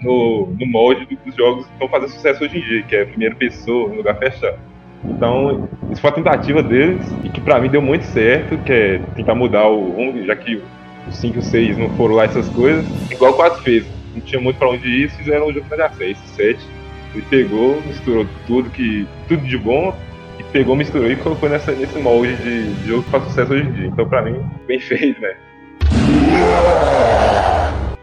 no, 0.01 0.47
no 0.59 0.65
molde 0.65 1.07
dos 1.25 1.35
jogos 1.35 1.65
que 1.65 1.73
estão 1.73 1.87
fazendo 1.87 2.09
sucesso 2.09 2.43
hoje 2.43 2.57
em 2.57 2.61
dia, 2.61 2.83
que 2.83 2.95
é 2.95 3.05
primeira 3.05 3.35
pessoa, 3.35 3.89
no 3.89 3.95
lugar 3.95 4.17
fechado. 4.17 4.57
Então, 5.03 5.69
isso 5.91 6.01
foi 6.01 6.09
a 6.09 6.13
tentativa 6.13 6.63
deles, 6.63 7.05
e 7.23 7.29
que 7.29 7.39
pra 7.39 7.59
mim 7.59 7.69
deu 7.69 7.81
muito 7.81 8.03
certo, 8.05 8.57
que 8.59 8.71
é 8.71 8.97
tentar 9.15 9.35
mudar 9.35 9.67
o 9.67 9.99
1, 9.99 10.25
já 10.25 10.35
que 10.35 10.61
os 11.07 11.17
5 11.17 11.35
e 11.35 11.39
o 11.39 11.41
6 11.41 11.77
não 11.77 11.89
foram 11.91 12.15
lá 12.15 12.25
essas 12.25 12.47
coisas, 12.49 12.85
igual 13.11 13.31
o 13.31 13.35
4 13.35 13.61
fez. 13.63 13.85
Não 14.13 14.21
tinha 14.21 14.41
muito 14.41 14.57
pra 14.57 14.69
onde 14.69 14.87
ir, 14.87 15.09
fizeram 15.11 15.47
o 15.47 15.53
jogo 15.53 15.67
da 15.75 15.89
6, 15.89 16.17
7 16.35 16.75
ele 17.15 17.25
pegou, 17.29 17.81
misturou 17.83 18.27
tudo 18.45 18.69
que 18.69 19.07
tudo 19.27 19.41
de 19.47 19.57
bom 19.57 19.95
e 20.37 20.43
pegou, 20.43 20.75
misturou 20.75 21.09
e 21.09 21.15
colocou 21.15 21.47
nessa, 21.47 21.71
nesse 21.71 21.97
molde 21.99 22.35
de, 22.35 22.73
de 22.73 22.87
jogo 22.87 23.03
que 23.03 23.09
faz 23.09 23.23
sucesso 23.25 23.53
hoje 23.53 23.63
em 23.63 23.71
dia. 23.71 23.87
Então, 23.87 24.07
pra 24.07 24.21
mim, 24.21 24.37
bem 24.67 24.79
feito, 24.79 25.21
né? 25.21 25.35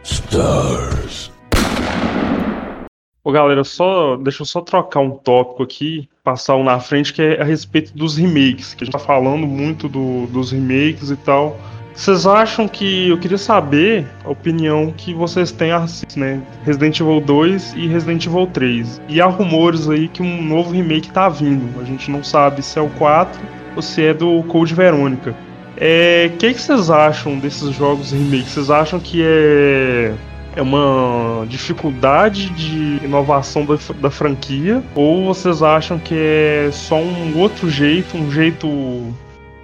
Stars. 0.03 1.31
Ô 3.25 3.31
galera, 3.31 3.63
só 3.63 4.17
deixa 4.17 4.43
eu 4.43 4.47
só 4.47 4.61
trocar 4.63 5.01
um 5.01 5.11
tópico 5.11 5.63
aqui, 5.63 6.09
passar 6.25 6.57
um 6.57 6.65
na 6.65 6.81
frente, 6.81 7.13
que 7.13 7.23
é 7.23 7.41
a 7.41 7.45
respeito 7.45 7.97
dos 7.97 8.17
remakes, 8.17 8.75
que 8.75 8.83
a 8.83 8.85
gente 8.87 8.93
tá 8.93 8.99
falando 8.99 9.47
muito 9.47 9.89
do, 9.89 10.27
dos 10.27 10.51
remakes 10.51 11.11
e 11.11 11.17
tal. 11.17 11.57
Vocês 11.95 12.27
acham 12.27 12.67
que. 12.67 13.09
Eu 13.09 13.19
queria 13.19 13.39
saber 13.39 14.07
a 14.25 14.31
opinião 14.31 14.93
que 14.97 15.15
vocês 15.15 15.53
têm 15.53 15.73
a 15.73 15.87
né? 16.17 16.41
Resident 16.65 17.01
Evil 17.01 17.21
2 17.21 17.75
e 17.75 17.87
Resident 17.87 18.27
Evil 18.27 18.47
3. 18.47 19.01
E 19.09 19.21
há 19.21 19.27
rumores 19.27 19.89
aí 19.89 20.09
que 20.09 20.23
um 20.23 20.43
novo 20.43 20.71
remake 20.71 21.11
tá 21.11 21.29
vindo. 21.29 21.81
A 21.81 21.85
gente 21.85 22.11
não 22.11 22.25
sabe 22.25 22.63
se 22.63 22.79
é 22.79 22.83
o 22.83 22.89
4 22.91 23.41
ou 23.77 23.83
se 23.83 24.03
é 24.03 24.15
do 24.15 24.43
Code 24.45 24.75
Verônica. 24.75 25.35
É. 25.77 26.31
O 26.33 26.37
que, 26.39 26.55
que 26.55 26.61
vocês 26.61 26.91
acham 26.91 27.39
desses 27.39 27.75
jogos 27.75 28.13
remake? 28.13 28.49
Vocês 28.49 28.71
acham 28.71 28.99
que 28.99 29.23
é. 29.23 30.15
É 30.55 30.61
uma 30.61 31.47
dificuldade 31.49 32.51
de 32.51 33.03
inovação 33.03 33.65
da, 33.65 33.79
da 34.01 34.11
franquia? 34.11 34.83
Ou 34.95 35.25
vocês 35.25 35.63
acham 35.63 35.99
que 35.99 36.15
é 36.15 36.69
só 36.71 36.97
um 36.97 37.39
outro 37.39 37.71
jeito, 37.71 38.19
um 38.19 38.31
jeito 38.31 38.69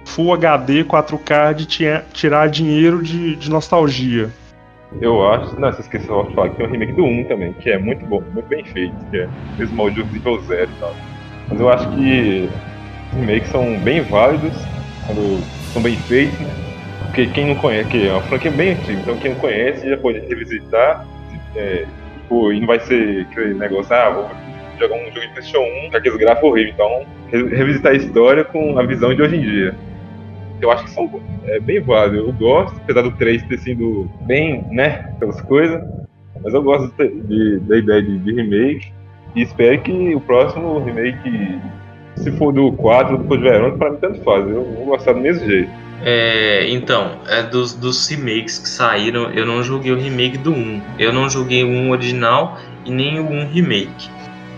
Full 0.09 0.33
HD 0.33 0.83
4K 0.83 1.53
de 1.53 1.67
tirar 2.13 2.49
dinheiro 2.49 3.03
de, 3.03 3.35
de 3.35 3.49
nostalgia. 3.49 4.29
Eu 4.99 5.27
acho. 5.31 5.59
Não, 5.59 5.71
você 5.71 5.81
esqueceu 5.81 6.23
de 6.23 6.33
falar 6.33 6.49
que 6.49 6.55
tem 6.57 6.65
um 6.65 6.71
remake 6.71 6.93
do 6.93 7.05
1 7.05 7.25
também, 7.25 7.53
que 7.53 7.69
é 7.69 7.77
muito 7.77 8.03
bom, 8.07 8.21
muito 8.33 8.47
bem 8.47 8.63
feito, 8.65 8.95
que 9.11 9.17
é 9.19 9.29
mesmo 9.57 9.75
molde 9.75 10.01
do 10.01 10.11
nível 10.11 10.41
0 10.41 10.63
e 10.63 10.79
tal. 10.79 10.95
Mas 11.47 11.59
eu 11.59 11.69
acho 11.69 11.89
que 11.91 12.49
os 13.13 13.19
remakes 13.19 13.49
são 13.49 13.79
bem 13.79 14.01
válidos 14.01 14.57
quando 15.05 15.43
são 15.73 15.81
bem 15.81 15.95
feitos? 15.95 16.39
Porque 17.05 17.27
quem 17.27 17.47
não 17.47 17.55
conhece, 17.55 17.89
que 17.89 18.07
é 18.07 18.11
uma 18.11 18.21
franquia 18.23 18.51
bem 18.51 18.71
antiga, 18.71 18.99
então 18.99 19.17
quem 19.17 19.31
não 19.33 19.39
conhece 19.39 19.87
já 19.87 19.97
pode 19.97 20.19
revisitar. 20.19 21.05
É, 21.55 21.85
tipo, 22.21 22.51
e 22.51 22.59
não 22.59 22.67
vai 22.67 22.79
ser 22.79 23.27
aquele 23.29 23.53
negócio, 23.53 23.93
ah, 23.93 24.09
vou 24.09 24.29
jogar 24.79 24.95
um 24.95 25.05
jogo 25.05 25.21
de 25.21 25.27
PlayStation 25.29 25.59
1 25.59 25.91
com 25.91 25.97
aqueles 25.97 26.17
gráficos 26.17 26.49
horríveis. 26.49 26.73
Então, 26.73 27.05
revisitar 27.31 27.91
a 27.91 27.95
história 27.95 28.43
com 28.43 28.79
a 28.79 28.83
visão 28.83 29.13
de 29.13 29.21
hoje 29.21 29.35
em 29.35 29.41
dia 29.41 29.88
eu 30.61 30.71
acho 30.71 30.85
que 30.85 30.91
são 30.91 31.09
é, 31.45 31.59
bem 31.59 31.79
válidos. 31.81 32.27
Eu 32.27 32.33
gosto, 32.33 32.75
apesar 32.77 33.01
do 33.01 33.11
3 33.11 33.43
ter 33.43 33.59
sido 33.59 34.09
bem, 34.21 34.65
né, 34.71 35.11
aquelas 35.15 35.41
coisas. 35.41 35.81
Mas 36.43 36.53
eu 36.53 36.63
gosto 36.63 36.93
de, 36.97 37.21
de, 37.21 37.59
da 37.59 37.77
ideia 37.77 38.01
de, 38.01 38.19
de, 38.19 38.33
remake. 38.33 38.91
E 39.35 39.41
espero 39.41 39.79
que 39.81 40.15
o 40.15 40.21
próximo 40.21 40.79
remake, 40.79 41.59
se 42.15 42.31
for 42.33 42.51
do 42.51 42.71
4 42.73 43.13
ou 43.13 43.21
do 43.21 43.27
Code 43.27 43.43
Verônica, 43.43 43.77
pra 43.77 43.91
mim 43.91 43.97
tanto 43.99 44.21
faz. 44.21 44.47
Eu 44.47 44.63
vou 44.63 44.85
gostar 44.85 45.13
do 45.13 45.19
mesmo 45.19 45.45
jeito. 45.45 45.69
É, 46.01 46.69
então, 46.69 47.19
é 47.27 47.43
dos, 47.43 47.73
dos 47.73 48.07
remakes 48.07 48.57
que 48.57 48.69
saíram, 48.69 49.31
eu 49.31 49.45
não 49.45 49.61
joguei 49.61 49.91
o 49.91 49.97
remake 49.97 50.37
do 50.37 50.51
1. 50.51 50.81
Eu 50.97 51.11
não 51.11 51.29
joguei 51.29 51.63
o 51.63 51.67
1 51.67 51.91
original 51.91 52.57
e 52.85 52.91
nem 52.91 53.19
o 53.19 53.29
1 53.29 53.47
remake. 53.49 54.09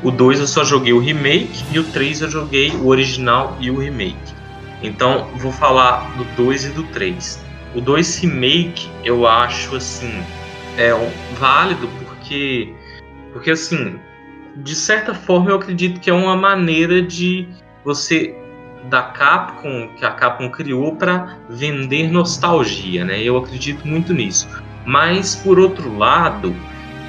O 0.03 0.11
2 0.11 0.39
eu 0.39 0.47
só 0.47 0.63
joguei 0.63 0.93
o 0.93 0.99
remake 0.99 1.63
e 1.71 1.79
o 1.79 1.83
3 1.83 2.21
eu 2.21 2.29
joguei 2.29 2.71
o 2.71 2.87
original 2.87 3.57
e 3.59 3.69
o 3.69 3.79
remake. 3.79 4.40
Então, 4.83 5.27
vou 5.35 5.51
falar 5.51 6.15
do 6.17 6.23
2 6.35 6.65
e 6.65 6.69
do 6.69 6.83
3. 6.83 7.43
O 7.75 7.81
2 7.81 8.17
Remake, 8.19 8.89
eu 9.03 9.27
acho 9.27 9.75
assim, 9.75 10.23
é 10.77 10.91
válido 11.39 11.87
porque 11.99 12.73
porque 13.31 13.51
assim, 13.51 13.99
de 14.57 14.75
certa 14.75 15.13
forma 15.13 15.51
eu 15.51 15.55
acredito 15.55 15.99
que 15.99 16.09
é 16.09 16.13
uma 16.13 16.35
maneira 16.35 17.01
de 17.01 17.47
você 17.83 18.35
da 18.89 19.03
Capcom 19.03 19.89
que 19.97 20.03
a 20.03 20.11
Capcom 20.11 20.49
criou 20.49 20.95
para 20.95 21.37
vender 21.49 22.11
nostalgia, 22.11 23.05
né? 23.05 23.21
Eu 23.21 23.37
acredito 23.37 23.87
muito 23.87 24.13
nisso. 24.13 24.49
Mas 24.85 25.35
por 25.35 25.59
outro 25.59 25.95
lado, 25.97 26.55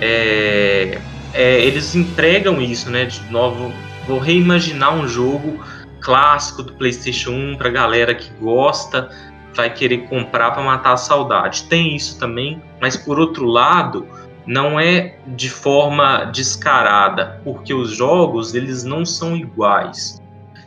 é, 0.01 1.01
é, 1.33 1.65
eles 1.65 1.95
entregam 1.95 2.61
isso, 2.61 2.91
né? 2.91 3.07
De 3.07 3.21
novo, 3.31 3.73
vou 4.07 4.19
reimaginar 4.19 4.95
um 4.95 5.09
jogo 5.09 5.59
clássico 6.03 6.63
do 6.63 6.73
PlayStation 6.75 7.31
1 7.31 7.57
para 7.57 7.71
galera 7.71 8.15
que 8.15 8.31
gosta, 8.35 9.11
vai 9.55 9.73
querer 9.73 10.09
comprar 10.09 10.51
para 10.51 10.63
matar 10.63 10.93
a 10.95 10.97
saudade. 10.97 11.65
Tem 11.65 11.95
isso 11.95 12.19
também, 12.19 12.63
mas 12.81 12.97
por 12.97 13.19
outro 13.19 13.47
lado, 13.47 14.07
não 14.47 14.79
é 14.79 15.17
de 15.27 15.49
forma 15.49 16.25
descarada, 16.25 17.41
porque 17.45 17.73
os 17.73 17.91
jogos 17.91 18.55
eles 18.55 18.83
não 18.83 19.05
são 19.05 19.37
iguais. 19.37 20.21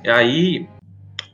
E 0.04 0.10
aí 0.10 0.70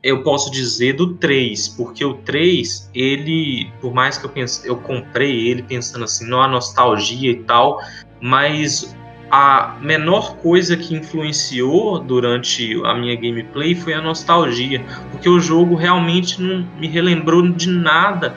eu 0.04 0.24
posso 0.24 0.50
dizer 0.50 0.94
do 0.94 1.14
3, 1.16 1.70
porque 1.70 2.04
o 2.04 2.16
3, 2.16 2.90
ele, 2.94 3.72
por 3.80 3.94
mais 3.94 4.18
que 4.18 4.26
eu 4.26 4.30
pense, 4.30 4.68
eu 4.68 4.78
comprei 4.78 5.48
ele 5.48 5.62
pensando 5.62 6.06
assim, 6.06 6.28
não 6.28 6.42
a 6.42 6.48
nostalgia 6.48 7.32
e 7.32 7.44
tal, 7.44 7.80
mas 8.20 8.96
a 9.32 9.78
menor 9.80 10.36
coisa 10.38 10.76
que 10.76 10.94
influenciou 10.94 12.00
durante 12.00 12.78
a 12.84 12.94
minha 12.94 13.16
gameplay 13.16 13.74
foi 13.74 13.94
a 13.94 14.02
nostalgia, 14.02 14.84
porque 15.10 15.30
o 15.30 15.40
jogo 15.40 15.74
realmente 15.76 16.42
não 16.42 16.68
me 16.78 16.88
relembrou 16.88 17.48
de 17.50 17.70
nada 17.70 18.36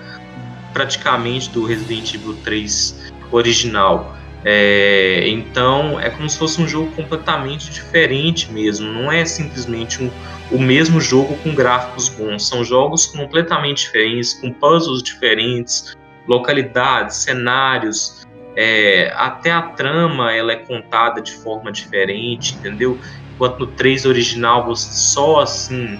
praticamente 0.72 1.50
do 1.50 1.64
Resident 1.64 2.14
Evil 2.14 2.36
3 2.44 3.12
original. 3.32 4.16
É, 4.46 5.26
então 5.26 5.98
é 5.98 6.10
como 6.10 6.28
se 6.28 6.38
fosse 6.38 6.60
um 6.60 6.68
jogo 6.68 6.92
completamente 6.92 7.70
diferente 7.70 8.52
mesmo. 8.52 8.86
Não 8.92 9.10
é 9.10 9.24
simplesmente 9.24 10.02
um, 10.02 10.10
o 10.52 10.58
mesmo 10.58 11.00
jogo 11.00 11.36
com 11.38 11.54
gráficos 11.54 12.08
bons. 12.08 12.46
São 12.46 12.62
jogos 12.62 13.06
completamente 13.06 13.86
diferentes, 13.86 14.34
com 14.34 14.52
puzzles 14.52 15.02
diferentes, 15.02 15.96
localidades, 16.28 17.16
cenários. 17.16 18.23
É, 18.56 19.12
até 19.16 19.50
a 19.50 19.62
trama 19.62 20.32
ela 20.32 20.52
é 20.52 20.56
contada 20.56 21.20
de 21.20 21.32
forma 21.32 21.72
diferente, 21.72 22.54
entendeu? 22.54 22.98
Enquanto 23.34 23.60
no 23.60 23.66
3 23.66 24.06
original 24.06 24.64
você 24.64 24.92
só 24.92 25.40
assim 25.40 25.98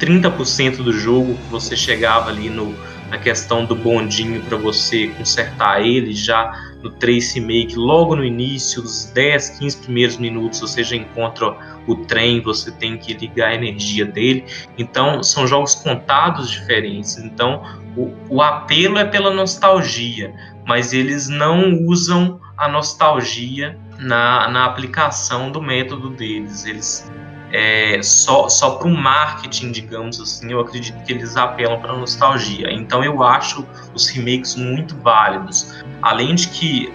30% 0.00 0.78
do 0.78 0.92
jogo 0.92 1.34
que 1.34 1.50
você 1.50 1.76
chegava 1.76 2.28
ali 2.28 2.50
no, 2.50 2.74
na 3.08 3.18
questão 3.18 3.64
do 3.64 3.76
bondinho 3.76 4.40
para 4.42 4.56
você 4.56 5.08
consertar 5.08 5.80
ele 5.80 6.12
já 6.12 6.73
no 6.84 6.90
3 6.90 7.32
Remake, 7.32 7.76
logo 7.76 8.14
no 8.14 8.22
início, 8.22 8.82
os 8.82 9.06
10, 9.06 9.58
15 9.58 9.76
primeiros 9.78 10.16
minutos, 10.18 10.60
você 10.60 10.84
já 10.84 10.94
encontra 10.94 11.56
o 11.86 11.96
trem, 11.96 12.42
você 12.42 12.70
tem 12.70 12.98
que 12.98 13.14
ligar 13.14 13.48
a 13.48 13.54
energia 13.54 14.04
dele. 14.04 14.44
Então, 14.76 15.22
são 15.22 15.46
jogos 15.46 15.74
contados 15.74 16.50
diferentes. 16.50 17.16
Então, 17.16 17.62
o, 17.96 18.12
o 18.28 18.42
apelo 18.42 18.98
é 18.98 19.04
pela 19.04 19.32
nostalgia, 19.32 20.34
mas 20.66 20.92
eles 20.92 21.26
não 21.26 21.72
usam 21.86 22.38
a 22.58 22.68
nostalgia 22.68 23.78
na, 23.98 24.48
na 24.48 24.66
aplicação 24.66 25.50
do 25.50 25.62
método 25.62 26.10
deles. 26.10 26.66
Eles 26.66 27.10
é, 27.56 28.02
só, 28.02 28.48
só 28.48 28.70
para 28.70 28.88
o 28.88 28.90
marketing, 28.90 29.70
digamos 29.70 30.20
assim, 30.20 30.50
eu 30.50 30.58
acredito 30.58 31.00
que 31.04 31.12
eles 31.12 31.36
apelam 31.36 31.80
para 31.80 31.92
nostalgia. 31.92 32.68
Então 32.72 33.04
eu 33.04 33.22
acho 33.22 33.64
os 33.94 34.08
remakes 34.08 34.56
muito 34.56 34.96
válidos. 34.96 35.72
Além 36.02 36.34
de 36.34 36.48
que 36.48 36.92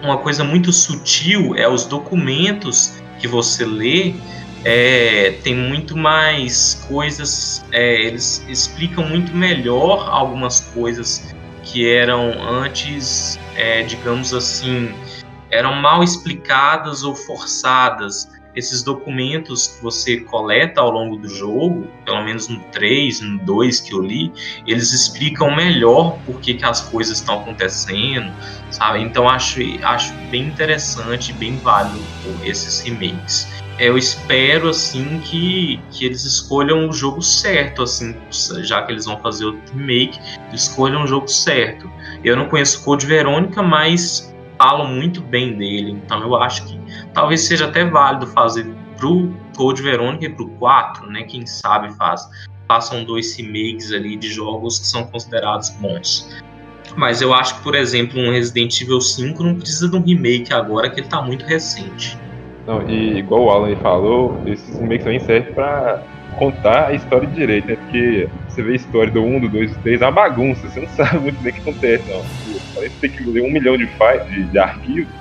uma 0.00 0.18
coisa 0.18 0.44
muito 0.44 0.72
sutil 0.72 1.56
é 1.56 1.68
os 1.68 1.84
documentos 1.84 3.02
que 3.18 3.26
você 3.26 3.64
lê. 3.64 4.14
É, 4.64 5.40
tem 5.42 5.56
muito 5.56 5.96
mais 5.96 6.86
coisas, 6.88 7.64
é, 7.72 8.02
eles 8.02 8.46
explicam 8.48 9.04
muito 9.04 9.34
melhor 9.34 10.08
algumas 10.08 10.60
coisas 10.60 11.34
que 11.64 11.92
eram 11.92 12.32
antes, 12.48 13.36
é, 13.56 13.82
digamos 13.82 14.32
assim, 14.32 14.94
eram 15.50 15.74
mal 15.74 16.04
explicadas 16.04 17.02
ou 17.02 17.16
forçadas 17.16 18.28
esses 18.54 18.82
documentos 18.82 19.68
que 19.68 19.82
você 19.82 20.20
coleta 20.20 20.80
ao 20.80 20.90
longo 20.90 21.16
do 21.16 21.28
jogo, 21.28 21.88
pelo 22.04 22.22
menos 22.24 22.48
no 22.48 22.60
3, 22.72 23.20
no 23.20 23.38
2 23.38 23.80
que 23.80 23.94
eu 23.94 24.00
li, 24.00 24.32
eles 24.66 24.92
explicam 24.92 25.54
melhor 25.54 26.18
por 26.26 26.40
que, 26.40 26.54
que 26.54 26.64
as 26.64 26.80
coisas 26.80 27.18
estão 27.18 27.40
acontecendo, 27.40 28.32
sabe? 28.70 29.00
Então 29.00 29.28
acho, 29.28 29.60
acho 29.82 30.12
bem 30.30 30.48
interessante, 30.48 31.32
bem 31.32 31.56
válido 31.58 32.00
esses 32.44 32.80
remakes. 32.80 33.48
Eu 33.78 33.96
espero 33.96 34.68
assim 34.68 35.20
que, 35.24 35.80
que 35.90 36.04
eles 36.04 36.24
escolham 36.24 36.88
o 36.88 36.92
jogo 36.92 37.22
certo, 37.22 37.82
assim, 37.82 38.14
já 38.60 38.82
que 38.82 38.92
eles 38.92 39.06
vão 39.06 39.18
fazer 39.20 39.46
o 39.46 39.58
remake, 39.74 40.20
escolham 40.52 41.04
o 41.04 41.06
jogo 41.06 41.26
certo. 41.26 41.90
Eu 42.22 42.36
não 42.36 42.48
conheço 42.48 42.84
Code 42.84 43.06
Verônica, 43.06 43.62
mas 43.62 44.31
falam 44.62 44.86
muito 44.86 45.20
bem 45.20 45.56
dele. 45.56 45.90
Então 46.04 46.20
eu 46.22 46.36
acho 46.36 46.64
que 46.66 46.78
talvez 47.12 47.40
seja 47.40 47.66
até 47.66 47.84
válido 47.84 48.28
fazer 48.28 48.64
pro 48.96 49.34
Code 49.56 49.82
Verônica 49.82 50.24
e 50.26 50.28
pro 50.28 50.48
4, 50.50 51.10
né? 51.10 51.24
Quem 51.24 51.44
sabe 51.44 51.92
faz. 51.96 52.28
Façam 52.68 53.04
dois 53.04 53.36
remakes 53.36 53.92
ali 53.92 54.16
de 54.16 54.28
jogos 54.28 54.78
que 54.78 54.86
são 54.86 55.04
considerados 55.04 55.70
bons. 55.70 56.30
Mas 56.96 57.20
eu 57.20 57.34
acho 57.34 57.56
que, 57.56 57.62
por 57.62 57.74
exemplo, 57.74 58.20
um 58.20 58.30
Resident 58.30 58.80
Evil 58.80 59.00
5 59.00 59.42
não 59.42 59.56
precisa 59.56 59.88
de 59.88 59.96
um 59.96 60.02
remake 60.02 60.54
agora, 60.54 60.88
que 60.88 61.00
ele 61.00 61.08
tá 61.08 61.20
muito 61.20 61.44
recente. 61.44 62.16
Não, 62.66 62.88
e 62.88 63.18
igual 63.18 63.44
o 63.44 63.50
Alan 63.50 63.74
falou, 63.76 64.40
esses 64.46 64.78
remakes 64.78 65.04
também 65.04 65.20
servem 65.20 65.52
para 65.54 66.02
contar 66.38 66.88
a 66.88 66.94
história 66.94 67.26
direito, 67.28 67.66
né? 67.66 67.76
Porque 67.76 68.28
você 68.52 68.62
vê 68.62 68.72
a 68.72 68.76
história 68.76 69.10
do 69.10 69.22
1, 69.22 69.40
do 69.40 69.48
2, 69.48 69.74
do 69.74 69.82
3, 69.82 70.02
é 70.02 70.04
uma 70.04 70.12
bagunça, 70.12 70.68
você 70.68 70.80
não 70.80 70.88
sabe 70.88 71.18
muito 71.18 71.42
bem 71.42 71.52
o 71.52 71.54
que 71.54 71.60
acontece, 71.62 72.10
não. 72.10 72.22
Parece 72.74 72.96
ter 72.96 73.08
que 73.08 73.24
ler 73.24 73.42
um 73.42 73.50
milhão 73.50 73.76
de, 73.76 73.86
de, 73.86 74.44
de 74.44 74.58
arquivos 74.58 75.12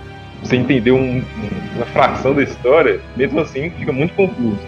pra 0.41 0.49
você 0.49 0.55
entender 0.55 0.91
um, 0.91 1.17
um, 1.17 1.23
uma 1.75 1.85
fração 1.87 2.33
da 2.33 2.43
história, 2.43 2.99
mesmo 3.15 3.39
assim 3.39 3.69
fica 3.71 3.91
muito 3.91 4.13
confuso. 4.15 4.59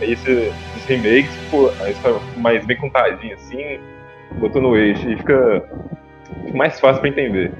Aí 0.00 0.12
esses 0.12 0.52
remakes, 0.86 1.30
pô, 1.50 1.70
a 1.80 1.90
história 1.90 2.18
mais 2.36 2.64
bem 2.64 2.76
contadinha 2.76 3.34
assim, 3.34 3.78
botou 4.38 4.60
no 4.60 4.76
eixo 4.76 5.08
e 5.08 5.16
fica, 5.16 5.64
fica 6.44 6.56
mais 6.56 6.78
fácil 6.80 7.00
para 7.00 7.10
entender. 7.10 7.52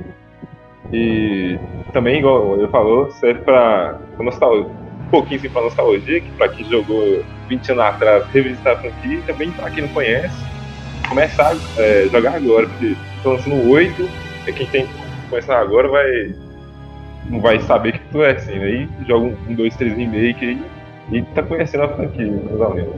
E 0.93 1.59
também, 1.93 2.19
igual 2.19 2.59
ele 2.59 2.69
falou, 2.69 3.11
serve 3.13 3.41
pra 3.43 3.99
nostalgia, 4.19 4.71
pouquinho 5.11 5.41
assim 5.41 5.49
pra 5.49 5.63
nostalgia, 5.63 6.21
que 6.21 6.31
pra 6.33 6.49
quem 6.49 6.69
jogou 6.69 7.25
20 7.49 7.73
anos 7.73 7.85
atrás, 7.85 8.25
revisitar 8.33 8.75
a 8.75 8.77
franquia, 8.77 9.23
também 9.27 9.51
pra 9.53 9.71
quem 9.71 9.83
não 9.85 9.91
conhece, 9.91 10.37
começar 11.09 11.53
a 11.53 11.83
é, 11.83 12.09
jogar 12.11 12.35
agora, 12.35 12.67
porque 12.69 12.97
estão 13.17 13.33
lançando 13.33 13.57
o 13.57 13.71
8, 13.71 14.09
é 14.47 14.53
quem 14.53 14.67
tem 14.67 14.89
começando 15.29 15.57
agora 15.57 15.89
vai 15.89 16.35
não 17.29 17.41
vai 17.41 17.61
saber 17.61 17.93
que 17.93 18.01
tu 18.11 18.23
é 18.23 18.33
assim, 18.33 18.53
aí 18.53 18.87
né? 18.87 19.05
joga 19.07 19.27
um 19.49 19.55
2, 19.55 19.77
3 19.77 19.97
remake 19.97 20.45
aí 20.45 20.63
e 21.13 21.23
tá 21.35 21.43
conhecendo 21.43 21.85
a 21.85 21.89
franquia, 21.89 22.27
mais 22.27 22.61
ou 22.61 22.75
menos. 22.75 22.95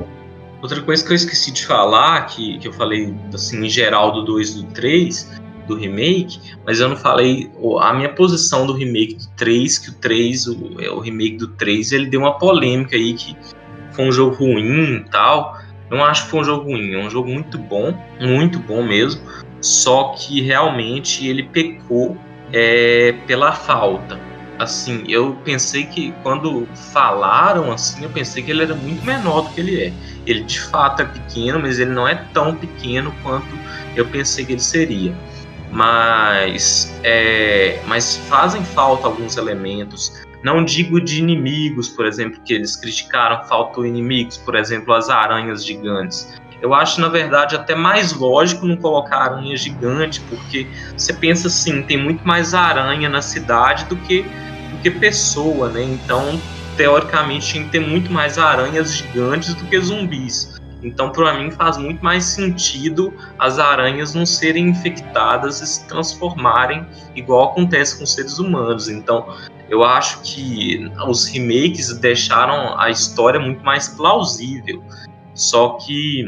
Outra 0.60 0.80
coisa 0.82 1.04
que 1.04 1.10
eu 1.10 1.16
esqueci 1.16 1.52
de 1.52 1.66
falar, 1.66 2.26
que, 2.26 2.58
que 2.58 2.68
eu 2.68 2.72
falei 2.72 3.14
assim 3.34 3.64
em 3.64 3.68
geral 3.68 4.12
do 4.12 4.24
2 4.24 4.50
e 4.50 4.62
do 4.62 4.72
3, 4.72 5.41
do 5.72 5.80
remake, 5.80 6.38
mas 6.66 6.80
eu 6.80 6.88
não 6.88 6.96
falei 6.96 7.50
a 7.80 7.92
minha 7.92 8.08
posição 8.08 8.66
do 8.66 8.72
remake 8.72 9.14
do 9.14 9.28
3, 9.36 9.78
que 9.78 9.90
o 9.90 9.94
3, 9.94 10.46
o, 10.46 10.80
é, 10.80 10.90
o 10.90 11.00
remake 11.00 11.36
do 11.36 11.48
3, 11.48 11.92
ele 11.92 12.06
deu 12.06 12.20
uma 12.20 12.38
polêmica 12.38 12.96
aí 12.96 13.14
que 13.14 13.36
foi 13.92 14.06
um 14.06 14.12
jogo 14.12 14.36
ruim 14.36 14.96
e 14.96 15.10
tal. 15.10 15.58
Eu 15.90 15.98
não 15.98 16.04
acho 16.04 16.24
que 16.24 16.30
foi 16.30 16.40
um 16.40 16.44
jogo 16.44 16.70
ruim, 16.70 16.94
é 16.94 16.98
um 16.98 17.10
jogo 17.10 17.28
muito 17.28 17.58
bom, 17.58 17.94
muito 18.20 18.58
bom 18.58 18.82
mesmo. 18.82 19.20
Só 19.60 20.14
que 20.18 20.40
realmente 20.40 21.26
ele 21.26 21.44
pecou 21.44 22.16
é, 22.52 23.14
pela 23.26 23.52
falta. 23.52 24.18
Assim, 24.58 25.04
eu 25.08 25.36
pensei 25.44 25.84
que 25.84 26.12
quando 26.22 26.68
falaram 26.92 27.72
assim, 27.72 28.04
eu 28.04 28.10
pensei 28.10 28.42
que 28.42 28.50
ele 28.50 28.62
era 28.62 28.74
muito 28.74 29.04
menor 29.04 29.42
do 29.42 29.50
que 29.50 29.60
ele 29.60 29.80
é. 29.80 29.92
Ele 30.26 30.42
de 30.44 30.60
fato 30.60 31.02
é 31.02 31.04
pequeno, 31.04 31.58
mas 31.58 31.78
ele 31.78 31.90
não 31.90 32.06
é 32.06 32.14
tão 32.32 32.54
pequeno 32.54 33.12
quanto 33.22 33.48
eu 33.96 34.06
pensei 34.06 34.44
que 34.44 34.52
ele 34.52 34.60
seria. 34.60 35.14
Mas, 35.72 36.94
é, 37.02 37.80
mas 37.86 38.16
fazem 38.28 38.62
falta 38.62 39.06
alguns 39.06 39.36
elementos. 39.36 40.22
Não 40.42 40.64
digo 40.64 41.00
de 41.00 41.18
inimigos, 41.18 41.88
por 41.88 42.04
exemplo, 42.04 42.40
que 42.44 42.52
eles 42.52 42.76
criticaram, 42.76 43.44
faltou 43.44 43.86
inimigos, 43.86 44.36
por 44.36 44.54
exemplo, 44.54 44.92
as 44.92 45.08
aranhas 45.08 45.64
gigantes. 45.64 46.28
Eu 46.60 46.74
acho, 46.74 47.00
na 47.00 47.08
verdade, 47.08 47.56
até 47.56 47.74
mais 47.74 48.12
lógico 48.12 48.66
não 48.66 48.76
colocar 48.76 49.16
aranha 49.16 49.56
gigante, 49.56 50.20
porque 50.28 50.66
você 50.96 51.12
pensa 51.12 51.48
assim, 51.48 51.82
tem 51.82 51.96
muito 51.96 52.26
mais 52.26 52.54
aranha 52.54 53.08
na 53.08 53.22
cidade 53.22 53.84
do 53.86 53.96
que, 53.96 54.22
do 54.22 54.78
que 54.82 54.90
pessoa, 54.90 55.68
né? 55.70 55.82
Então, 55.82 56.40
teoricamente, 56.76 57.48
tinha 57.48 57.64
que 57.64 57.70
ter 57.70 57.80
muito 57.80 58.12
mais 58.12 58.38
aranhas 58.38 58.94
gigantes 58.94 59.54
do 59.54 59.64
que 59.64 59.80
zumbis. 59.80 60.51
Então, 60.82 61.10
para 61.10 61.34
mim, 61.34 61.50
faz 61.50 61.76
muito 61.76 62.02
mais 62.02 62.24
sentido 62.24 63.14
as 63.38 63.58
aranhas 63.58 64.14
não 64.14 64.26
serem 64.26 64.68
infectadas 64.68 65.60
e 65.60 65.66
se 65.66 65.86
transformarem 65.86 66.86
igual 67.14 67.52
acontece 67.52 67.98
com 67.98 68.06
seres 68.06 68.38
humanos. 68.38 68.88
Então, 68.88 69.36
eu 69.68 69.84
acho 69.84 70.20
que 70.22 70.90
os 71.06 71.26
remakes 71.26 71.96
deixaram 71.98 72.78
a 72.78 72.90
história 72.90 73.38
muito 73.38 73.64
mais 73.64 73.88
plausível. 73.88 74.82
Só 75.34 75.78
que 75.78 76.26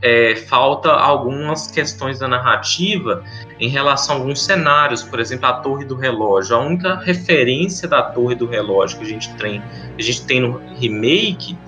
é, 0.00 0.36
falta 0.36 0.90
algumas 0.90 1.66
questões 1.66 2.18
da 2.18 2.28
narrativa 2.28 3.24
em 3.58 3.68
relação 3.68 4.16
a 4.16 4.18
alguns 4.20 4.44
cenários, 4.44 5.02
por 5.02 5.18
exemplo, 5.18 5.46
a 5.46 5.54
Torre 5.54 5.84
do 5.84 5.96
Relógio. 5.96 6.56
A 6.56 6.60
única 6.60 6.96
referência 6.96 7.88
da 7.88 8.02
Torre 8.02 8.36
do 8.36 8.46
Relógio 8.46 8.98
que 8.98 9.04
a 9.04 9.08
gente 9.08 9.34
tem, 9.34 9.62
a 9.98 10.02
gente 10.02 10.24
tem 10.24 10.40
no 10.40 10.58
remake 10.76 11.58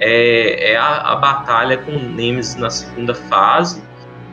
é, 0.00 0.72
é 0.72 0.76
a, 0.76 1.12
a, 1.12 1.16
batalha 1.16 1.76
com 1.76 1.92
o 1.92 1.98
Nemesis 1.98 2.56
na 2.56 2.70
segunda 2.70 3.14
fase, 3.14 3.82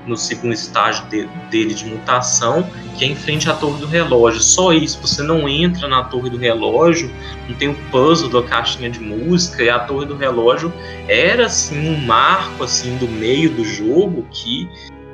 no 0.07 0.15
segundo 0.15 0.53
estágio 0.53 1.05
de, 1.07 1.27
dele 1.51 1.73
de 1.73 1.85
mutação, 1.85 2.67
que 2.97 3.03
é 3.03 3.09
em 3.09 3.15
frente 3.15 3.49
à 3.49 3.53
Torre 3.53 3.81
do 3.81 3.85
Relógio. 3.85 4.39
Só 4.39 4.71
isso, 4.71 4.99
você 5.01 5.21
não 5.21 5.47
entra 5.49 5.87
na 5.87 6.05
Torre 6.05 6.29
do 6.29 6.37
Relógio, 6.37 7.11
não 7.49 7.55
tem 7.55 7.67
o 7.67 7.75
puzzle 7.91 8.29
da 8.29 8.47
caixinha 8.47 8.89
de 8.89 9.01
música, 9.01 9.61
e 9.61 9.69
a 9.69 9.79
Torre 9.79 10.05
do 10.05 10.15
Relógio 10.15 10.73
era 11.09 11.47
assim 11.47 11.89
um 11.89 11.97
marco 11.97 12.63
assim 12.63 12.95
do 12.97 13.07
meio 13.07 13.49
do 13.49 13.65
jogo 13.65 14.25
que 14.31 14.69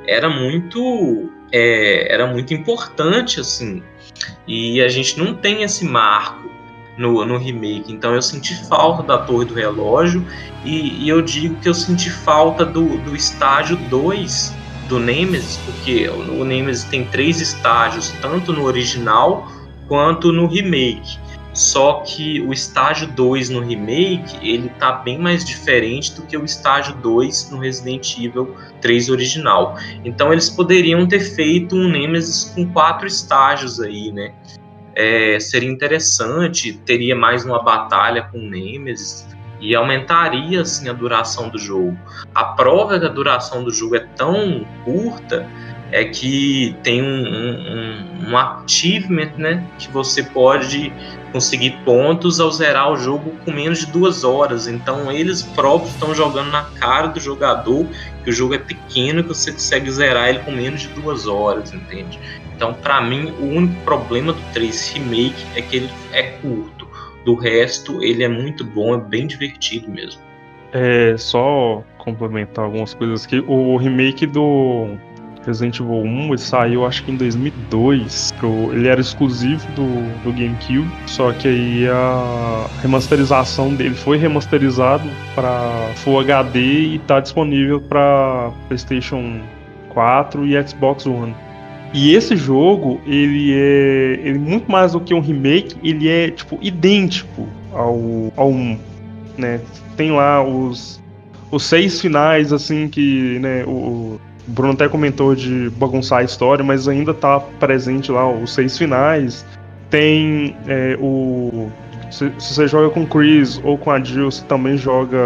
era 0.06 0.28
muito 0.28 1.30
é, 1.50 2.12
era 2.12 2.26
muito 2.26 2.54
importante 2.54 3.40
assim. 3.40 3.82
E 4.46 4.80
a 4.80 4.88
gente 4.88 5.18
não 5.18 5.34
tem 5.34 5.62
esse 5.64 5.84
marco 5.84 6.53
no, 6.96 7.24
no 7.24 7.38
remake. 7.38 7.92
Então 7.92 8.14
eu 8.14 8.22
senti 8.22 8.54
falta 8.66 9.02
da 9.02 9.18
Torre 9.18 9.44
do 9.44 9.54
Relógio 9.54 10.24
e, 10.64 11.04
e 11.04 11.08
eu 11.08 11.22
digo 11.22 11.56
que 11.56 11.68
eu 11.68 11.74
senti 11.74 12.10
falta 12.10 12.64
do, 12.64 12.98
do 12.98 13.14
estágio 13.14 13.76
2 13.76 14.54
do 14.88 14.98
Nemesis, 14.98 15.56
porque 15.64 16.08
o 16.08 16.44
Nemesis 16.44 16.84
tem 16.84 17.06
três 17.06 17.40
estágios, 17.40 18.10
tanto 18.20 18.52
no 18.52 18.64
original 18.64 19.48
quanto 19.88 20.32
no 20.32 20.46
remake. 20.46 21.18
Só 21.54 22.02
que 22.04 22.40
o 22.40 22.52
estágio 22.52 23.06
2 23.06 23.48
no 23.50 23.60
remake, 23.60 24.36
ele 24.42 24.68
tá 24.70 24.90
bem 24.90 25.16
mais 25.16 25.44
diferente 25.44 26.12
do 26.12 26.22
que 26.22 26.36
o 26.36 26.44
estágio 26.44 26.96
2 26.96 27.50
no 27.52 27.60
Resident 27.60 28.18
Evil 28.18 28.56
3 28.80 29.08
original. 29.08 29.78
Então 30.04 30.32
eles 30.32 30.50
poderiam 30.50 31.06
ter 31.06 31.20
feito 31.20 31.76
um 31.76 31.88
Nemesis 31.88 32.52
com 32.52 32.66
quatro 32.72 33.06
estágios 33.06 33.80
aí, 33.80 34.10
né? 34.10 34.34
É, 34.96 35.38
seria 35.40 35.70
interessante, 35.70 36.72
teria 36.84 37.16
mais 37.16 37.44
uma 37.44 37.62
batalha 37.62 38.22
com 38.30 38.38
Nemesis, 38.38 39.26
e 39.60 39.74
aumentaria 39.74 40.60
assim 40.60 40.88
a 40.88 40.92
duração 40.92 41.48
do 41.48 41.58
jogo. 41.58 41.96
A 42.34 42.44
prova 42.44 42.98
que 43.00 43.06
a 43.06 43.08
duração 43.08 43.64
do 43.64 43.70
jogo 43.70 43.96
é 43.96 44.06
tão 44.14 44.64
curta 44.84 45.48
é 45.90 46.04
que 46.04 46.76
tem 46.82 47.02
um, 47.02 47.06
um, 47.06 48.30
um 48.30 48.36
achievement, 48.36 49.30
né, 49.38 49.64
que 49.78 49.90
você 49.90 50.22
pode 50.22 50.92
conseguir 51.30 51.70
pontos 51.84 52.40
ao 52.40 52.50
zerar 52.50 52.92
o 52.92 52.96
jogo 52.96 53.32
com 53.44 53.52
menos 53.52 53.80
de 53.80 53.86
duas 53.86 54.22
horas. 54.24 54.66
Então 54.66 55.10
eles 55.10 55.42
próprios 55.42 55.92
estão 55.92 56.14
jogando 56.14 56.50
na 56.50 56.64
cara 56.64 57.08
do 57.08 57.20
jogador 57.20 57.86
que 58.22 58.30
o 58.30 58.32
jogo 58.32 58.54
é 58.54 58.58
pequeno 58.58 59.20
e 59.20 59.22
que 59.22 59.28
você 59.28 59.52
consegue 59.52 59.90
zerar 59.90 60.28
ele 60.28 60.40
com 60.40 60.50
menos 60.50 60.82
de 60.82 60.88
duas 60.88 61.26
horas, 61.26 61.72
entende? 61.72 62.18
Então, 62.56 62.74
para 62.74 63.00
mim, 63.00 63.32
o 63.40 63.44
único 63.44 63.74
problema 63.82 64.32
do 64.32 64.40
3 64.52 64.92
Remake 64.92 65.44
é 65.56 65.62
que 65.62 65.76
ele 65.76 65.90
é 66.12 66.22
curto. 66.22 66.88
Do 67.24 67.34
resto, 67.34 68.02
ele 68.02 68.22
é 68.22 68.28
muito 68.28 68.64
bom, 68.64 68.94
é 68.94 68.98
bem 68.98 69.26
divertido 69.26 69.90
mesmo. 69.90 70.20
É, 70.72 71.16
só 71.16 71.82
complementar 71.98 72.64
algumas 72.64 72.92
coisas 72.94 73.24
aqui. 73.24 73.42
O 73.46 73.76
remake 73.76 74.26
do 74.26 74.96
Resident 75.46 75.78
Evil 75.78 76.02
1 76.02 76.28
ele 76.28 76.38
saiu 76.38 76.86
acho 76.86 77.04
que 77.04 77.12
em 77.12 77.16
2002. 77.16 78.32
Pro, 78.38 78.72
ele 78.72 78.88
era 78.88 79.00
exclusivo 79.00 79.66
do, 79.72 80.22
do 80.22 80.32
GameCube, 80.32 80.90
só 81.06 81.32
que 81.32 81.48
aí 81.48 81.88
a 81.88 82.66
remasterização 82.82 83.74
dele 83.74 83.94
foi 83.94 84.16
remasterizado 84.16 85.08
para 85.34 85.90
Full 85.96 86.20
HD 86.20 86.60
e 86.60 86.96
está 86.96 87.20
disponível 87.20 87.80
para 87.80 88.50
PlayStation 88.68 89.40
4 89.90 90.46
e 90.46 90.68
Xbox 90.68 91.06
One. 91.06 91.34
E 91.94 92.14
esse 92.14 92.36
jogo, 92.36 93.00
ele 93.06 93.54
é 93.54 94.20
ele 94.24 94.38
muito 94.38 94.70
mais 94.70 94.92
do 94.92 95.00
que 95.00 95.14
um 95.14 95.20
remake, 95.20 95.76
ele 95.82 96.08
é 96.08 96.30
tipo 96.30 96.58
idêntico 96.60 97.48
ao 97.72 98.32
ao 98.36 98.50
1, 98.50 98.78
né? 99.38 99.60
Tem 99.96 100.10
lá 100.10 100.42
os 100.42 101.00
os 101.52 101.62
seis 101.62 102.00
finais 102.00 102.52
assim 102.52 102.88
que, 102.88 103.38
né, 103.38 103.64
o, 103.64 104.18
Bruno 104.46 104.74
até 104.74 104.88
comentou 104.88 105.34
de 105.34 105.70
bagunçar 105.70 106.18
a 106.18 106.22
história, 106.22 106.64
mas 106.64 106.86
ainda 106.86 107.14
tá 107.14 107.40
presente 107.40 108.12
lá 108.12 108.28
os 108.28 108.52
seis 108.52 108.76
finais. 108.76 109.46
Tem 109.88 110.56
é, 110.66 110.98
o 111.00 111.70
se, 112.14 112.32
se, 112.38 112.54
você 112.54 112.68
joga 112.68 112.90
com 112.90 113.04
Chris 113.04 113.60
ou 113.64 113.76
com 113.76 113.90
a 113.90 114.00
Jill, 114.00 114.30
você 114.30 114.44
também 114.44 114.76
joga 114.76 115.18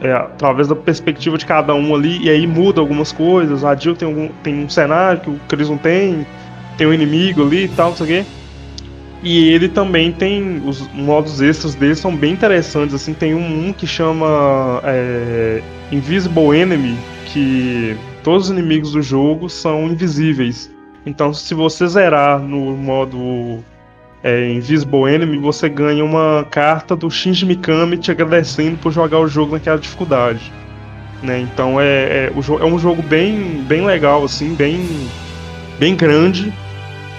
é, 0.00 0.10
através 0.12 0.68
da 0.68 0.74
perspectiva 0.74 1.36
de 1.36 1.44
cada 1.44 1.74
um 1.74 1.94
ali, 1.94 2.18
e 2.24 2.30
aí 2.30 2.46
muda 2.46 2.80
algumas 2.80 3.12
coisas. 3.12 3.62
A 3.62 3.76
Jill 3.76 3.94
tem, 3.94 4.08
algum, 4.08 4.28
tem 4.42 4.64
um 4.64 4.68
cenário 4.68 5.20
que 5.20 5.30
o 5.30 5.40
Chris 5.48 5.68
não 5.68 5.76
tem, 5.76 6.26
tem 6.78 6.86
um 6.86 6.94
inimigo 6.94 7.42
ali 7.42 7.64
e 7.64 7.68
tal, 7.68 7.90
não 7.90 7.96
sei 7.96 8.04
o 8.04 8.08
quê. 8.08 8.30
E 9.22 9.50
ele 9.52 9.68
também 9.68 10.12
tem. 10.12 10.62
Os 10.64 10.88
modos 10.94 11.42
extras 11.42 11.74
dele 11.74 11.94
são 11.94 12.16
bem 12.16 12.32
interessantes. 12.32 12.94
Assim, 12.94 13.12
tem 13.12 13.34
um, 13.34 13.68
um 13.68 13.72
que 13.72 13.86
chama 13.86 14.80
é, 14.82 15.62
Invisible 15.92 16.56
Enemy, 16.56 16.96
que 17.26 17.94
todos 18.24 18.46
os 18.46 18.50
inimigos 18.50 18.92
do 18.92 19.02
jogo 19.02 19.50
são 19.50 19.88
invisíveis. 19.88 20.70
Então, 21.04 21.34
se 21.34 21.52
você 21.52 21.86
zerar 21.86 22.40
no 22.40 22.74
modo 22.78 23.62
é, 24.22 24.50
Invisible 24.50 25.12
Enemy, 25.12 25.38
você 25.38 25.68
ganha 25.68 26.04
uma 26.04 26.46
carta 26.50 26.94
do 26.94 27.10
Shinji 27.10 27.46
Mikami 27.46 27.96
te 27.96 28.10
agradecendo 28.10 28.76
por 28.78 28.92
jogar 28.92 29.18
o 29.18 29.26
jogo 29.26 29.52
naquela 29.52 29.78
dificuldade. 29.78 30.52
Né? 31.22 31.40
Então 31.40 31.80
é, 31.80 31.86
é, 31.86 32.32
é 32.32 32.64
um 32.64 32.78
jogo 32.78 33.02
bem, 33.02 33.62
bem 33.66 33.84
legal, 33.84 34.24
assim, 34.24 34.54
bem, 34.54 34.86
bem 35.78 35.94
grande, 35.94 36.52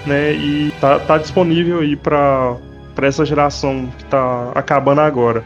né? 0.06 0.32
E 0.32 0.72
tá, 0.80 0.98
tá 0.98 1.18
disponível 1.18 1.80
aí 1.80 1.94
para 1.94 2.58
essa 3.00 3.24
geração 3.24 3.88
que 3.98 4.04
tá 4.06 4.50
acabando 4.54 5.00
agora. 5.00 5.44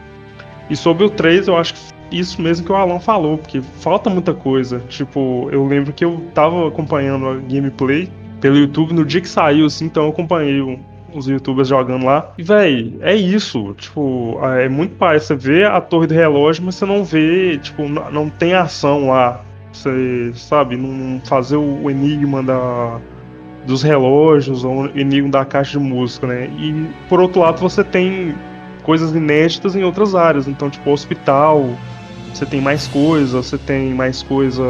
E 0.69 0.75
sobre 0.75 1.05
o 1.05 1.09
3, 1.09 1.47
eu 1.47 1.57
acho 1.57 1.73
que 1.73 1.79
isso 2.11 2.41
mesmo 2.41 2.65
que 2.65 2.71
o 2.71 2.75
Alan 2.75 2.99
falou, 2.99 3.37
porque 3.37 3.61
falta 3.79 4.09
muita 4.09 4.33
coisa. 4.33 4.79
Tipo, 4.89 5.49
eu 5.51 5.65
lembro 5.65 5.93
que 5.93 6.03
eu 6.03 6.23
tava 6.33 6.67
acompanhando 6.67 7.27
a 7.27 7.35
gameplay 7.35 8.09
pelo 8.41 8.57
YouTube 8.57 8.93
no 8.93 9.05
dia 9.05 9.21
que 9.21 9.29
saiu, 9.29 9.65
assim, 9.65 9.85
então 9.85 10.03
eu 10.03 10.09
acompanhei 10.09 10.61
os 11.19 11.27
youtubers 11.27 11.67
jogando 11.67 12.05
lá. 12.05 12.31
E, 12.37 12.43
véi, 12.43 12.97
é 13.01 13.15
isso. 13.15 13.73
Tipo, 13.77 14.39
é 14.43 14.69
muito 14.69 14.95
pai. 14.95 15.19
Você 15.19 15.35
vê 15.35 15.63
a 15.65 15.79
torre 15.81 16.07
do 16.07 16.13
relógio, 16.13 16.63
mas 16.63 16.75
você 16.75 16.85
não 16.85 17.03
vê, 17.03 17.57
tipo, 17.57 17.87
não 17.87 18.29
tem 18.29 18.53
ação 18.53 19.07
lá. 19.07 19.41
Você, 19.71 20.31
sabe, 20.33 20.75
não 20.75 21.19
fazer 21.21 21.57
o 21.57 21.89
enigma 21.89 22.41
da, 22.41 22.99
dos 23.65 23.83
relógios 23.83 24.63
ou 24.63 24.85
o 24.85 24.99
enigma 24.99 25.29
da 25.29 25.45
caixa 25.45 25.77
de 25.77 25.83
música, 25.83 26.25
né? 26.25 26.49
E, 26.57 26.87
por 27.07 27.19
outro 27.19 27.41
lado, 27.41 27.59
você 27.59 27.83
tem 27.83 28.33
coisas 28.83 29.13
inéditas 29.13 29.75
em 29.75 29.83
outras 29.83 30.15
áreas. 30.15 30.47
Então, 30.47 30.69
tipo, 30.69 30.89
hospital, 30.89 31.69
você 32.33 32.45
tem 32.45 32.61
mais 32.61 32.87
coisa, 32.87 33.41
você 33.41 33.57
tem 33.57 33.93
mais 33.93 34.23
coisa 34.23 34.63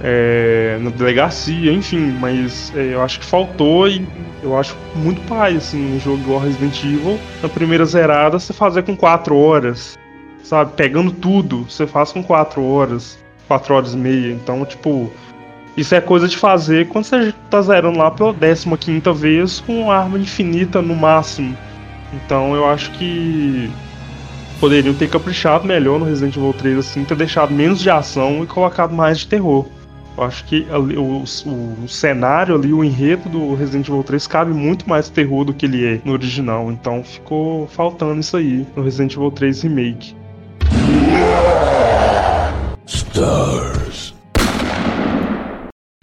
é, 0.00 0.78
na 0.80 0.90
delegacia, 0.90 1.72
enfim, 1.72 2.16
mas 2.20 2.72
é, 2.76 2.94
eu 2.94 3.02
acho 3.02 3.20
que 3.20 3.26
faltou 3.26 3.88
e 3.88 4.06
eu 4.42 4.56
acho 4.56 4.76
muito 4.94 5.20
pai, 5.22 5.56
assim, 5.56 5.96
um 5.96 6.00
jogo 6.00 6.18
igual 6.22 6.40
Resident 6.40 6.82
Evil, 6.84 7.18
na 7.42 7.48
primeira 7.48 7.84
zerada 7.84 8.38
você 8.38 8.52
fazer 8.52 8.82
com 8.82 8.96
4 8.96 9.36
horas, 9.36 9.98
sabe? 10.42 10.72
Pegando 10.76 11.10
tudo, 11.10 11.64
você 11.68 11.86
faz 11.86 12.12
com 12.12 12.22
4 12.22 12.62
horas, 12.62 13.18
4 13.48 13.74
horas 13.74 13.94
e 13.94 13.96
meia, 13.96 14.32
então, 14.32 14.64
tipo, 14.64 15.10
isso 15.76 15.94
é 15.94 16.00
coisa 16.00 16.28
de 16.28 16.36
fazer 16.36 16.88
quando 16.88 17.04
você 17.04 17.32
tá 17.50 17.62
zerando 17.62 17.98
lá 17.98 18.10
pela 18.10 18.34
15 18.34 19.00
vez 19.14 19.60
com 19.60 19.90
arma 19.90 20.18
infinita 20.18 20.82
no 20.82 20.94
máximo. 20.94 21.56
Então 22.12 22.54
eu 22.54 22.66
acho 22.66 22.90
que 22.92 23.70
poderiam 24.58 24.94
ter 24.94 25.08
caprichado 25.08 25.66
melhor 25.66 26.00
no 26.00 26.04
Resident 26.04 26.36
Evil 26.36 26.52
3, 26.52 26.78
assim, 26.78 27.04
ter 27.04 27.16
deixado 27.16 27.52
menos 27.52 27.80
de 27.80 27.90
ação 27.90 28.42
e 28.42 28.46
colocado 28.46 28.92
mais 28.92 29.18
de 29.18 29.28
terror. 29.28 29.66
Eu 30.18 30.24
acho 30.24 30.44
que 30.46 30.66
o, 30.68 31.00
o, 31.00 31.22
o, 31.84 31.88
cenário 31.88 32.56
ali, 32.56 32.72
o 32.72 32.82
enredo 32.82 33.28
do 33.28 33.54
Resident 33.54 33.88
Evil 33.88 34.02
3 34.02 34.26
cabe 34.26 34.52
muito 34.52 34.88
mais 34.88 35.08
terror 35.08 35.44
do 35.44 35.54
que 35.54 35.64
ele 35.64 35.86
é 35.86 36.00
no 36.04 36.12
original. 36.12 36.72
Então 36.72 37.04
ficou 37.04 37.68
faltando 37.68 38.18
isso 38.18 38.36
aí 38.36 38.66
no 38.74 38.82
Resident 38.82 39.14
Evil 39.14 39.30
3 39.30 39.62
Remake. 39.62 40.16
Stars. 42.84 44.12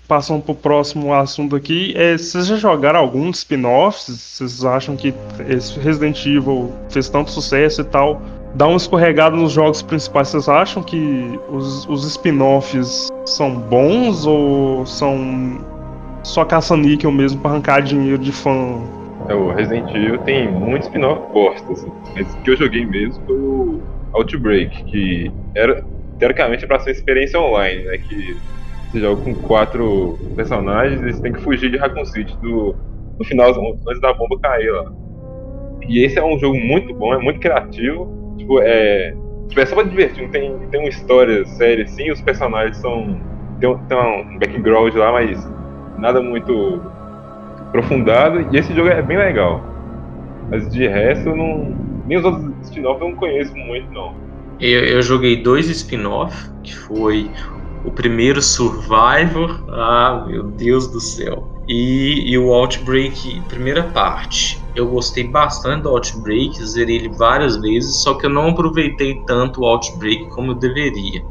Passando 0.08 0.44
pro 0.44 0.56
próximo 0.56 1.14
assunto 1.14 1.54
aqui, 1.54 1.94
é, 1.98 2.18
vocês 2.18 2.48
já 2.48 2.56
jogaram 2.56 3.02
alguns 3.02 3.40
spin-offs? 3.40 4.08
Vocês 4.08 4.64
acham 4.64 4.96
que 4.96 5.14
esse 5.50 5.78
Resident 5.78 6.26
Evil 6.26 6.72
fez 6.90 7.10
tanto 7.10 7.32
sucesso 7.32 7.82
e 7.82 7.84
tal? 7.84 8.22
Dá 8.54 8.66
uma 8.66 8.78
escorregada 8.78 9.36
nos 9.36 9.52
jogos 9.52 9.82
principais, 9.82 10.30
vocês 10.30 10.48
acham 10.48 10.82
que 10.82 11.38
os, 11.50 11.86
os 11.90 12.06
spin-offs 12.06 13.12
são 13.26 13.56
bons 13.56 14.26
ou 14.26 14.86
são 14.86 15.60
só 16.24 16.44
caça-níquel 16.46 17.12
mesmo 17.12 17.42
pra 17.42 17.52
arrancar 17.52 17.82
dinheiro 17.82 18.18
de 18.18 18.32
fã? 18.32 18.82
É, 19.28 19.34
o 19.34 19.52
Resident 19.52 19.90
Evil 19.94 20.20
tem 20.20 20.52
muitos 20.52 20.88
spin-off 20.88 21.22
bosta, 21.34 21.72
assim. 21.72 21.90
O 21.90 22.44
que 22.44 22.52
eu 22.52 22.58
joguei 22.58 22.86
mesmo 22.86 23.26
foi 23.26 23.36
o 23.36 23.82
Outbreak, 24.14 24.84
que 24.86 25.32
era. 25.56 25.84
teoricamente 26.20 26.66
pra 26.68 26.80
ser 26.80 26.92
experiência 26.92 27.40
online, 27.40 27.84
né? 27.84 27.98
Que 27.98 28.38
você 28.92 29.00
joga 29.00 29.22
com 29.24 29.36
quatro 29.36 30.18
personagens 30.36 31.02
e 31.02 31.14
você 31.14 31.22
tem 31.22 31.34
que 31.34 31.42
fugir 31.42 31.72
de 31.72 31.78
Raccoon 31.78 32.06
City 32.06 32.38
do, 32.42 32.76
no 33.20 33.26
final, 33.26 33.50
antes 33.50 34.02
da 34.02 34.14
bomba 34.14 34.40
cair 34.42 34.72
lá. 34.72 34.92
E 35.88 36.04
esse 36.04 36.18
é 36.18 36.24
um 36.24 36.40
jogo 36.40 36.58
muito 36.58 36.94
bom, 36.96 37.14
é 37.14 37.20
muito 37.20 37.40
criativo. 37.40 38.36
Tipo, 38.38 38.60
é. 38.62 39.14
Tipo, 39.48 39.62
é 39.62 39.66
só 39.66 39.76
pra 39.76 39.84
divertir, 39.84 40.24
não 40.24 40.32
tem, 40.32 40.58
tem 40.72 40.80
uma 40.80 40.90
história 40.90 41.46
séria 41.46 41.84
assim, 41.84 42.12
os 42.12 42.22
personagens 42.22 42.78
são. 42.78 43.20
Tem, 43.60 43.78
tem 43.88 43.98
um 43.98 44.38
background 44.38 44.94
lá, 44.96 45.12
mas 45.12 45.48
nada 45.98 46.22
muito 46.22 46.82
aprofundado. 47.68 48.48
E 48.52 48.58
esse 48.58 48.74
jogo 48.74 48.90
é 48.90 49.02
bem 49.02 49.18
legal. 49.18 49.64
Mas 50.50 50.70
de 50.70 50.88
resto, 50.88 51.36
não, 51.36 51.76
nem 52.06 52.18
os 52.18 52.26
outros 52.26 52.54
spin-offs 52.64 53.02
eu 53.02 53.10
não 53.10 53.16
conheço 53.16 53.56
muito, 53.56 53.92
não. 53.92 54.14
Eu, 54.60 54.86
eu 54.86 55.02
joguei 55.02 55.42
dois 55.42 55.70
spin-off, 55.70 56.50
que 56.64 56.76
foi 56.76 57.30
o 57.84 57.92
primeiro 57.92 58.42
Survivor, 58.42 59.64
ah, 59.70 60.26
meu 60.28 60.44
Deus 60.44 60.88
do 60.88 61.00
céu. 61.00 61.48
E, 61.68 62.32
e, 62.32 62.38
o 62.38 62.54
Outbreak, 62.54 63.42
primeira 63.50 63.84
parte. 63.84 64.62
Eu 64.76 64.90
gostei 64.90 65.26
bastante 65.26 65.84
do 65.84 65.90
Outbreak, 65.90 66.64
zerei 66.66 66.98
ele 66.98 67.10
várias 67.10 67.56
vezes, 67.56 68.02
só 68.02 68.14
que 68.16 68.26
eu 68.26 68.30
não 68.30 68.50
aproveitei 68.50 69.24
tanto 69.26 69.62
o 69.62 69.66
Outbreak 69.66 70.28
como 70.30 70.52
eu 70.52 70.56
deveria. 70.56 71.24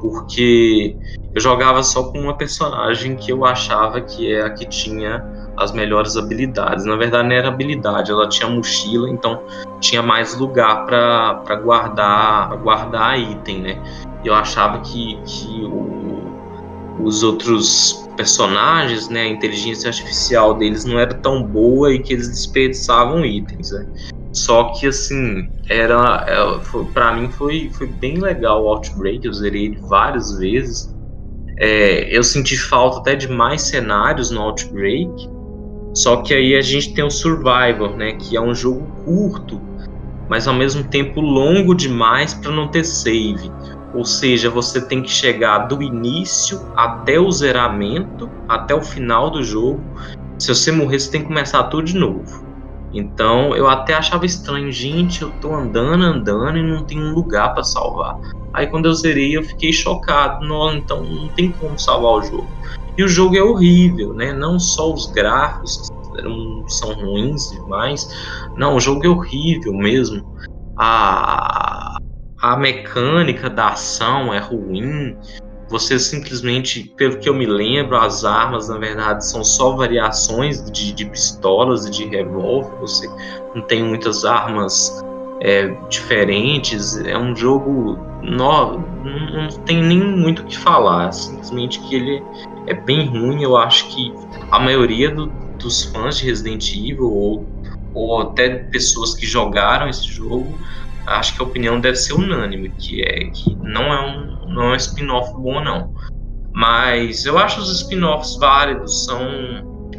Porque 0.00 0.96
eu 1.32 1.40
jogava 1.40 1.82
só 1.84 2.10
com 2.10 2.18
uma 2.18 2.36
personagem 2.36 3.14
que 3.16 3.30
eu 3.30 3.44
achava 3.44 4.00
que 4.00 4.32
é 4.32 4.42
a 4.42 4.50
que 4.50 4.68
tinha 4.68 5.22
as 5.56 5.72
melhores 5.72 6.16
habilidades. 6.16 6.84
Na 6.84 6.96
verdade, 6.96 7.28
não 7.28 7.36
era 7.36 7.48
habilidade, 7.48 8.10
ela 8.10 8.28
tinha 8.28 8.48
mochila, 8.48 9.08
então 9.08 9.40
tinha 9.78 10.02
mais 10.02 10.36
lugar 10.36 10.84
para 10.86 11.56
guardar, 11.56 12.48
pra 12.48 12.56
guardar 12.56 13.20
item, 13.20 13.60
né? 13.60 13.82
Eu 14.24 14.34
achava 14.34 14.80
que, 14.80 15.16
que 15.24 15.64
o, 15.64 15.99
os 17.04 17.22
outros 17.22 18.08
personagens, 18.16 19.08
né, 19.08 19.22
a 19.22 19.28
inteligência 19.28 19.88
artificial 19.88 20.54
deles 20.54 20.84
não 20.84 20.98
era 20.98 21.14
tão 21.14 21.42
boa 21.42 21.92
e 21.92 21.98
que 21.98 22.12
eles 22.12 22.28
desperdiçavam 22.28 23.24
itens, 23.24 23.70
né? 23.70 23.86
Só 24.32 24.64
que 24.64 24.86
assim, 24.86 25.48
era, 25.68 26.24
é, 26.28 26.84
para 26.92 27.14
mim 27.14 27.30
foi, 27.30 27.70
foi 27.72 27.86
bem 27.86 28.18
legal 28.18 28.64
o 28.64 28.68
Outbreak, 28.68 29.26
eu 29.26 29.32
zerei 29.32 29.66
ele 29.66 29.80
várias 29.88 30.38
vezes. 30.38 30.94
É, 31.58 32.16
eu 32.16 32.22
senti 32.22 32.56
falta 32.56 33.00
até 33.00 33.14
de 33.14 33.28
mais 33.28 33.62
cenários 33.62 34.30
no 34.30 34.40
Outbreak, 34.40 35.28
só 35.94 36.22
que 36.22 36.32
aí 36.32 36.54
a 36.54 36.60
gente 36.60 36.94
tem 36.94 37.04
o 37.04 37.10
Survivor, 37.10 37.96
né, 37.96 38.12
que 38.12 38.36
é 38.36 38.40
um 38.40 38.54
jogo 38.54 38.86
curto, 39.04 39.60
mas 40.28 40.46
ao 40.46 40.54
mesmo 40.54 40.84
tempo 40.84 41.20
longo 41.20 41.74
demais 41.74 42.32
para 42.34 42.52
não 42.52 42.68
ter 42.68 42.84
save. 42.84 43.50
Ou 43.92 44.04
seja, 44.04 44.48
você 44.48 44.80
tem 44.80 45.02
que 45.02 45.10
chegar 45.10 45.66
do 45.66 45.82
início 45.82 46.60
até 46.76 47.18
o 47.18 47.30
zeramento, 47.30 48.30
até 48.48 48.74
o 48.74 48.82
final 48.82 49.30
do 49.30 49.42
jogo. 49.42 49.82
Se 50.38 50.48
você 50.48 50.70
morrer, 50.70 51.00
você 51.00 51.10
tem 51.10 51.22
que 51.22 51.26
começar 51.26 51.64
tudo 51.64 51.84
de 51.84 51.96
novo. 51.96 52.44
Então 52.92 53.54
eu 53.54 53.68
até 53.68 53.94
achava 53.94 54.26
estranho, 54.26 54.70
gente, 54.70 55.22
eu 55.22 55.30
tô 55.40 55.54
andando, 55.54 56.02
andando 56.02 56.58
e 56.58 56.62
não 56.62 56.84
tem 56.84 57.00
um 57.00 57.12
lugar 57.12 57.54
para 57.54 57.62
salvar. 57.62 58.16
Aí 58.52 58.66
quando 58.66 58.86
eu 58.86 58.94
zerei, 58.94 59.36
eu 59.36 59.42
fiquei 59.42 59.72
chocado. 59.72 60.44
Não, 60.46 60.74
então 60.74 61.02
não 61.02 61.28
tem 61.28 61.52
como 61.52 61.78
salvar 61.78 62.12
o 62.12 62.22
jogo. 62.22 62.48
E 62.96 63.04
o 63.04 63.08
jogo 63.08 63.36
é 63.36 63.42
horrível, 63.42 64.12
né? 64.14 64.32
Não 64.32 64.58
só 64.58 64.92
os 64.92 65.06
gráficos 65.06 65.88
são 66.68 66.92
ruins 66.94 67.50
demais. 67.50 68.08
Não, 68.56 68.76
o 68.76 68.80
jogo 68.80 69.06
é 69.06 69.08
horrível 69.08 69.72
mesmo. 69.72 70.24
A, 70.76 71.96
a 72.40 72.56
mecânica 72.56 73.50
da 73.50 73.68
ação 73.70 74.32
é 74.32 74.38
ruim. 74.38 75.16
Você 75.68 75.98
simplesmente, 75.98 76.92
pelo 76.96 77.18
que 77.18 77.28
eu 77.28 77.34
me 77.34 77.46
lembro, 77.46 77.96
as 77.96 78.24
armas 78.24 78.68
na 78.68 78.78
verdade 78.78 79.24
são 79.24 79.44
só 79.44 79.76
variações 79.76 80.68
de, 80.70 80.92
de 80.92 81.04
pistolas 81.04 81.86
e 81.86 81.90
de 81.90 82.06
revólver. 82.06 82.76
Você 82.80 83.08
não 83.54 83.62
tem 83.62 83.84
muitas 83.84 84.24
armas 84.24 85.00
é, 85.40 85.68
diferentes. 85.88 86.96
É 86.98 87.16
um 87.16 87.36
jogo 87.36 87.98
no, 88.22 88.78
não, 88.78 89.48
tem 89.64 89.82
nem 89.82 90.02
muito 90.02 90.42
o 90.42 90.46
que 90.46 90.58
falar. 90.58 91.12
Simplesmente 91.12 91.78
que 91.80 91.94
ele 91.94 92.22
é 92.66 92.74
bem 92.74 93.06
ruim. 93.06 93.42
Eu 93.42 93.56
acho 93.56 93.86
que 93.94 94.12
a 94.50 94.58
maioria 94.58 95.14
do, 95.14 95.26
dos 95.56 95.84
fãs 95.84 96.18
de 96.18 96.24
Resident 96.24 96.72
Evil 96.72 97.12
ou, 97.12 97.46
ou 97.94 98.22
até 98.22 98.48
pessoas 98.48 99.14
que 99.14 99.24
jogaram 99.24 99.88
esse 99.88 100.08
jogo, 100.08 100.58
acho 101.10 101.34
que 101.34 101.42
a 101.42 101.44
opinião 101.44 101.80
deve 101.80 101.96
ser 101.96 102.14
unânime, 102.14 102.70
que 102.70 103.02
é 103.02 103.24
que 103.30 103.54
não 103.56 103.92
é 103.92 104.00
um, 104.00 104.54
não 104.54 104.62
é 104.64 104.72
um 104.72 104.76
spin-off 104.76 105.32
bom 105.34 105.62
não. 105.62 105.94
Mas 106.52 107.26
eu 107.26 107.38
acho 107.38 107.60
os 107.60 107.82
spin-offs 107.82 108.36
válidos, 108.38 109.04
são 109.04 109.20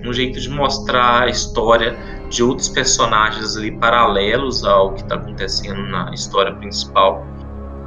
um 0.04 0.14
jeito 0.14 0.40
de 0.40 0.50
mostrar 0.50 1.24
a 1.24 1.30
história 1.30 1.96
de 2.30 2.42
outros 2.44 2.70
personagens 2.70 3.56
ali 3.58 3.72
paralelos 3.72 4.66
ao 4.66 4.94
que 4.94 5.02
está 5.02 5.16
acontecendo 5.16 5.82
na 5.84 6.12
história 6.14 6.54
principal. 6.56 7.26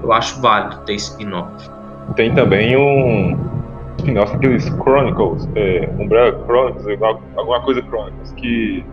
Eu 0.02 0.12
acho 0.12 0.40
válido 0.40 0.78
ter 0.84 0.94
spin-off. 0.94 1.70
Tem 2.16 2.34
também 2.34 2.76
um, 2.76 3.36
spin-off, 3.98 4.36
aqueles 4.36 4.64
Chronicles, 4.64 5.48
é, 5.54 5.88
Umbrella 5.98 6.38
Chronicles, 6.44 6.86
alguma 7.36 7.60
coisa 7.62 7.82
Chronicles, 7.82 8.32
que 8.32 8.84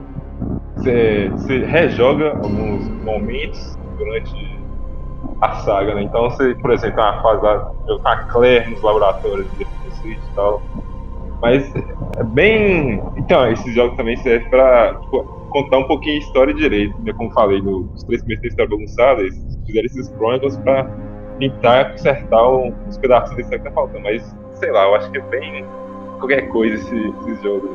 você 0.82 1.66
rejoga 1.66 2.32
alguns 2.32 2.88
momentos 3.04 3.78
durante 3.98 4.60
a 5.42 5.56
saga, 5.58 5.96
né? 5.96 6.04
Então 6.04 6.30
você, 6.30 6.56
por 6.56 6.72
exemplo, 6.72 6.96
tem 6.96 7.22
fase 7.22 7.44
lá, 7.44 7.60
com 7.60 8.08
a 8.08 8.16
Claire 8.26 8.70
nos 8.70 8.82
laboratórios 8.82 9.48
de 9.58 9.66
City 9.96 10.20
e 10.32 10.36
tal. 10.36 10.62
Mas 11.42 11.74
é 12.18 12.24
bem. 12.24 13.02
Então, 13.18 13.52
esses 13.52 13.74
jogos 13.74 13.98
também 13.98 14.16
servem 14.18 14.48
pra 14.50 14.96
tipo, 14.96 15.24
contar 15.50 15.80
um 15.80 15.88
pouquinho 15.88 16.16
a 16.16 16.20
história 16.20 16.54
direito, 16.54 16.96
né? 17.02 17.14
Como 17.14 17.32
falei, 17.32 17.62
nos 17.62 18.04
três 18.04 18.22
primeiros 18.22 18.42
da 18.42 18.48
história 18.48 18.70
bagunçada, 18.70 19.22
eles 19.22 19.60
fizeram 19.66 19.86
esses 19.86 20.08
Chronicles 20.16 20.58
pra 20.58 20.84
tentar 21.40 21.92
consertar 21.92 22.48
uns 22.48 22.98
pedaços 23.00 23.36
da 23.36 23.42
história 23.42 23.64
que 23.64 23.70
tá 23.70 23.74
faltando. 23.74 24.04
Mas 24.04 24.36
sei 24.54 24.72
lá, 24.72 24.84
eu 24.86 24.96
acho 24.96 25.12
que 25.12 25.18
é 25.18 25.22
bem 25.22 25.66
qualquer 26.20 26.48
coisa 26.50 26.76
esse, 26.76 26.96
esses 26.96 27.42
jogos. 27.42 27.70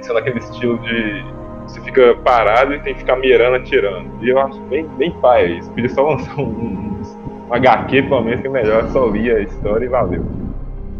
Isso 0.00 0.10
é 0.10 0.14
naquele 0.14 0.38
estilo 0.38 0.78
de 0.78 1.41
você 1.66 1.80
fica 1.80 2.14
parado 2.16 2.74
e 2.74 2.80
tem 2.80 2.94
que 2.94 3.00
ficar 3.00 3.16
mirando, 3.16 3.56
atirando. 3.56 4.06
E 4.20 4.28
eu 4.28 4.38
acho 4.38 4.60
bem, 4.62 4.86
bem 4.98 5.10
pai 5.20 5.58
isso. 5.58 5.70
Podia 5.70 5.88
só 5.88 6.02
lançar 6.02 6.38
um, 6.38 6.44
um, 6.44 7.02
um 7.48 7.54
HQ, 7.54 8.02
pelo 8.02 8.22
menos, 8.22 8.40
que 8.40 8.46
é 8.46 8.50
melhor, 8.50 8.88
só 8.90 9.06
lia 9.06 9.36
a 9.36 9.40
história 9.40 9.84
e 9.84 9.88
valeu. 9.88 10.24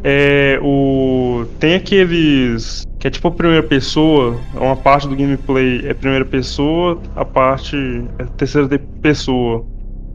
É, 0.05 0.59
o... 0.63 1.45
Tem 1.61 1.75
aqueles. 1.75 2.83
Que 2.99 3.09
é 3.09 3.11
tipo 3.11 3.29
a 3.29 3.33
primeira 3.33 3.67
pessoa, 3.67 4.37
uma 4.55 4.77
parte 4.77 5.09
do 5.09 5.17
gameplay 5.17 5.83
é 5.85 5.93
primeira 5.93 6.25
pessoa, 6.25 7.01
a 7.17 7.25
parte 7.25 7.77
é 8.19 8.25
terceira 8.37 8.69
pessoa. 9.01 9.65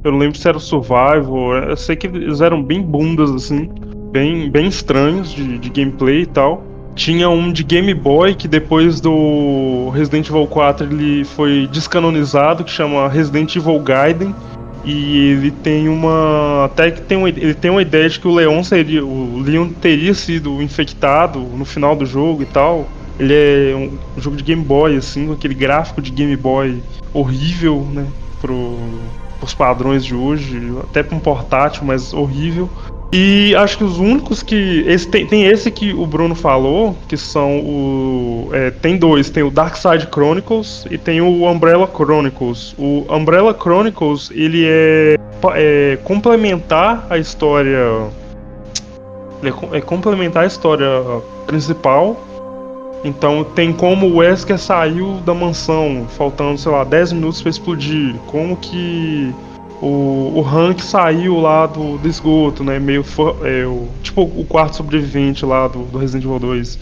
Eu 0.06 0.12
não 0.14 0.20
lembro 0.20 0.38
se 0.38 0.48
era 0.48 0.56
o 0.56 0.62
Survival, 0.62 1.54
eu 1.68 1.76
sei 1.76 1.98
que 1.98 2.08
eles 2.08 2.40
eram 2.40 2.64
bem 2.64 2.82
bundas 2.82 3.30
assim 3.30 3.70
bem, 4.12 4.50
bem 4.50 4.68
estranhos 4.68 5.32
de, 5.32 5.58
de 5.58 5.70
gameplay 5.70 6.22
e 6.22 6.26
tal. 6.26 6.64
Tinha 6.98 7.30
um 7.30 7.52
de 7.52 7.64
Game 7.64 7.94
Boy 7.94 8.34
que 8.34 8.48
depois 8.48 9.00
do 9.00 9.90
Resident 9.94 10.28
Evil 10.30 10.48
4 10.48 10.88
ele 10.88 11.24
foi 11.24 11.70
descanonizado, 11.72 12.64
que 12.64 12.72
chama 12.72 13.08
Resident 13.08 13.56
Evil 13.56 13.80
Gaiden. 13.80 14.34
E 14.84 15.32
ele 15.32 15.52
tem 15.52 15.88
uma. 15.88 16.66
Até 16.66 16.90
que 16.90 17.02
tem 17.02 17.18
uma, 17.18 17.30
ele 17.30 17.54
tem 17.54 17.70
uma 17.70 17.84
ideia 17.84 18.10
de 18.10 18.20
que 18.20 18.28
o 18.28 18.34
Leon 18.34 18.64
seria. 18.64 19.06
O 19.06 19.40
Leon 19.40 19.70
teria 19.70 20.14
sido 20.16 20.60
infectado 20.62 21.40
no 21.40 21.66
final 21.66 21.96
do 21.96 22.06
jogo 22.06 22.42
e 22.42 22.46
tal. 22.48 22.88
Ele 23.20 23.34
é 23.34 23.76
um 23.76 24.20
jogo 24.20 24.36
de 24.36 24.44
Game 24.44 24.64
Boy, 24.64 24.96
assim, 24.96 25.28
com 25.28 25.34
aquele 25.34 25.54
gráfico 25.54 26.02
de 26.02 26.10
Game 26.10 26.36
Boy 26.36 26.82
horrível, 27.14 27.88
né? 27.94 28.08
Pro, 28.42 28.76
os 29.42 29.54
padrões 29.54 30.04
de 30.04 30.16
hoje, 30.16 30.60
até 30.84 31.04
para 31.04 31.16
um 31.16 31.20
portátil, 31.20 31.84
mas 31.86 32.12
horrível. 32.14 32.68
E 33.12 33.56
acho 33.56 33.78
que 33.78 33.84
os 33.84 33.98
únicos 33.98 34.44
que. 34.44 34.84
Esse, 34.86 35.08
tem, 35.08 35.26
tem 35.26 35.46
esse 35.46 35.72
que 35.72 35.94
o 35.94 36.06
Bruno 36.06 36.36
falou, 36.36 36.96
que 37.08 37.16
são 37.16 37.60
o. 37.60 38.50
É, 38.52 38.70
tem 38.70 38.98
dois, 38.98 39.30
tem 39.30 39.44
o 39.44 39.50
Dark 39.50 39.78
Side 39.78 40.10
Chronicles 40.12 40.86
e 40.92 40.98
tem 40.98 41.22
o 41.22 41.50
Umbrella 41.50 41.90
Chronicles. 41.94 42.76
O 42.78 43.06
Umbrella 43.10 43.56
Chronicles, 43.58 44.30
ele 44.32 44.66
é, 44.66 45.16
é 45.56 45.98
complementar 46.04 47.08
a 47.10 47.18
história. 47.18 48.10
É, 49.42 49.78
é 49.78 49.82
complementar 49.82 50.44
a 50.44 50.48
história 50.48 50.88
principal. 51.46 52.22
Então 53.06 53.44
tem 53.44 53.72
como 53.72 54.08
o 54.08 54.18
Wesker 54.18 54.58
saiu 54.58 55.14
da 55.26 55.34
mansão, 55.34 56.06
faltando, 56.18 56.58
sei 56.58 56.72
lá, 56.72 56.84
10 56.84 57.14
minutos 57.14 57.42
para 57.42 57.52
explodir. 57.52 58.16
Como 58.26 58.58
que 58.58 59.34
o, 59.82 60.34
o 60.36 60.42
Hank 60.42 60.82
saiu 60.84 61.40
lá 61.40 61.68
do, 61.68 61.98
do 61.98 62.08
esgoto, 62.08 62.64
né? 62.64 62.80
Meio. 62.80 63.06
É, 63.44 63.66
o, 63.66 63.88
tipo 64.02 64.22
o 64.24 64.46
quarto 64.46 64.78
sobrevivente 64.78 65.46
lá 65.46 65.68
do, 65.68 65.84
do 65.84 65.98
Resident 65.98 66.26
Evil 66.26 66.40
2. 66.40 66.80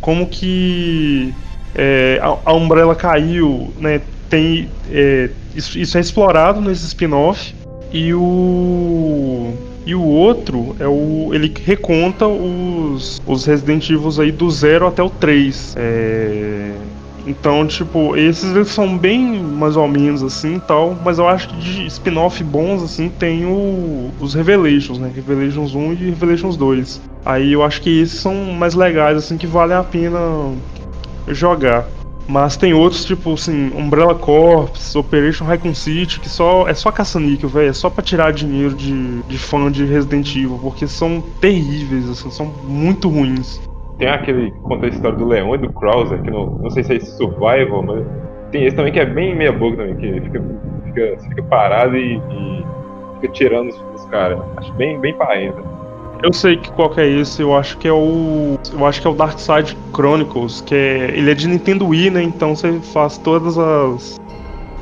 Como 0.00 0.26
que 0.26 1.32
é, 1.74 2.20
a, 2.22 2.50
a, 2.50 2.52
Umbrella 2.52 2.94
caiu, 2.94 3.72
né? 3.78 4.00
Tem. 4.28 4.68
É, 4.90 5.30
isso, 5.54 5.78
isso, 5.78 5.96
é 5.96 6.00
explorado 6.00 6.60
nesse 6.60 6.86
spin-off. 6.86 7.54
E 7.92 8.12
o. 8.12 9.52
E 9.86 9.94
o 9.94 10.02
outro 10.02 10.76
é 10.78 10.86
o. 10.86 11.30
ele 11.32 11.52
reconta 11.64 12.26
os, 12.26 13.22
os 13.26 13.46
Resident 13.46 13.88
Evil 13.88 14.10
aí 14.20 14.32
do 14.32 14.50
0 14.50 14.86
até 14.86 15.02
o 15.02 15.08
3. 15.08 15.74
É. 15.78 16.72
Então, 17.26 17.66
tipo, 17.66 18.16
esses 18.16 18.54
eles 18.54 18.68
são 18.68 18.98
bem 18.98 19.42
mais 19.42 19.76
ou 19.76 19.88
menos 19.88 20.22
assim 20.22 20.58
tal, 20.58 20.96
mas 21.04 21.18
eu 21.18 21.26
acho 21.26 21.48
que 21.48 21.56
de 21.56 21.86
spin-off 21.86 22.42
bons 22.44 22.82
assim 22.82 23.08
tem 23.08 23.46
o, 23.46 24.10
os 24.20 24.34
Revelations, 24.34 24.98
né? 24.98 25.10
Revelations 25.14 25.74
1 25.74 25.92
e 25.92 25.96
Revelations 26.10 26.56
2. 26.56 27.00
Aí 27.24 27.52
eu 27.52 27.62
acho 27.62 27.80
que 27.80 28.00
esses 28.00 28.20
são 28.20 28.34
mais 28.52 28.74
legais 28.74 29.16
assim 29.16 29.38
que 29.38 29.46
valem 29.46 29.76
a 29.76 29.82
pena 29.82 30.18
jogar. 31.28 31.86
Mas 32.26 32.56
tem 32.56 32.72
outros, 32.72 33.04
tipo 33.04 33.34
assim, 33.34 33.70
Umbrella 33.74 34.14
Corps, 34.14 34.96
Operation 34.96 35.44
Raccoon 35.44 35.74
City, 35.74 36.20
que 36.20 36.28
só 36.28 36.66
é 36.66 36.72
só 36.72 36.90
caça-níquel, 36.90 37.50
velho. 37.50 37.68
É 37.68 37.72
só 37.72 37.90
pra 37.90 38.02
tirar 38.02 38.32
dinheiro 38.32 38.74
de, 38.74 39.22
de 39.22 39.38
fã 39.38 39.70
de 39.70 39.84
Resident 39.84 40.34
Evil, 40.34 40.58
porque 40.62 40.86
são 40.86 41.22
terríveis, 41.40 42.08
assim, 42.08 42.30
são 42.30 42.46
muito 42.66 43.10
ruins. 43.10 43.60
Tem 43.98 44.08
aquele 44.08 44.50
que 44.50 44.58
conta 44.60 44.86
a 44.86 44.88
história 44.88 45.16
do 45.16 45.26
Leão 45.26 45.54
e 45.54 45.58
do 45.58 45.72
Krauser, 45.72 46.20
que 46.22 46.30
não, 46.30 46.46
não 46.46 46.70
sei 46.70 46.82
se 46.82 46.96
é 46.96 47.00
Survival, 47.00 47.82
mas 47.82 48.04
tem 48.50 48.64
esse 48.64 48.76
também 48.76 48.92
que 48.92 49.00
é 49.00 49.06
bem 49.06 49.34
meia 49.36 49.52
boca 49.52 49.76
também, 49.76 49.96
que 49.96 50.20
fica, 50.20 50.42
fica, 50.84 51.18
fica 51.28 51.42
parado 51.44 51.96
e, 51.96 52.16
e 52.16 52.64
fica 53.14 53.32
tirando 53.32 53.68
os, 53.68 53.84
os 53.94 54.04
caras. 54.06 54.40
Acho 54.56 54.72
bem, 54.74 54.98
bem 55.00 55.14
parenta. 55.14 55.62
Eu 56.22 56.32
sei 56.32 56.56
que 56.56 56.70
qual 56.72 56.88
que 56.88 57.00
é 57.00 57.06
esse, 57.06 57.42
eu 57.42 57.54
acho 57.54 57.76
que 57.76 57.86
é 57.86 57.92
o. 57.92 58.58
Eu 58.72 58.86
acho 58.86 59.00
que 59.00 59.06
é 59.06 59.10
o 59.10 59.14
Dark 59.14 59.38
Side 59.38 59.76
Chronicles, 59.94 60.62
que 60.62 60.74
é. 60.74 61.12
Ele 61.14 61.30
é 61.30 61.34
de 61.34 61.46
Nintendo 61.46 61.86
Wii, 61.88 62.10
né? 62.10 62.22
Então 62.22 62.56
você 62.56 62.80
faz 62.92 63.18
todas 63.18 63.58
as. 63.58 64.18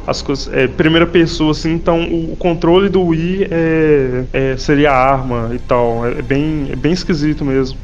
As 0.06 0.22
coisas. 0.22 0.52
É, 0.54 0.68
primeira 0.68 1.06
pessoa, 1.06 1.52
assim, 1.52 1.72
então 1.72 2.02
o, 2.02 2.36
controle 2.36 2.88
do 2.88 3.02
Wii 3.02 3.48
é, 3.50 4.24
é, 4.32 4.56
seria 4.56 4.92
a 4.92 4.96
arma 4.96 5.50
e 5.52 5.58
tal. 5.58 6.06
É, 6.06 6.18
é 6.18 6.22
bem, 6.22 6.68
é 6.70 6.76
bem 6.76 6.92
esquisito 6.92 7.44
mesmo. 7.44 7.76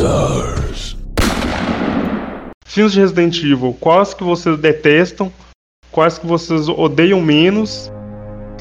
Stars. 0.00 0.96
Filmes 2.64 2.92
de 2.94 3.00
Resident 3.00 3.36
Evil, 3.36 3.76
quais 3.78 4.14
que 4.14 4.24
vocês 4.24 4.58
detestam? 4.58 5.30
Quais 5.92 6.16
que 6.16 6.26
vocês 6.26 6.68
odeiam 6.68 7.20
menos? 7.20 7.92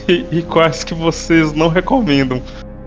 E, 0.07 0.25
e 0.31 0.41
quais 0.41 0.83
que 0.83 0.95
vocês 0.95 1.53
não 1.53 1.67
recomendam? 1.67 2.41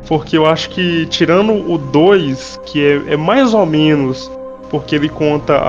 Porque 0.08 0.36
eu 0.36 0.44
acho 0.44 0.70
que, 0.70 1.06
tirando 1.06 1.52
o 1.52 1.78
2, 1.78 2.58
que 2.66 2.84
é, 2.84 3.12
é, 3.12 3.16
mais 3.16 3.54
ou 3.54 3.64
menos 3.64 4.28
porque 4.68 4.96
ele 4.96 5.08
conta 5.08 5.60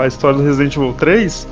a 0.00 0.06
história 0.06 0.38
do 0.38 0.44
Resident 0.44 0.74
Evil 0.76 0.94
3, 0.94 1.46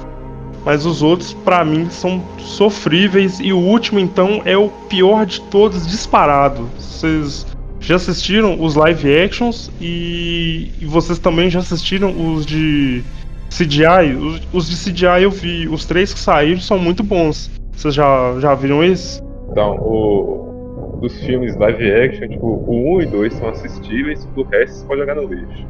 mas 0.65 0.87
os 0.87 1.03
outros, 1.03 1.35
para 1.35 1.63
mim, 1.67 1.91
são 1.91 2.23
sofríveis. 2.39 3.41
E 3.41 3.53
o 3.53 3.59
último, 3.59 3.99
então, 3.99 4.41
é 4.47 4.57
o 4.57 4.71
pior 4.89 5.27
de 5.27 5.43
todos, 5.43 5.87
disparado. 5.87 6.67
Vocês 6.79 7.45
já 7.83 7.97
assistiram 7.97 8.61
os 8.63 8.75
live 8.75 9.15
actions 9.15 9.71
e, 9.81 10.71
e 10.81 10.87
vocês 10.87 11.19
também 11.19 11.51
já 11.51 11.59
assistiram 11.59 12.11
os 12.11 12.47
de 12.47 13.03
CGI? 13.51 14.15
Os, 14.17 14.49
os, 14.53 14.71
de 14.71 14.77
CGI 14.77 15.23
eu 15.23 15.31
vi, 15.31 15.69
os 15.69 15.85
três 15.85 16.15
que 16.15 16.21
saíram 16.21 16.61
são 16.61 16.79
muito 16.79 17.03
bons. 17.03 17.51
Vocês 17.73 17.95
já, 17.95 18.39
já 18.41 18.55
viram 18.55 18.83
esses? 18.83 19.23
Então, 19.51 19.77
o, 19.77 20.99
dos 21.01 21.19
filmes 21.25 21.57
live 21.57 21.91
action, 21.91 22.29
tipo, 22.29 22.47
o 22.47 22.99
1 22.99 23.03
e 23.03 23.07
2 23.07 23.35
são 23.35 23.49
assistíveis, 23.49 24.27
o 24.37 24.43
resto 24.45 24.77
você 24.77 24.87
pode 24.87 25.01
jogar 25.01 25.17
no 25.17 25.27
lixo. 25.27 25.67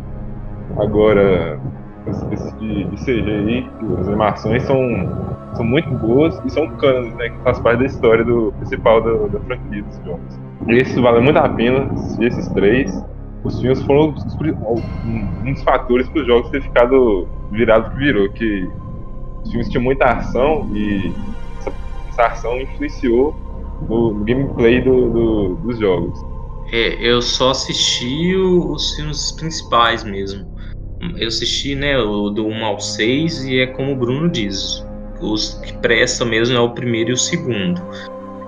Agora, 0.77 1.59
esse 2.07 2.57
de, 2.57 2.85
de 2.85 2.97
CGI, 2.97 3.71
as 4.01 4.09
animações 4.09 4.63
são, 4.65 4.79
são 5.55 5.65
muito 5.65 5.91
boas 5.91 6.41
e 6.45 6.51
são 6.51 6.69
cânones, 6.77 7.15
né? 7.15 7.31
Que 7.31 7.39
faz 7.43 7.59
parte 7.61 7.81
da 7.81 7.87
história 7.87 8.25
do 8.25 8.53
principal 8.59 9.01
da, 9.03 9.29
da 9.29 9.41
franquia 9.41 9.83
dos 9.83 9.97
jogos. 10.05 10.41
Esse 10.69 11.01
vale 11.01 11.21
muito 11.21 11.39
a 11.39 11.49
pena, 11.49 11.91
esses 12.21 12.49
três. 12.49 13.05
Os 13.45 13.61
filmes 13.61 13.83
foram 13.83 14.15
um 15.05 15.53
dos 15.53 15.63
fatores 15.65 16.09
para 16.09 16.21
os 16.21 16.27
jogos 16.27 16.51
ter 16.51 16.63
ficado 16.63 17.29
virado 17.51 17.91
que 17.91 17.97
virou, 17.99 18.29
que 18.31 18.69
os 19.43 19.51
filmes 19.51 19.69
tinham 19.69 19.83
muita 19.83 20.05
ação 20.05 20.71
e 20.73 21.13
essa, 21.59 21.73
essa 22.09 22.23
ação 22.27 22.61
influenciou 22.61 23.35
no, 23.89 24.15
no 24.15 24.25
gameplay 24.25 24.81
do, 24.81 25.11
do, 25.11 25.55
dos 25.57 25.79
jogos. 25.79 26.33
É, 26.71 26.95
eu 27.05 27.21
só 27.21 27.51
assisti 27.51 28.37
os 28.37 28.95
filmes 28.95 29.33
principais 29.33 30.05
mesmo. 30.05 30.52
Eu 31.17 31.29
assisti 31.29 31.75
né, 31.75 31.99
o 31.99 32.31
do 32.31 32.47
1 32.47 32.65
ao 32.65 32.81
6 32.81 33.45
e 33.45 33.61
é 33.61 33.67
como 33.67 33.93
o 33.93 33.97
Bruno 33.97 34.29
diz. 34.31 34.85
Os 35.21 35.61
que 35.65 35.73
prestam 35.79 36.27
mesmo 36.27 36.57
é 36.57 36.61
o 36.61 36.71
primeiro 36.71 37.11
e 37.11 37.13
o 37.13 37.17
segundo. 37.17 37.81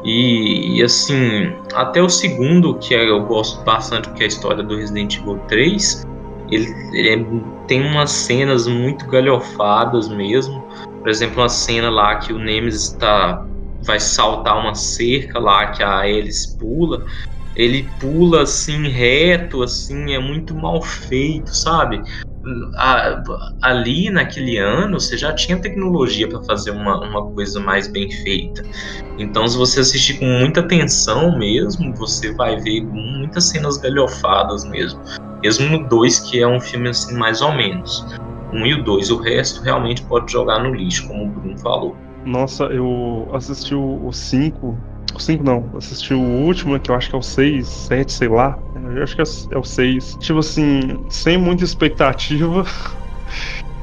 E, 0.05 0.77
e, 0.79 0.83
assim, 0.83 1.53
até 1.75 2.03
o 2.03 2.09
segundo, 2.09 2.75
que 2.75 2.95
é, 2.95 3.09
eu 3.09 3.25
gosto 3.25 3.63
bastante, 3.65 4.11
que 4.11 4.23
é 4.23 4.27
a 4.27 4.29
história 4.29 4.63
do 4.63 4.77
Resident 4.77 5.17
Evil 5.17 5.39
3, 5.49 6.05
ele, 6.51 6.67
ele 6.93 7.09
é, 7.09 7.27
tem 7.67 7.81
umas 7.81 8.11
cenas 8.11 8.67
muito 8.67 9.07
galhofadas 9.07 10.09
mesmo. 10.09 10.63
Por 11.01 11.09
exemplo, 11.09 11.41
uma 11.41 11.49
cena 11.49 11.89
lá 11.91 12.17
que 12.17 12.33
o 12.33 12.39
Nemesis 12.39 12.91
tá, 12.93 13.47
vai 13.83 13.99
saltar 13.99 14.61
uma 14.61 14.75
cerca 14.75 15.39
lá 15.39 15.69
que 15.69 15.83
a 15.83 16.01
Alice 16.01 16.57
pula. 16.59 17.05
Ele 17.57 17.89
pula 18.01 18.43
assim 18.43 18.89
reto, 18.89 19.63
assim, 19.63 20.13
é 20.13 20.19
muito 20.19 20.55
mal 20.55 20.83
feito, 20.83 21.55
sabe? 21.55 22.03
a, 22.77 23.23
ali 23.63 24.11
naquele 24.11 24.59
ano 24.59 25.01
você 25.01 25.17
já 25.17 25.33
tinha 25.33 25.59
tecnologia 25.59 26.29
para 26.29 26.43
fazer 26.43 26.71
uma, 26.71 27.01
uma 27.01 27.27
coisa 27.33 27.59
mais 27.59 27.89
bem 27.89 28.11
feita. 28.11 28.63
Então, 29.19 29.47
se 29.47 29.57
você 29.57 29.81
assistir 29.81 30.19
com 30.19 30.27
muita 30.27 30.61
atenção 30.61 31.39
mesmo, 31.39 31.95
você 31.95 32.33
vai 32.35 32.57
ver 32.57 32.83
muitas 32.83 33.49
cenas 33.49 33.79
galhofadas 33.79 34.65
mesmo. 34.65 35.01
Mesmo 35.43 35.69
no 35.69 35.89
2, 35.89 36.21
que 36.21 36.41
é 36.41 36.47
um 36.47 36.61
filme 36.61 36.89
assim, 36.89 37.17
mais 37.17 37.41
ou 37.41 37.53
menos. 37.53 38.05
Um 38.53 38.67
e 38.67 38.75
o 38.75 38.85
2, 38.85 39.11
o 39.11 39.19
resto 39.19 39.63
realmente 39.63 40.03
pode 40.03 40.31
jogar 40.31 40.63
no 40.63 40.75
lixo, 40.75 41.07
como 41.09 41.25
o 41.25 41.29
Bruno 41.29 41.59
falou. 41.59 41.97
Nossa, 42.25 42.65
eu 42.65 43.29
assisti 43.33 43.75
o 43.75 44.11
5 44.13 44.79
o 45.15 45.19
5 45.19 45.45
não, 45.45 45.71
assisti 45.77 46.15
o 46.15 46.21
último, 46.21 46.79
que 46.79 46.91
eu 46.91 46.95
acho 46.95 47.09
que 47.09 47.15
é 47.15 47.19
o 47.19 47.23
6, 47.23 47.67
7, 47.67 48.13
sei 48.13 48.29
lá. 48.29 48.59
Eu 48.75 49.03
acho 49.03 49.15
que 49.15 49.23
é 49.23 49.59
o 49.59 49.65
6. 49.65 50.17
Tipo 50.21 50.39
assim, 50.41 51.05
sem 51.09 51.39
muita 51.39 51.65
expectativa. 51.65 52.65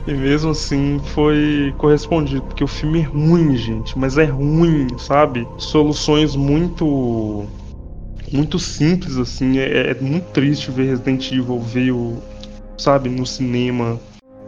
E 0.07 0.13
mesmo 0.15 0.49
assim 0.49 0.99
foi 1.13 1.75
correspondido, 1.77 2.41
porque 2.41 2.63
o 2.63 2.67
filme 2.67 3.01
é 3.01 3.03
ruim, 3.03 3.55
gente, 3.55 3.97
mas 3.97 4.17
é 4.17 4.25
ruim, 4.25 4.87
sabe? 4.97 5.47
Soluções 5.59 6.35
muito 6.35 7.45
muito 8.31 8.57
simples 8.57 9.17
assim, 9.17 9.59
é, 9.59 9.91
é 9.91 9.93
muito 10.01 10.25
triste 10.31 10.71
ver 10.71 10.85
Resident 10.85 11.31
Evil 11.31 11.59
veio, 11.59 12.17
sabe, 12.77 13.09
no 13.09 13.27
cinema 13.27 13.99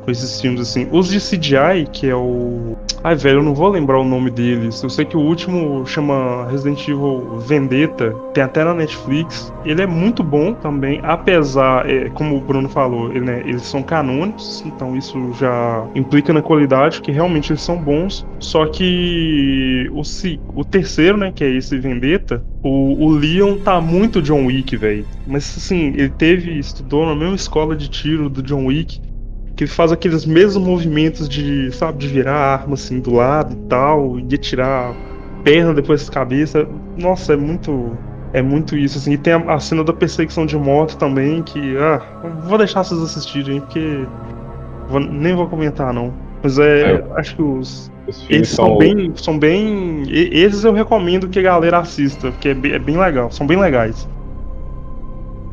com 0.03 0.11
esses 0.11 0.39
filmes 0.39 0.61
assim. 0.61 0.87
Os 0.91 1.07
de 1.07 1.19
CGI, 1.19 1.87
que 1.91 2.07
é 2.07 2.15
o. 2.15 2.75
Ai, 3.03 3.15
velho, 3.15 3.39
eu 3.39 3.43
não 3.43 3.53
vou 3.53 3.69
lembrar 3.69 3.99
o 3.99 4.03
nome 4.03 4.29
deles. 4.29 4.81
Eu 4.81 4.89
sei 4.89 5.05
que 5.05 5.17
o 5.17 5.19
último 5.19 5.85
chama 5.85 6.47
Resident 6.49 6.87
Evil 6.87 7.39
Vendetta, 7.39 8.11
tem 8.33 8.43
até 8.43 8.63
na 8.63 8.73
Netflix. 8.73 9.53
Ele 9.65 9.81
é 9.81 9.87
muito 9.87 10.23
bom 10.23 10.53
também, 10.53 10.99
apesar, 11.03 11.89
é, 11.89 12.09
como 12.09 12.37
o 12.37 12.41
Bruno 12.41 12.69
falou, 12.69 13.11
ele, 13.11 13.21
né, 13.21 13.41
eles 13.45 13.63
são 13.63 13.83
canônicos, 13.83 14.63
então 14.65 14.95
isso 14.95 15.33
já 15.33 15.85
implica 15.95 16.31
na 16.31 16.41
qualidade, 16.41 17.01
que 17.01 17.11
realmente 17.11 17.51
eles 17.51 17.61
são 17.61 17.77
bons. 17.77 18.25
Só 18.39 18.65
que 18.67 19.89
o, 19.91 20.01
o 20.55 20.63
terceiro, 20.63 21.17
né, 21.17 21.31
que 21.33 21.43
é 21.43 21.49
esse 21.49 21.77
Vendetta, 21.77 22.43
o, 22.61 23.05
o 23.05 23.09
Leon 23.09 23.57
tá 23.57 23.81
muito 23.81 24.21
John 24.21 24.45
Wick, 24.45 24.77
velho. 24.77 25.05
Mas 25.27 25.55
assim, 25.57 25.87
ele 25.87 26.09
teve, 26.09 26.57
estudou 26.57 27.05
na 27.05 27.15
mesma 27.15 27.35
escola 27.35 27.75
de 27.75 27.89
tiro 27.89 28.29
do 28.29 28.41
John 28.41 28.65
Wick 28.65 29.01
que 29.55 29.67
faz 29.67 29.91
aqueles 29.91 30.25
mesmos 30.25 30.65
movimentos 30.65 31.29
de, 31.29 31.71
sabe, 31.71 31.99
de 31.99 32.07
virar 32.07 32.35
a 32.35 32.53
arma 32.53 32.73
assim 32.73 32.99
do 32.99 33.13
lado 33.13 33.53
e 33.53 33.67
tal, 33.67 34.19
e 34.19 34.35
atirar 34.35 34.91
a 34.91 35.43
perna 35.43 35.73
depois 35.73 36.09
cabeça. 36.09 36.67
Nossa, 36.97 37.33
é 37.33 37.37
muito. 37.37 37.91
É 38.33 38.41
muito 38.41 38.75
isso, 38.75 38.97
assim. 38.97 39.13
E 39.13 39.17
tem 39.17 39.33
a, 39.33 39.53
a, 39.53 39.59
cena 39.59 39.83
da 39.83 39.93
perseguição 39.93 40.45
de 40.45 40.57
moto 40.57 40.97
também, 40.97 41.43
que. 41.43 41.77
Ah, 41.77 42.01
vou 42.47 42.57
deixar 42.57 42.83
vocês 42.83 42.99
assistirem, 43.01 43.59
porque. 43.59 44.07
Vou, 44.89 44.99
nem 44.99 45.35
vou 45.35 45.47
comentar, 45.47 45.93
não. 45.93 46.13
Mas 46.41 46.57
é. 46.57 46.93
é 46.93 47.05
acho 47.15 47.35
que 47.35 47.41
os. 47.43 47.91
os 48.07 48.25
esses 48.29 48.49
são, 48.49 48.65
são 48.65 48.77
bem. 48.79 49.11
São 49.15 49.39
bem. 49.39 50.03
Esses 50.09 50.63
eu 50.63 50.73
recomendo 50.73 51.29
que 51.29 51.37
a 51.37 51.43
galera 51.43 51.77
assista, 51.77 52.31
porque 52.31 52.49
é 52.49 52.53
bem, 52.55 52.71
é 52.71 52.79
bem 52.79 52.97
legal. 52.97 53.31
São 53.31 53.45
bem 53.45 53.57
legais. 53.57 54.09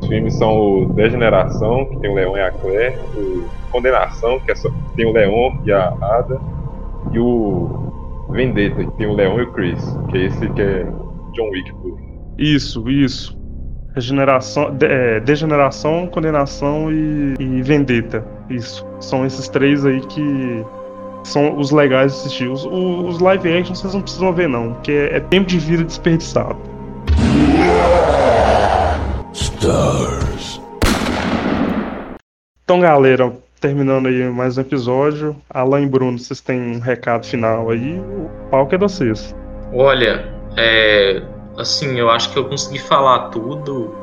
Os 0.01 0.09
filmes 0.09 0.35
são 0.35 0.83
o 0.83 0.93
Degeneração, 0.95 1.87
que 1.87 1.99
tem 1.99 2.11
o 2.11 2.15
Leão 2.15 2.37
e 2.37 2.41
a 2.41 2.51
Claire, 2.51 2.97
o 3.15 3.45
Condenação, 3.71 4.41
que 4.41 4.53
é 4.53 4.55
só, 4.55 4.71
tem 4.97 5.07
o 5.07 5.13
Leão 5.13 5.61
e 5.65 5.73
a 5.73 5.89
Ada, 6.01 6.41
e 7.13 7.19
o 7.19 7.91
Vendetta, 8.31 8.85
que 8.85 8.91
tem 8.93 9.07
o 9.07 9.15
Leão 9.15 9.39
e 9.39 9.43
o 9.43 9.53
Chris, 9.53 9.99
que 10.11 10.19
é 10.19 10.25
esse 10.27 10.49
que 10.51 10.63
é 10.63 10.87
John 11.33 11.51
Wick 11.51 11.73
Isso, 12.39 12.89
isso. 12.89 13.39
Regeneração, 13.95 14.75
de, 14.75 14.87
é, 14.87 15.21
degeneração, 15.21 16.07
condenação 16.07 16.93
e, 16.93 17.35
e, 17.39 17.63
vendetta. 17.63 18.25
Isso. 18.49 18.87
São 19.01 19.27
esses 19.27 19.49
três 19.49 19.85
aí 19.85 20.01
que 20.01 20.65
são 21.25 21.57
os 21.59 21.73
legais 21.73 22.13
de 22.13 22.19
assistir. 22.21 22.49
Os, 22.49 22.65
os 22.65 23.19
live 23.19 23.53
action 23.53 23.75
vocês 23.75 23.95
não 23.95 24.03
precisam 24.03 24.33
ver, 24.33 24.49
não, 24.49 24.75
porque 24.75 24.93
é, 24.93 25.17
é 25.17 25.21
tempo 25.21 25.49
de 25.49 25.59
vida 25.59 25.85
desperdiçado. 25.85 26.57
Stars. 29.61 30.59
Então, 32.65 32.81
galera, 32.81 33.31
terminando 33.61 34.07
aí 34.07 34.27
mais 34.31 34.57
um 34.57 34.63
episódio. 34.63 35.37
Alan 35.51 35.83
e 35.83 35.87
Bruno, 35.87 36.19
vocês 36.19 36.41
têm 36.41 36.77
um 36.77 36.81
recado 36.81 37.27
final 37.27 37.69
aí? 37.69 38.01
O 38.01 38.31
palco 38.51 38.75
é 38.75 38.79
de 38.79 38.83
vocês. 38.83 39.37
Olha, 39.75 40.33
é, 40.57 41.23
assim, 41.59 41.99
eu 41.99 42.09
acho 42.09 42.33
que 42.33 42.39
eu 42.39 42.47
consegui 42.47 42.79
falar 42.79 43.29
tudo 43.29 43.95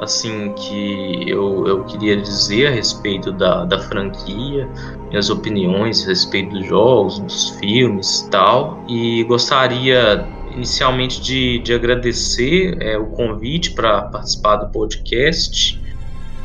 assim 0.00 0.52
que 0.52 1.28
eu, 1.28 1.66
eu 1.66 1.84
queria 1.84 2.16
dizer 2.16 2.68
a 2.68 2.70
respeito 2.70 3.32
da, 3.32 3.64
da 3.64 3.80
franquia, 3.80 4.68
minhas 5.08 5.28
opiniões 5.28 6.04
a 6.04 6.10
respeito 6.10 6.50
dos 6.50 6.66
jogos, 6.66 7.18
dos 7.18 7.50
filmes 7.58 8.20
e 8.20 8.30
tal. 8.30 8.84
E 8.88 9.24
gostaria 9.24 10.24
inicialmente 10.54 11.20
de, 11.20 11.58
de 11.60 11.72
agradecer 11.72 12.76
é, 12.80 12.98
o 12.98 13.06
convite 13.06 13.72
para 13.72 14.02
participar 14.02 14.56
do 14.56 14.70
podcast 14.70 15.80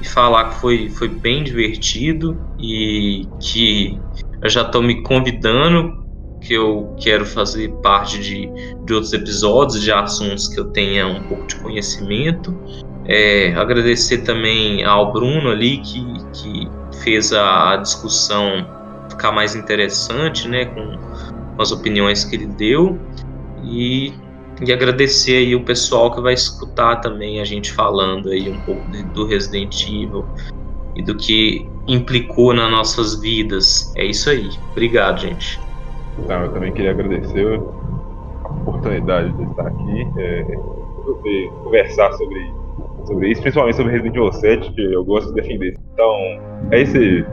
e 0.02 0.08
falar 0.08 0.50
que 0.50 0.56
foi, 0.60 0.90
foi 0.90 1.08
bem 1.08 1.44
divertido 1.44 2.40
e 2.60 3.28
que 3.40 4.00
eu 4.42 4.50
já 4.50 4.62
estou 4.62 4.82
me 4.82 5.02
convidando 5.02 6.04
que 6.42 6.54
eu 6.54 6.96
quero 7.00 7.26
fazer 7.26 7.70
parte 7.82 8.20
de, 8.20 8.48
de 8.86 8.94
outros 8.94 9.14
episódios 9.14 9.82
de 9.82 9.92
assuntos 9.92 10.48
que 10.48 10.60
eu 10.60 10.66
tenha 10.66 11.08
um 11.08 11.24
pouco 11.24 11.48
de 11.48 11.56
conhecimento. 11.56 12.56
É, 13.06 13.54
agradecer 13.56 14.20
também 14.20 14.84
ao 14.84 15.12
Bruno 15.12 15.50
ali 15.50 15.78
que, 15.78 16.04
que 16.34 16.70
fez 17.04 17.34
a 17.34 17.78
discussão 17.78 18.68
ficar 19.10 19.32
mais 19.32 19.56
interessante, 19.56 20.48
né, 20.48 20.66
com 20.66 20.98
as 21.58 21.72
opiniões 21.72 22.24
que 22.26 22.36
ele 22.36 22.48
deu 22.48 23.00
e, 23.66 24.14
e 24.66 24.72
agradecer 24.72 25.38
aí 25.38 25.56
o 25.56 25.64
pessoal 25.64 26.14
que 26.14 26.22
vai 26.22 26.34
escutar 26.34 26.98
também 26.98 27.42
a 27.42 27.46
gente 27.46 27.72
falando 27.72 28.30
aí 28.30 28.50
um 28.50 28.60
pouco 28.62 28.90
de, 28.92 29.04
do 29.04 29.26
Resident 29.26 29.88
Evil 29.88 30.26
e 30.96 31.04
do 31.04 31.16
que 31.16 31.68
implicou 31.88 32.54
nas 32.54 32.72
nossas 32.72 33.20
vidas. 33.20 33.94
É 33.96 34.06
isso 34.06 34.30
aí. 34.30 34.50
Obrigado, 34.72 35.20
gente. 35.20 35.60
Não, 36.28 36.44
eu 36.44 36.52
também 36.54 36.72
queria 36.72 36.92
agradecer 36.92 37.46
a 37.46 38.48
oportunidade 38.48 39.32
de 39.34 39.44
estar 39.44 39.68
aqui, 39.68 40.08
é, 40.18 40.44
poder 41.04 41.50
conversar 41.64 42.14
sobre, 42.14 42.54
sobre 43.06 43.32
isso, 43.32 43.42
principalmente 43.42 43.76
sobre 43.76 43.92
Resident 43.92 44.16
Evil 44.16 44.32
7, 44.32 44.72
que 44.72 44.94
eu 44.94 45.04
gosto 45.04 45.34
de 45.34 45.42
defender. 45.42 45.76
Então, 45.94 46.16
é 46.72 46.82
isso 46.82 46.98
aí. 46.98 47.26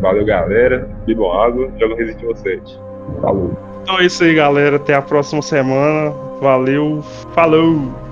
Valeu, 0.00 0.24
galera. 0.24 0.88
Bebam 1.06 1.30
água, 1.32 1.70
jogam 1.78 1.96
Resident 1.96 2.22
Evil 2.22 2.36
7. 2.36 2.89
Falou. 3.20 3.52
Então 3.82 3.98
é 3.98 4.06
isso 4.06 4.22
aí, 4.24 4.34
galera. 4.34 4.76
Até 4.76 4.94
a 4.94 5.02
próxima 5.02 5.42
semana. 5.42 6.12
Valeu. 6.40 7.02
Falou! 7.34 8.09